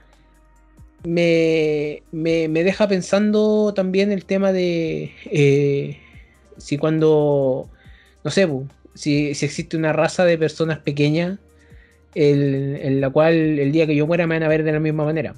[1.05, 5.97] me, me- me deja pensando también el tema de eh,
[6.57, 7.69] si cuando,
[8.23, 11.39] no sé, po, si, si existe una raza de personas pequeñas
[12.15, 14.79] el- en la cual el día que yo muera me van a ver de la
[14.79, 15.35] misma manera.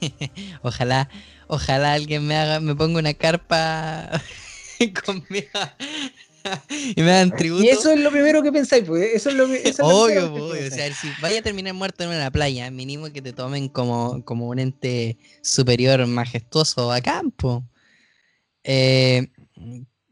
[0.62, 1.08] Ojalá,
[1.46, 4.08] ojalá alguien me haga, me ponga una carpa
[5.04, 5.48] conmigo
[6.96, 7.64] y me hagan tributo.
[7.64, 9.14] Y eso es lo primero que pensáis, pues.
[9.14, 10.66] Eso es lo, es Obvio, obvio.
[10.66, 14.24] O sea, si vaya a terminar muerto en una playa, mínimo que te tomen como,
[14.24, 17.64] como un ente superior, majestuoso a campo.
[18.64, 19.28] Eh,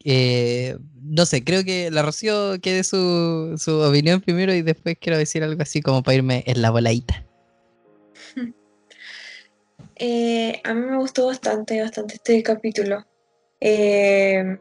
[0.04, 0.76] eh,
[1.08, 5.42] no sé, creo que la Rocío quede su, su opinión primero y después quiero decir
[5.42, 7.24] algo así como para irme en la voladita.
[10.00, 13.04] Eh, a mí me gustó bastante, bastante este capítulo.
[13.60, 14.56] Eh,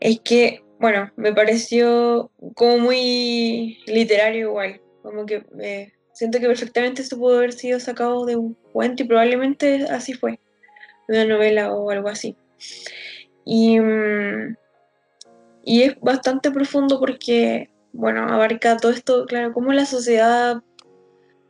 [0.00, 4.80] es que, bueno, me pareció como muy literario igual.
[5.02, 9.06] Como que eh, siento que perfectamente esto pudo haber sido sacado de un cuento y
[9.06, 10.40] probablemente así fue,
[11.06, 12.36] de una novela o algo así.
[13.44, 14.56] Y, mm,
[15.70, 20.64] y es bastante profundo porque, bueno, abarca todo esto, claro, cómo la sociedad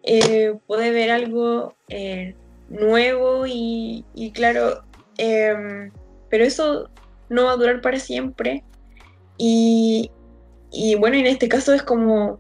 [0.03, 2.35] eh, puede ver algo eh,
[2.69, 4.85] nuevo y, y claro,
[5.17, 5.91] em,
[6.29, 6.91] pero eso
[7.31, 8.63] no va a durar para siempre.
[9.39, 10.11] Y,
[10.71, 12.39] y bueno, en este caso es como,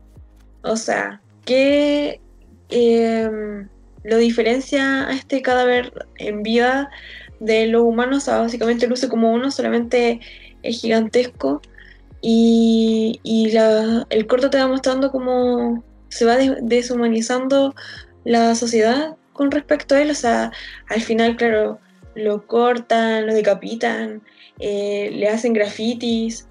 [0.62, 2.20] o sea, ¿qué
[2.69, 3.70] em,
[4.05, 6.90] lo diferencia a este cadáver en vida
[7.39, 8.27] de los humanos?
[8.27, 10.20] Básicamente luce como uno, solamente
[10.62, 11.62] es gigantesco.
[12.23, 17.75] Y, la- el corto te va mostrando cómo se va des- deshumanizando
[18.25, 20.11] la sociedad con respecto a él.
[20.11, 20.53] O sea,
[20.89, 21.81] al final, claro,
[22.15, 24.23] lo cortan, lo decapitan,
[24.59, 26.47] eh, le hacen grafitis,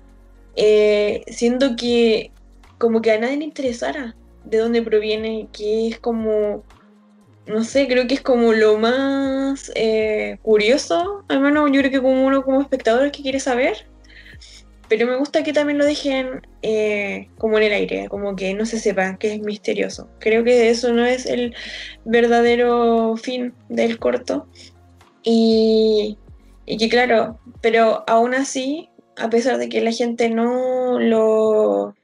[0.56, 2.32] eh, siendo que
[2.78, 4.16] como que a nadie le interesara
[4.46, 6.64] de dónde proviene, que es como,
[7.46, 12.02] no sé, creo que es como lo más eh, curioso, al menos yo creo que
[12.02, 13.89] como uno como espectador que quiere saber.
[14.90, 18.66] Pero me gusta que también lo dejen eh, como en el aire, como que no
[18.66, 20.10] se sepa, que es misterioso.
[20.20, 21.56] Creo que eso no es el
[22.06, 24.48] verdadero fin del corto.
[25.24, 26.18] Y,
[26.66, 31.96] y que claro, pero aún así, a pesar de que la gente no lo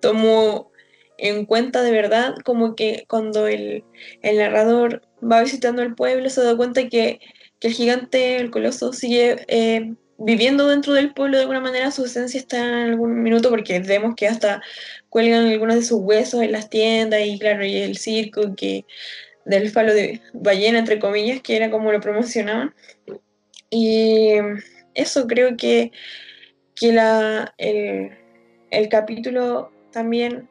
[0.00, 0.72] tomó
[1.18, 3.84] en cuenta de verdad, como que cuando el,
[4.22, 7.20] el narrador va visitando el pueblo se da cuenta que,
[7.60, 12.04] que el gigante, el coloso, sigue eh, viviendo dentro del pueblo de alguna manera, su
[12.04, 14.62] esencia está en algún minuto, porque vemos que hasta
[15.08, 18.84] cuelgan algunos de sus huesos en las tiendas y claro, y el circo que
[19.44, 22.74] del falo de ballena, entre comillas, que era como lo promocionaban.
[23.70, 24.36] Y
[24.94, 25.92] eso creo que,
[26.74, 28.10] que la, el,
[28.70, 30.48] el capítulo también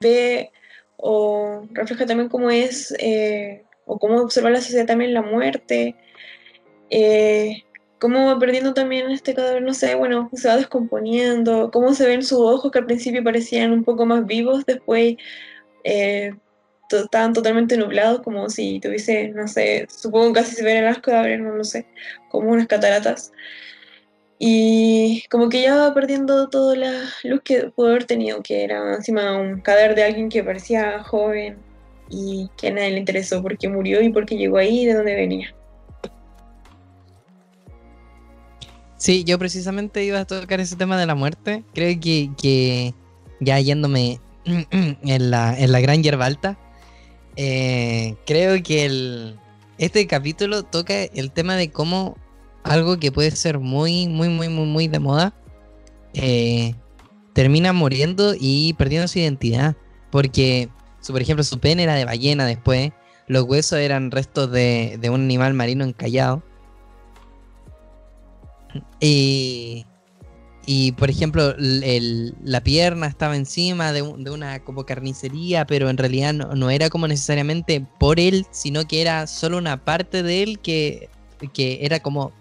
[0.00, 0.50] ve
[0.96, 5.96] o refleja también cómo es eh, o cómo observa la sociedad también la muerte,
[6.90, 7.64] eh,
[7.98, 12.22] cómo va perdiendo también este cadáver, no sé, bueno, se va descomponiendo, cómo se ven
[12.22, 15.16] sus ojos que al principio parecían un poco más vivos, después
[15.84, 16.34] eh,
[16.90, 21.40] estaban totalmente nublados, como si tuviese, no sé, supongo casi se ven en las cadáveres,
[21.40, 21.86] no lo sé,
[22.30, 23.32] como unas cataratas.
[24.40, 26.92] Y, como que ya va perdiendo toda la
[27.24, 31.58] luz que pudo haber tenido, que era encima un cadáver de alguien que parecía joven
[32.08, 35.54] y que a nadie le interesó porque murió y porque llegó ahí de dónde venía.
[38.98, 41.64] Sí, yo precisamente iba a tocar ese tema de la muerte.
[41.72, 42.94] Creo que, que
[43.40, 46.58] ya yéndome en la, en la gran hierba alta,
[47.36, 49.38] eh, creo que el,
[49.78, 52.16] este capítulo toca el tema de cómo
[52.64, 55.32] algo que puede ser muy, muy, muy, muy, muy de moda,
[56.14, 56.74] eh,
[57.32, 59.76] termina muriendo y perdiendo su identidad.
[60.10, 60.68] Porque,
[61.00, 62.90] su, por ejemplo, su pene era de ballena después,
[63.28, 66.42] los huesos eran restos de, de un animal marino encallado.
[69.00, 69.86] Y,
[70.66, 75.96] y por ejemplo, el- la pierna estaba encima de, de una como carnicería, pero en
[75.96, 80.42] realidad no, no era como necesariamente por él, sino que era solo una parte de
[80.42, 81.08] él que,
[81.54, 82.32] que era como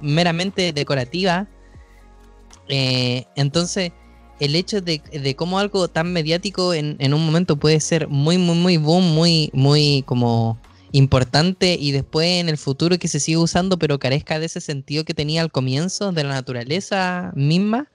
[0.00, 1.48] meramente decorativa.
[2.68, 3.92] Eh, entonces,
[4.40, 8.38] el hecho de, de cómo algo tan mediático en, en un momento puede ser muy,
[8.38, 10.58] muy, muy boom, muy, muy como
[10.92, 15.04] importante y después en el futuro que se sigue usando, pero carezca de ese sentido
[15.04, 17.90] que tenía al comienzo, de la naturaleza misma,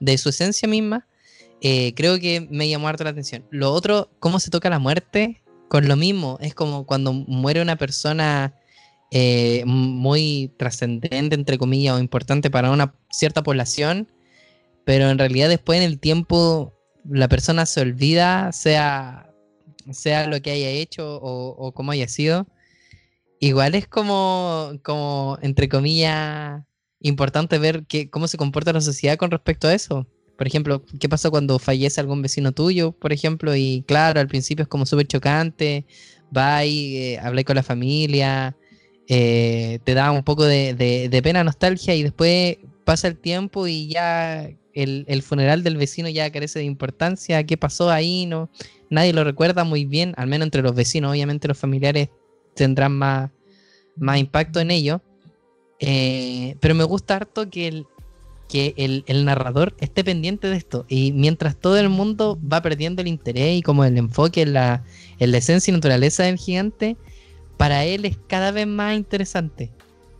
[0.00, 1.06] de su esencia misma,
[1.62, 3.44] eh, creo que me llamó harto la atención.
[3.50, 7.76] Lo otro, cómo se toca la muerte, con lo mismo, es como cuando muere una
[7.76, 8.54] persona
[9.10, 14.08] eh, muy trascendente, entre comillas, o importante para una cierta población,
[14.84, 16.74] pero en realidad después en el tiempo
[17.08, 19.31] la persona se olvida, sea
[19.90, 22.46] sea lo que haya hecho o, o como haya sido,
[23.40, 26.62] igual es como, como entre comillas,
[27.00, 30.06] importante ver que, cómo se comporta la sociedad con respecto a eso.
[30.36, 33.54] Por ejemplo, ¿qué pasa cuando fallece algún vecino tuyo, por ejemplo?
[33.54, 35.84] Y claro, al principio es como súper chocante,
[36.36, 38.56] va y eh, habla con la familia,
[39.08, 43.66] eh, te da un poco de, de- de pena, nostalgia y después pasa el tiempo
[43.66, 48.50] y ya el, el funeral del vecino ya carece de importancia, qué pasó ahí, no,
[48.92, 52.10] nadie lo recuerda muy bien, al menos entre los vecinos, obviamente los familiares
[52.54, 53.30] tendrán más,
[53.96, 55.02] más impacto en ello.
[55.80, 57.86] Eh, pero me gusta harto que, el,
[58.48, 60.84] que el, narrador esté pendiente de esto.
[60.88, 64.84] Y mientras todo el mundo va perdiendo el interés y como el enfoque en la,
[65.18, 66.98] en la esencia y naturaleza del gigante,
[67.56, 69.72] para él es cada vez más interesante.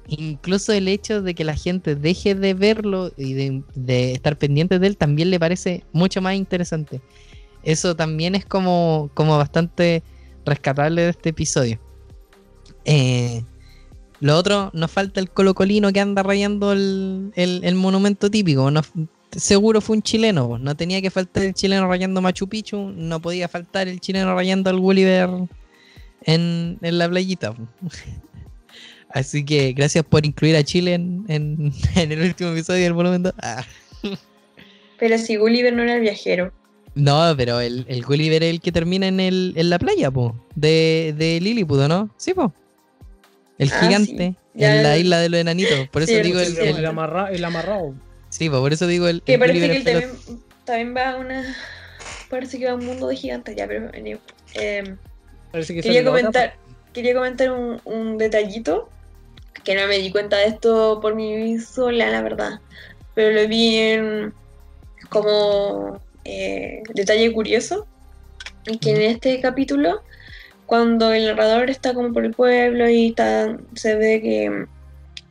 [0.09, 4.87] Incluso el hecho de que la gente deje de verlo y de estar pendiente de
[4.87, 7.03] él también le parece mucho más interesante
[7.63, 10.03] eso también es como, como bastante
[10.45, 11.79] rescatable de este episodio.
[12.85, 13.43] Eh,
[14.21, 18.71] lo otro, nos falta el colocolino que anda rayando el, el- monumento típico.
[19.33, 23.49] Seguro fue un chileno, no tenía que faltar el chileno rayando Machu Picchu, no podía
[23.49, 25.29] faltar el chileno rayando al Gulliver
[26.25, 27.55] en, en la playita.
[29.09, 31.73] Así que gracias por incluir a Chile en, en-
[32.13, 33.33] el último episodio del monumento.
[33.43, 33.65] Ah.
[34.99, 36.53] Pero si Gulliver no era viajero.
[36.95, 40.37] No, pero el, el Gulliver es el que termina en, el, en la playa, po,
[40.55, 42.11] de, de Lilliput, ¿o ¿no?
[42.19, 42.53] Sí, po.
[43.59, 44.63] El Ah, gigante, sí.
[44.63, 45.89] En la el- isla de los enanitos.
[45.89, 47.95] Por eso Sí, digo el- el, El, el- el amarra- el amarrado.
[48.29, 49.23] Sí, po, por eso digo el.
[49.23, 50.11] Que el parece que él también,
[50.65, 51.57] también va a una.
[52.29, 53.91] Parece que va a un mundo de gigantes ya, pero.
[54.55, 54.97] Eh,
[55.51, 56.57] Parece que quería comentar,
[56.93, 58.89] quería comentar un, un detallito.
[59.65, 62.61] Que no me di cuenta de esto por mí sola, la verdad.
[63.15, 64.35] Pero lo vi en.
[65.09, 66.01] como.
[66.25, 67.87] Eh, detalle curioso.
[68.81, 70.03] Que en este capítulo.
[70.67, 74.67] Cuando el narrador está como por el pueblo y está, se ve que,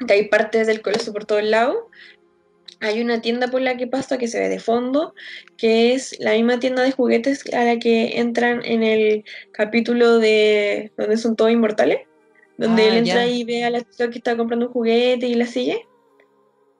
[0.05, 1.77] que hay partes del coloso por todos lados,
[2.81, 5.13] hay una tienda por la que pasa que se ve de fondo,
[5.57, 10.91] que es la misma tienda de juguetes a la que entran en el capítulo de
[10.97, 11.99] donde son todos inmortales,
[12.57, 13.27] donde Ah, él entra ya.
[13.27, 15.87] y ve a la chica que está comprando un juguete y la sigue.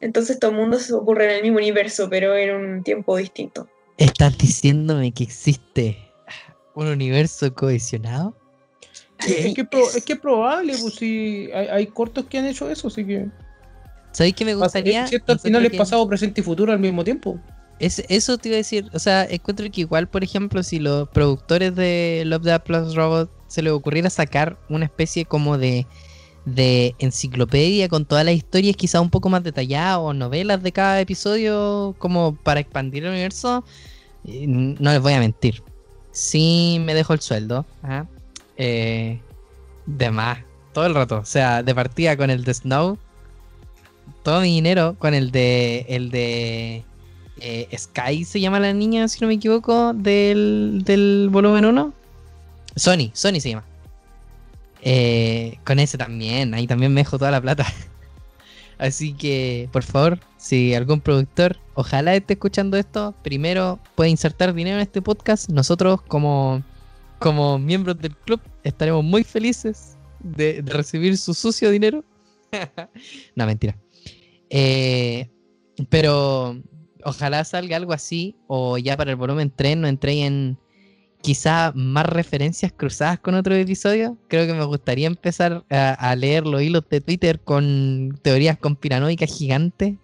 [0.01, 3.69] Entonces todo el mundo se ocurre en el mismo universo, pero en un tiempo distinto.
[4.01, 5.95] ¿Estás diciéndome que existe
[6.73, 8.35] un universo cohesionado?
[9.19, 12.87] Es que, es que es probable, pues si hay, hay cortos que han hecho eso,
[12.87, 13.27] así que.
[14.11, 15.05] ¿Sabéis que me gustaría?
[15.05, 15.33] ¿Cierto?
[15.33, 17.39] Al final es que- pasado, presente y futuro al mismo tiempo.
[17.77, 21.07] Es, eso te iba a decir, o sea, encuentro que igual, por ejemplo, si los
[21.09, 25.85] productores de Love Death Plus Robot se les ocurriera sacar una especie como de,
[26.45, 30.99] de enciclopedia con todas las historias, quizá un poco más detalladas, o novelas de cada
[30.99, 33.90] episodio, como para expandir el universo, eh,
[34.23, 35.63] no les voy a mentir.
[36.11, 38.05] Sí me dejo el sueldo, ¿ah?
[38.57, 39.19] Eh,
[39.85, 40.39] de más,
[40.73, 41.19] todo el rato.
[41.19, 42.97] O sea, de partida con el de Snow,
[44.23, 46.83] todo mi dinero con el de el de
[47.39, 51.93] eh, Sky se llama la niña, si no me equivoco, del, del volumen 1.
[52.75, 53.63] Sony, Sony se llama.
[54.83, 57.65] Eh, con ese también, ahí también me dejo toda la plata.
[58.81, 64.77] Así que, por favor, si algún productor, ojalá esté escuchando esto, primero puede insertar dinero
[64.77, 65.51] en este podcast.
[65.51, 66.63] Nosotros, como,
[67.19, 72.03] como miembros del club, estaremos muy felices de, recibir su sucio dinero.
[73.35, 73.77] no, mentira.
[74.49, 75.29] Eh,
[75.89, 76.59] pero
[77.05, 80.57] ojalá salga algo así, o ya para el volumen 3 no entré en
[81.21, 84.17] quizá más referencias cruzadas con otro episodio.
[84.27, 89.29] Creo que me gustaría empezar a, a leer los hilos de Twitter con teorías conspiranoicas
[89.29, 89.95] gigantes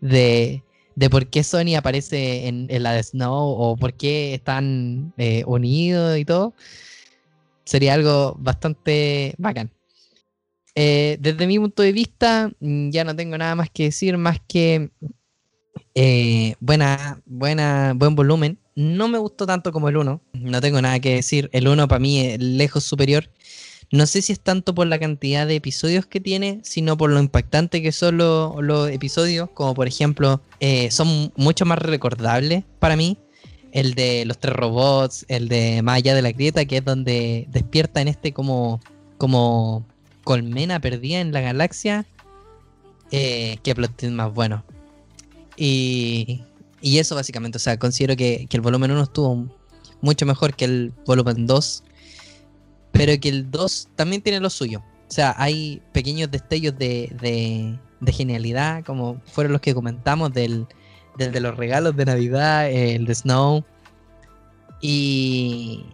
[0.00, 0.62] de,
[0.96, 6.18] de por qué Sony aparece en, la de Snow o por qué están eh, unidos
[6.18, 6.54] y todo.
[7.64, 9.70] Sería algo bastante bacán.
[10.74, 14.38] Eh, desde mi punto de vista, mm, ya no tengo nada más que decir, más
[14.46, 14.90] que
[15.94, 18.58] eh, buena, buena, buen volumen.
[18.76, 21.48] No me gustó tanto como el 1, no tengo nada que decir.
[21.52, 23.30] El 1 para mí es lejos superior.
[23.92, 27.20] No sé si es tanto por la cantidad de episodios que tiene, sino por lo
[27.20, 32.96] impactante que son lo- los episodios, como por ejemplo, eh, son mucho más recordables para
[32.96, 33.16] mí.
[33.70, 37.46] El de los tres robots, el de Más allá de la grieta, que es donde
[37.50, 38.80] despierta en este como,
[39.18, 39.84] como
[40.24, 42.06] colmena perdida en la galaxia.
[43.12, 44.64] Eh, qué plot más bueno.
[45.56, 46.42] Y,
[46.84, 49.48] y eso básicamente, o sea, considero que, que el volumen 1 estuvo
[50.02, 51.82] mucho mejor que el volumen 2,
[52.92, 54.80] pero que el 2 también tiene lo suyo.
[55.08, 60.66] O sea, hay pequeños destellos de, de- de genialidad, como fueron los que comentamos, del,
[61.16, 63.64] del de los regalos de Navidad, el de Snow.
[64.80, 65.86] Y,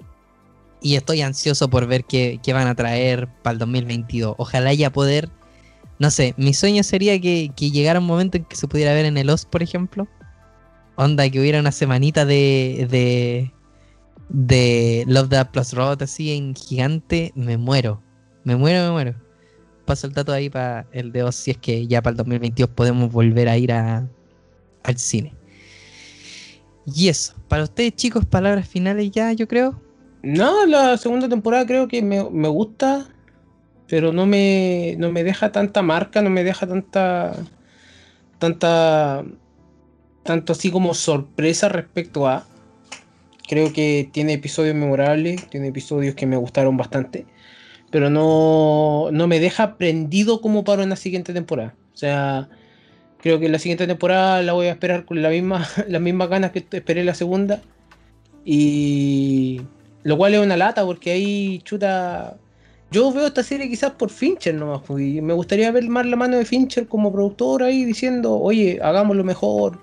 [0.83, 4.35] y estoy ansioso por ver qué, qué van a traer para el 2022.
[4.39, 5.31] Ojalá ya poder
[6.01, 9.05] no sé, mi sueño sería que, que llegara un momento en que se pudiera ver
[9.05, 10.09] en el OS, por ejemplo.
[11.01, 12.87] Onda, que hubiera una semanita de.
[12.91, 13.51] de.
[14.29, 17.33] de Love That Plus Robot así en gigante.
[17.35, 18.03] Me muero.
[18.45, 19.15] Me muero, me muero.
[19.87, 22.69] Paso el dato ahí para el de OS si es que ya para el 2022
[22.71, 24.07] podemos volver a ir a,
[24.83, 25.33] al cine.
[26.85, 29.81] Y eso, para ustedes chicos, palabras finales ya, yo creo.
[30.23, 33.09] No, la segunda temporada creo que me, me gusta,
[33.89, 37.33] pero no me, no me deja tanta marca, no me deja tanta.
[38.39, 39.25] tanta.
[40.23, 42.47] Tanto así como sorpresa respecto a.
[43.49, 47.27] Creo que tiene episodios memorables, tiene episodios que me gustaron bastante,
[47.91, 51.75] pero no, no me deja prendido como para una siguiente temporada.
[51.93, 52.49] O sea,
[53.21, 56.53] creo que la siguiente temporada la voy a esperar con la misma, las mismas ganas
[56.53, 57.61] que esperé la segunda.
[58.45, 59.61] Y
[60.03, 62.37] lo cual es una lata porque ahí chuta.
[62.91, 66.17] Yo veo esta serie quizás por Fincher nomás, pues, y me gustaría ver más la
[66.17, 69.79] mano de Fincher como productor ahí diciendo, oye, hagámoslo mejor.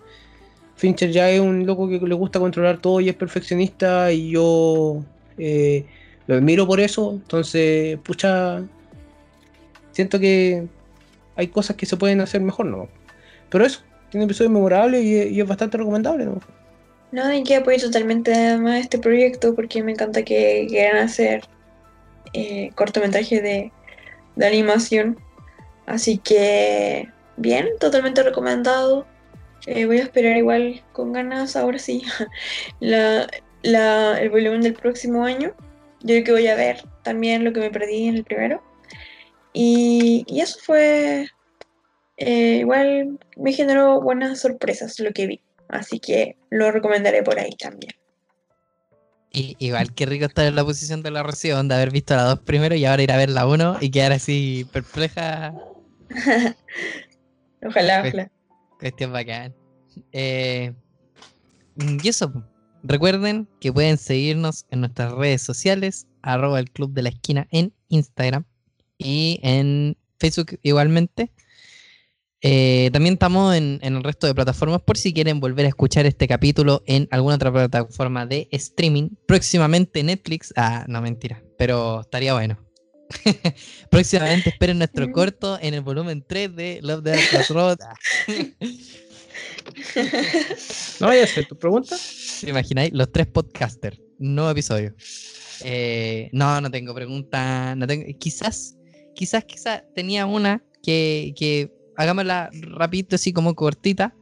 [0.77, 5.03] Fincher ya es un loco que le gusta controlar todo y es perfeccionista y yo
[5.37, 5.85] eh,
[6.27, 7.13] lo admiro por eso.
[7.13, 8.63] Entonces, pucha,
[9.91, 10.67] siento que
[11.35, 12.87] hay cosas que se pueden hacer mejor, ¿no?
[13.49, 13.81] Pero eso,
[14.11, 16.39] tiene episodios memorables y, y es bastante recomendable, ¿no?
[17.11, 21.45] No, y que apoyo totalmente además este proyecto porque me encanta que quieran hacer
[22.33, 23.71] eh, cortometrajes de,
[24.35, 25.17] de animación.
[25.87, 29.07] Así que, bien, totalmente recomendado.
[29.67, 32.01] Eh, voy a esperar igual con ganas, ahora sí,
[32.79, 33.27] la,
[33.63, 35.51] la- el volumen del próximo año.
[35.99, 38.63] Yo creo que voy a ver también lo que me perdí en el primero.
[39.51, 41.27] Y, y eso fue,
[42.17, 45.41] eh, igual me generó buenas sorpresas lo que vi.
[45.67, 47.91] Así que lo recomendaré por ahí también.
[49.33, 52.23] Y, igual que rico estar en la posición de la Rocío, de haber visto la
[52.23, 55.53] 2 primero y ahora ir a ver la 1 y quedar así perpleja.
[57.65, 58.31] Ojalá, ojalá.
[58.79, 59.55] Cuestión bacán.
[60.11, 60.73] Eh,
[61.77, 62.31] y eso,
[62.83, 67.73] recuerden que pueden seguirnos en nuestras redes sociales, arroba el club de la esquina en
[67.89, 68.45] Instagram
[68.97, 71.31] y en Facebook igualmente.
[72.41, 76.27] Eh, también estamos en el resto de plataformas por si quieren volver a escuchar este
[76.27, 79.09] capítulo en alguna otra plataforma de streaming.
[79.25, 80.53] Próximamente Netflix.
[80.55, 81.43] Ah, no, mentira.
[81.57, 82.66] Pero estaría bueno.
[83.89, 87.05] Próximamente esperen nuestro corto en el volumen 3 de Love
[87.49, 87.79] Robot.
[87.81, 87.95] Ah.
[90.99, 91.95] ¿No vaya a hacer tu pregunta?
[92.41, 92.91] ¿Te imagináis?
[92.93, 93.99] Los tres podcasters.
[94.19, 94.93] Nuevo episodio.
[95.63, 97.75] Eh, no, no tengo pregunta.
[97.75, 98.75] No tengo, quizás,
[99.15, 104.15] quizás, quizás tenía una que, que hagámosla rapidito, así como cortita.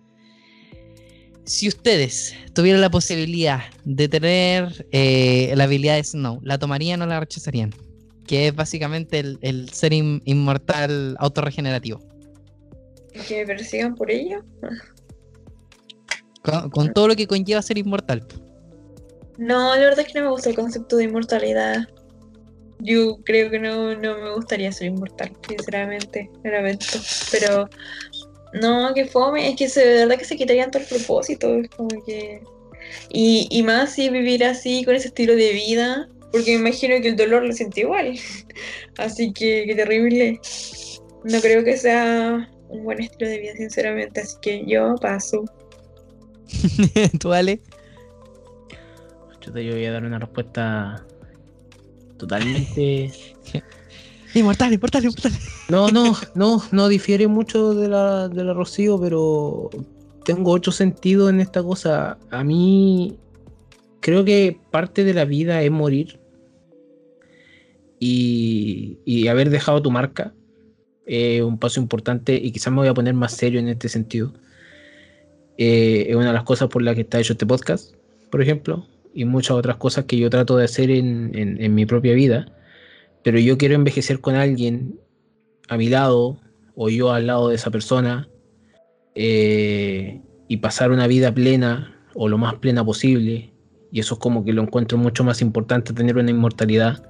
[1.45, 7.05] Si ustedes tuvieran la posibilidad de tener eh, la habilidad de Snow, ¿la tomarían o
[7.05, 7.71] la rechazarían?
[8.27, 11.99] Que es básicamente el, el ser in- inmortal autorregenerativo.
[13.27, 14.43] Que me persigan por ello.
[16.41, 18.27] Con, con todo lo que conlleva ser inmortal.
[19.37, 21.87] No, la verdad es que no me gusta el concepto de inmortalidad.
[22.79, 26.85] yo creo que no, no me gustaría ser inmortal, sinceramente, lamento.
[27.31, 27.69] Pero
[28.53, 31.69] no, que fome, es que se, de verdad que se quitarían todo el propósito, es
[31.69, 32.41] como que...
[33.09, 37.07] Y, y más si vivir así, con ese estilo de vida, porque me imagino que
[37.07, 38.19] el dolor lo siente igual.
[38.97, 40.41] Así que qué terrible.
[41.23, 45.45] No creo que sea un buen estilo de vida, sinceramente, así que yo paso.
[47.19, 47.61] ¿Tú, Ale?
[49.39, 51.05] Chuta, yo voy a dar una respuesta
[52.17, 53.11] totalmente.
[54.35, 55.31] Inmortal, inmortal, inmortal.
[55.69, 59.69] No, no, no, no difiere mucho de la, de la Rocío, pero
[60.25, 62.17] tengo otro sentido en esta cosa.
[62.29, 63.17] A mí
[64.01, 66.19] creo que parte de la vida es morir
[67.99, 70.33] y, haber dejado tu marca.
[71.05, 74.33] Es un paso importante y quizás me voy a poner más serio en este sentido.
[75.57, 77.93] Eh, es una de las cosas por las que está hecho este podcast,
[78.31, 81.85] por ejemplo, y muchas otras cosas que yo trato de hacer en, en- en mi
[81.85, 82.51] propia vida.
[83.23, 84.99] Pero yo quiero envejecer con alguien
[85.69, 86.39] a mi lado
[86.75, 88.27] o yo al lado de esa persona
[89.15, 93.51] eh, y pasar una vida plena o lo más plena posible.
[93.91, 97.07] Y eso es como que lo encuentro mucho más importante tener una inmortalidad.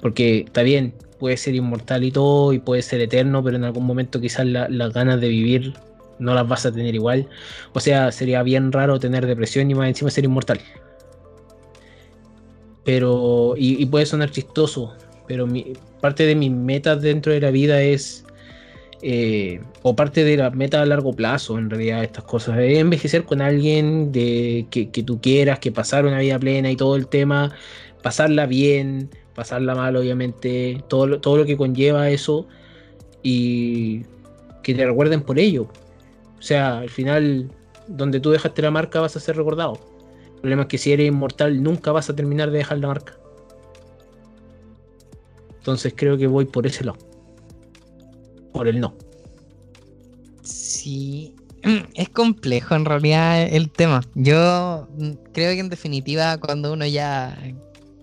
[0.00, 3.84] Porque está bien, puede ser inmortal y todo y puede ser eterno, pero en algún
[3.84, 5.74] momento quizás la- las ganas de vivir
[6.18, 7.28] no las vas a tener igual.
[7.72, 10.60] O sea, sería bien raro tener depresión y más encima ser inmortal.
[12.84, 14.94] Pero, y, puede sonar chistoso,
[15.26, 18.24] pero mi, parte de mis metas dentro de la vida es,
[19.02, 23.24] eh, o parte de la meta a largo plazo, en realidad, estas cosas, es envejecer
[23.24, 27.08] con alguien de, que, que tú quieras, que pasar una vida plena y todo el
[27.08, 27.54] tema,
[28.02, 32.48] pasarla bien, pasarla mal, obviamente, todo, lo- todo lo que conlleva eso,
[33.22, 34.02] y
[34.64, 35.68] que te recuerden por ello.
[36.38, 37.48] O sea, al final,
[37.86, 39.78] donde tú dejaste la marca vas a ser recordado.
[40.34, 43.16] El problema es que si eres inmortal nunca vas a terminar de dejar la marca.
[45.58, 46.98] Entonces creo que voy por ese lado.
[48.52, 48.96] Por el no.
[50.42, 51.32] Sí,
[51.94, 54.00] es complejo en realidad el tema.
[54.16, 57.38] Yo mm, creo que en definitiva cuando uno ya,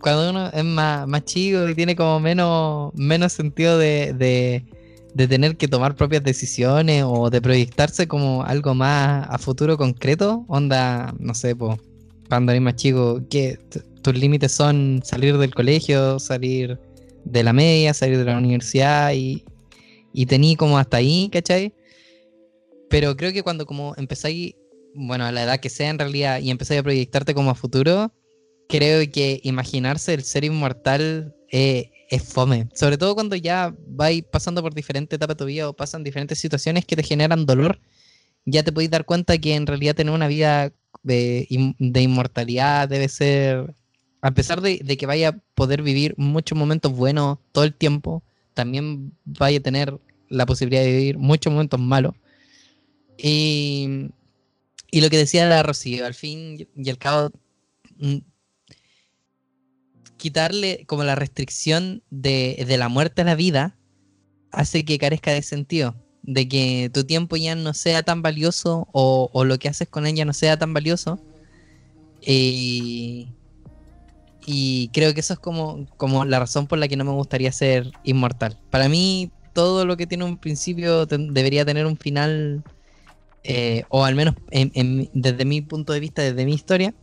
[0.06, 5.57] cuando uno es más, más chico y tiene como menos, menos sentido de, de, tener
[5.57, 11.34] que tomar propias decisiones o de proyectarse como algo más a futuro concreto, onda, no
[11.34, 11.80] sé, pues,
[12.30, 13.57] cuando eres más chico, que
[14.03, 16.80] tus límites son salir del colegio, salir
[17.23, 19.44] de la media, salir de la universidad y,
[20.14, 21.73] y tení como hasta ahí, ¿cachai?
[22.91, 24.53] Pero creo que cuando como empezáis,
[24.94, 28.14] bueno, a la edad que sea en realidad, y empezáis a proyectarte como a futuro,
[28.68, 32.68] creo que imaginarse el ser inmortal eh, es fome.
[32.74, 36.40] Sobre todo cuando ya vais pasando por diferentes etapas de tu vida o pasan diferentes
[36.40, 37.80] situaciones que te generan dolor,
[38.46, 40.72] ya te podéis dar cuenta que en realidad tener una vida
[41.04, 43.74] de, in- de inmortalidad debe ser,
[44.22, 48.24] a pesar de, de que vaya a poder vivir muchos momentos buenos todo el tiempo,
[48.54, 49.98] también vaya a tener
[50.30, 52.14] la posibilidad de vivir muchos momentos malos.
[53.18, 54.10] Y,
[54.92, 57.32] y lo que decía la Rocío, al fin y al cabo,
[57.98, 58.18] mm,
[60.26, 63.77] quitarle como la restricción de, de la muerte a la vida
[64.49, 65.93] hace que carezca de sentido,
[66.23, 70.26] de que tu tiempo ya no sea tan valioso o, lo que haces con ella
[70.26, 71.19] no sea tan valioso.
[72.22, 73.27] Y,
[74.47, 77.52] y creo que eso es como, como la razón por la que no me gustaría
[77.52, 78.57] ser inmortal.
[78.72, 82.64] Para mí, todo lo que tiene un principio debería tener un final,
[83.43, 86.95] eh, o al menos en- en- desde mi punto de vista, desde mi historia,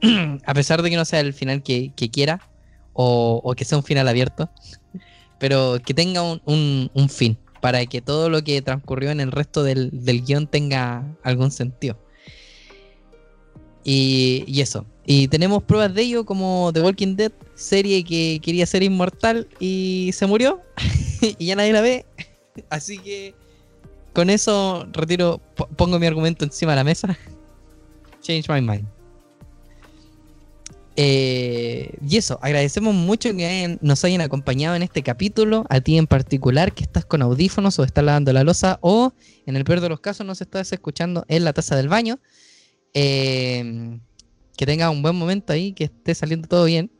[0.46, 2.40] a pesar de que no sea el final que quiera,
[2.94, 4.50] o, que sea un final abierto,
[5.38, 9.62] pero que tenga un, un- fin, para que todo lo que transcurrió en el resto
[9.62, 11.96] del, del guion tenga algún sentido.
[13.84, 14.86] Y, y eso.
[15.04, 20.10] Y tenemos pruebas de ello como The Walking Dead, serie que quería ser inmortal y
[20.12, 20.60] se murió.
[21.38, 22.06] y ya nadie la ve.
[22.70, 23.34] Así que
[24.12, 27.18] con eso retiro, po- pongo mi argumento encima de la mesa.
[28.20, 28.86] Change my mind.
[30.96, 35.96] Eh, y eso, agradecemos mucho que hayan- nos hayan acompañado en este capítulo, a ti
[35.96, 39.12] en particular que estás con audífonos o estás lavando la losa o
[39.46, 42.20] en el peor de los casos nos estás escuchando en la taza del baño.
[42.94, 43.98] Eh,
[44.56, 46.90] que tengas un buen momento ahí, que esté saliendo todo bien.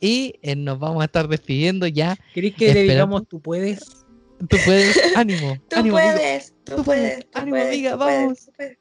[0.00, 2.16] Y eh, nos vamos a estar despidiendo ya.
[2.34, 3.80] ¿Querés que le digamos tú puedes?
[4.48, 7.30] Tú puedes, ánimo, Tú ánimo, puedes, tú, Tú puedes, puedes.
[7.30, 8.38] tú Ánimo, puedes, amiga, tú puedes, vamos.
[8.46, 8.78] tú puedes.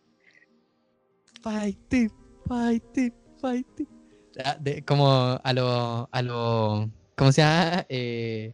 [1.44, 2.12] Fighting,
[2.48, 3.88] fighting, fighting.
[4.44, 7.86] Ah, de- como a lo, a lo, ¿cómo se llama?
[7.90, 8.54] Eh...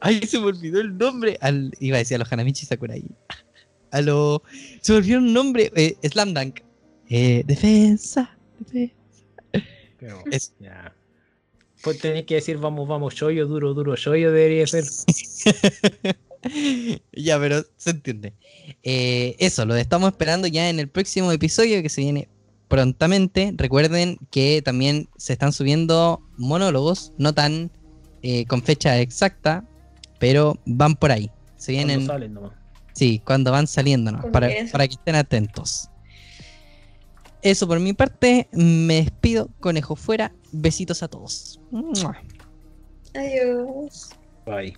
[0.00, 1.38] Ay, se me olvidó el nombre.
[1.40, 3.02] Al, iba a decir a los Hanamichi Sakurai.
[3.90, 4.42] A lo,
[4.80, 5.72] se me olvidó el nombre.
[5.74, 6.60] Eh, Slam Dunk.
[7.08, 8.94] Eh, defensa, defensa.
[9.98, 10.94] Pero, Es- ya.
[11.82, 14.84] Pues tenés que decir vamos, vamos, shoyo, duro, duro, shoyo debería ser.
[17.12, 18.32] ya, pero se entiende.
[18.82, 22.28] Eh, eso, lo estamos esperando ya en el próximo episodio que se viene
[22.68, 23.52] prontamente.
[23.56, 27.70] Recuerden que también se están subiendo monólogos, no tan
[28.22, 29.64] eh, con fecha exacta,
[30.18, 31.30] pero van por ahí.
[31.56, 32.06] Se vienen.
[32.06, 32.52] Cuando salen nomás.
[32.92, 34.20] Sí, cuando van saliendo, ¿no?
[34.20, 35.90] Cuando para, para que estén atentos.
[37.42, 41.60] Eso por mi parte, me despido, conejo fuera, besitos a todos.
[43.14, 44.10] Adiós.
[44.44, 44.76] Bye.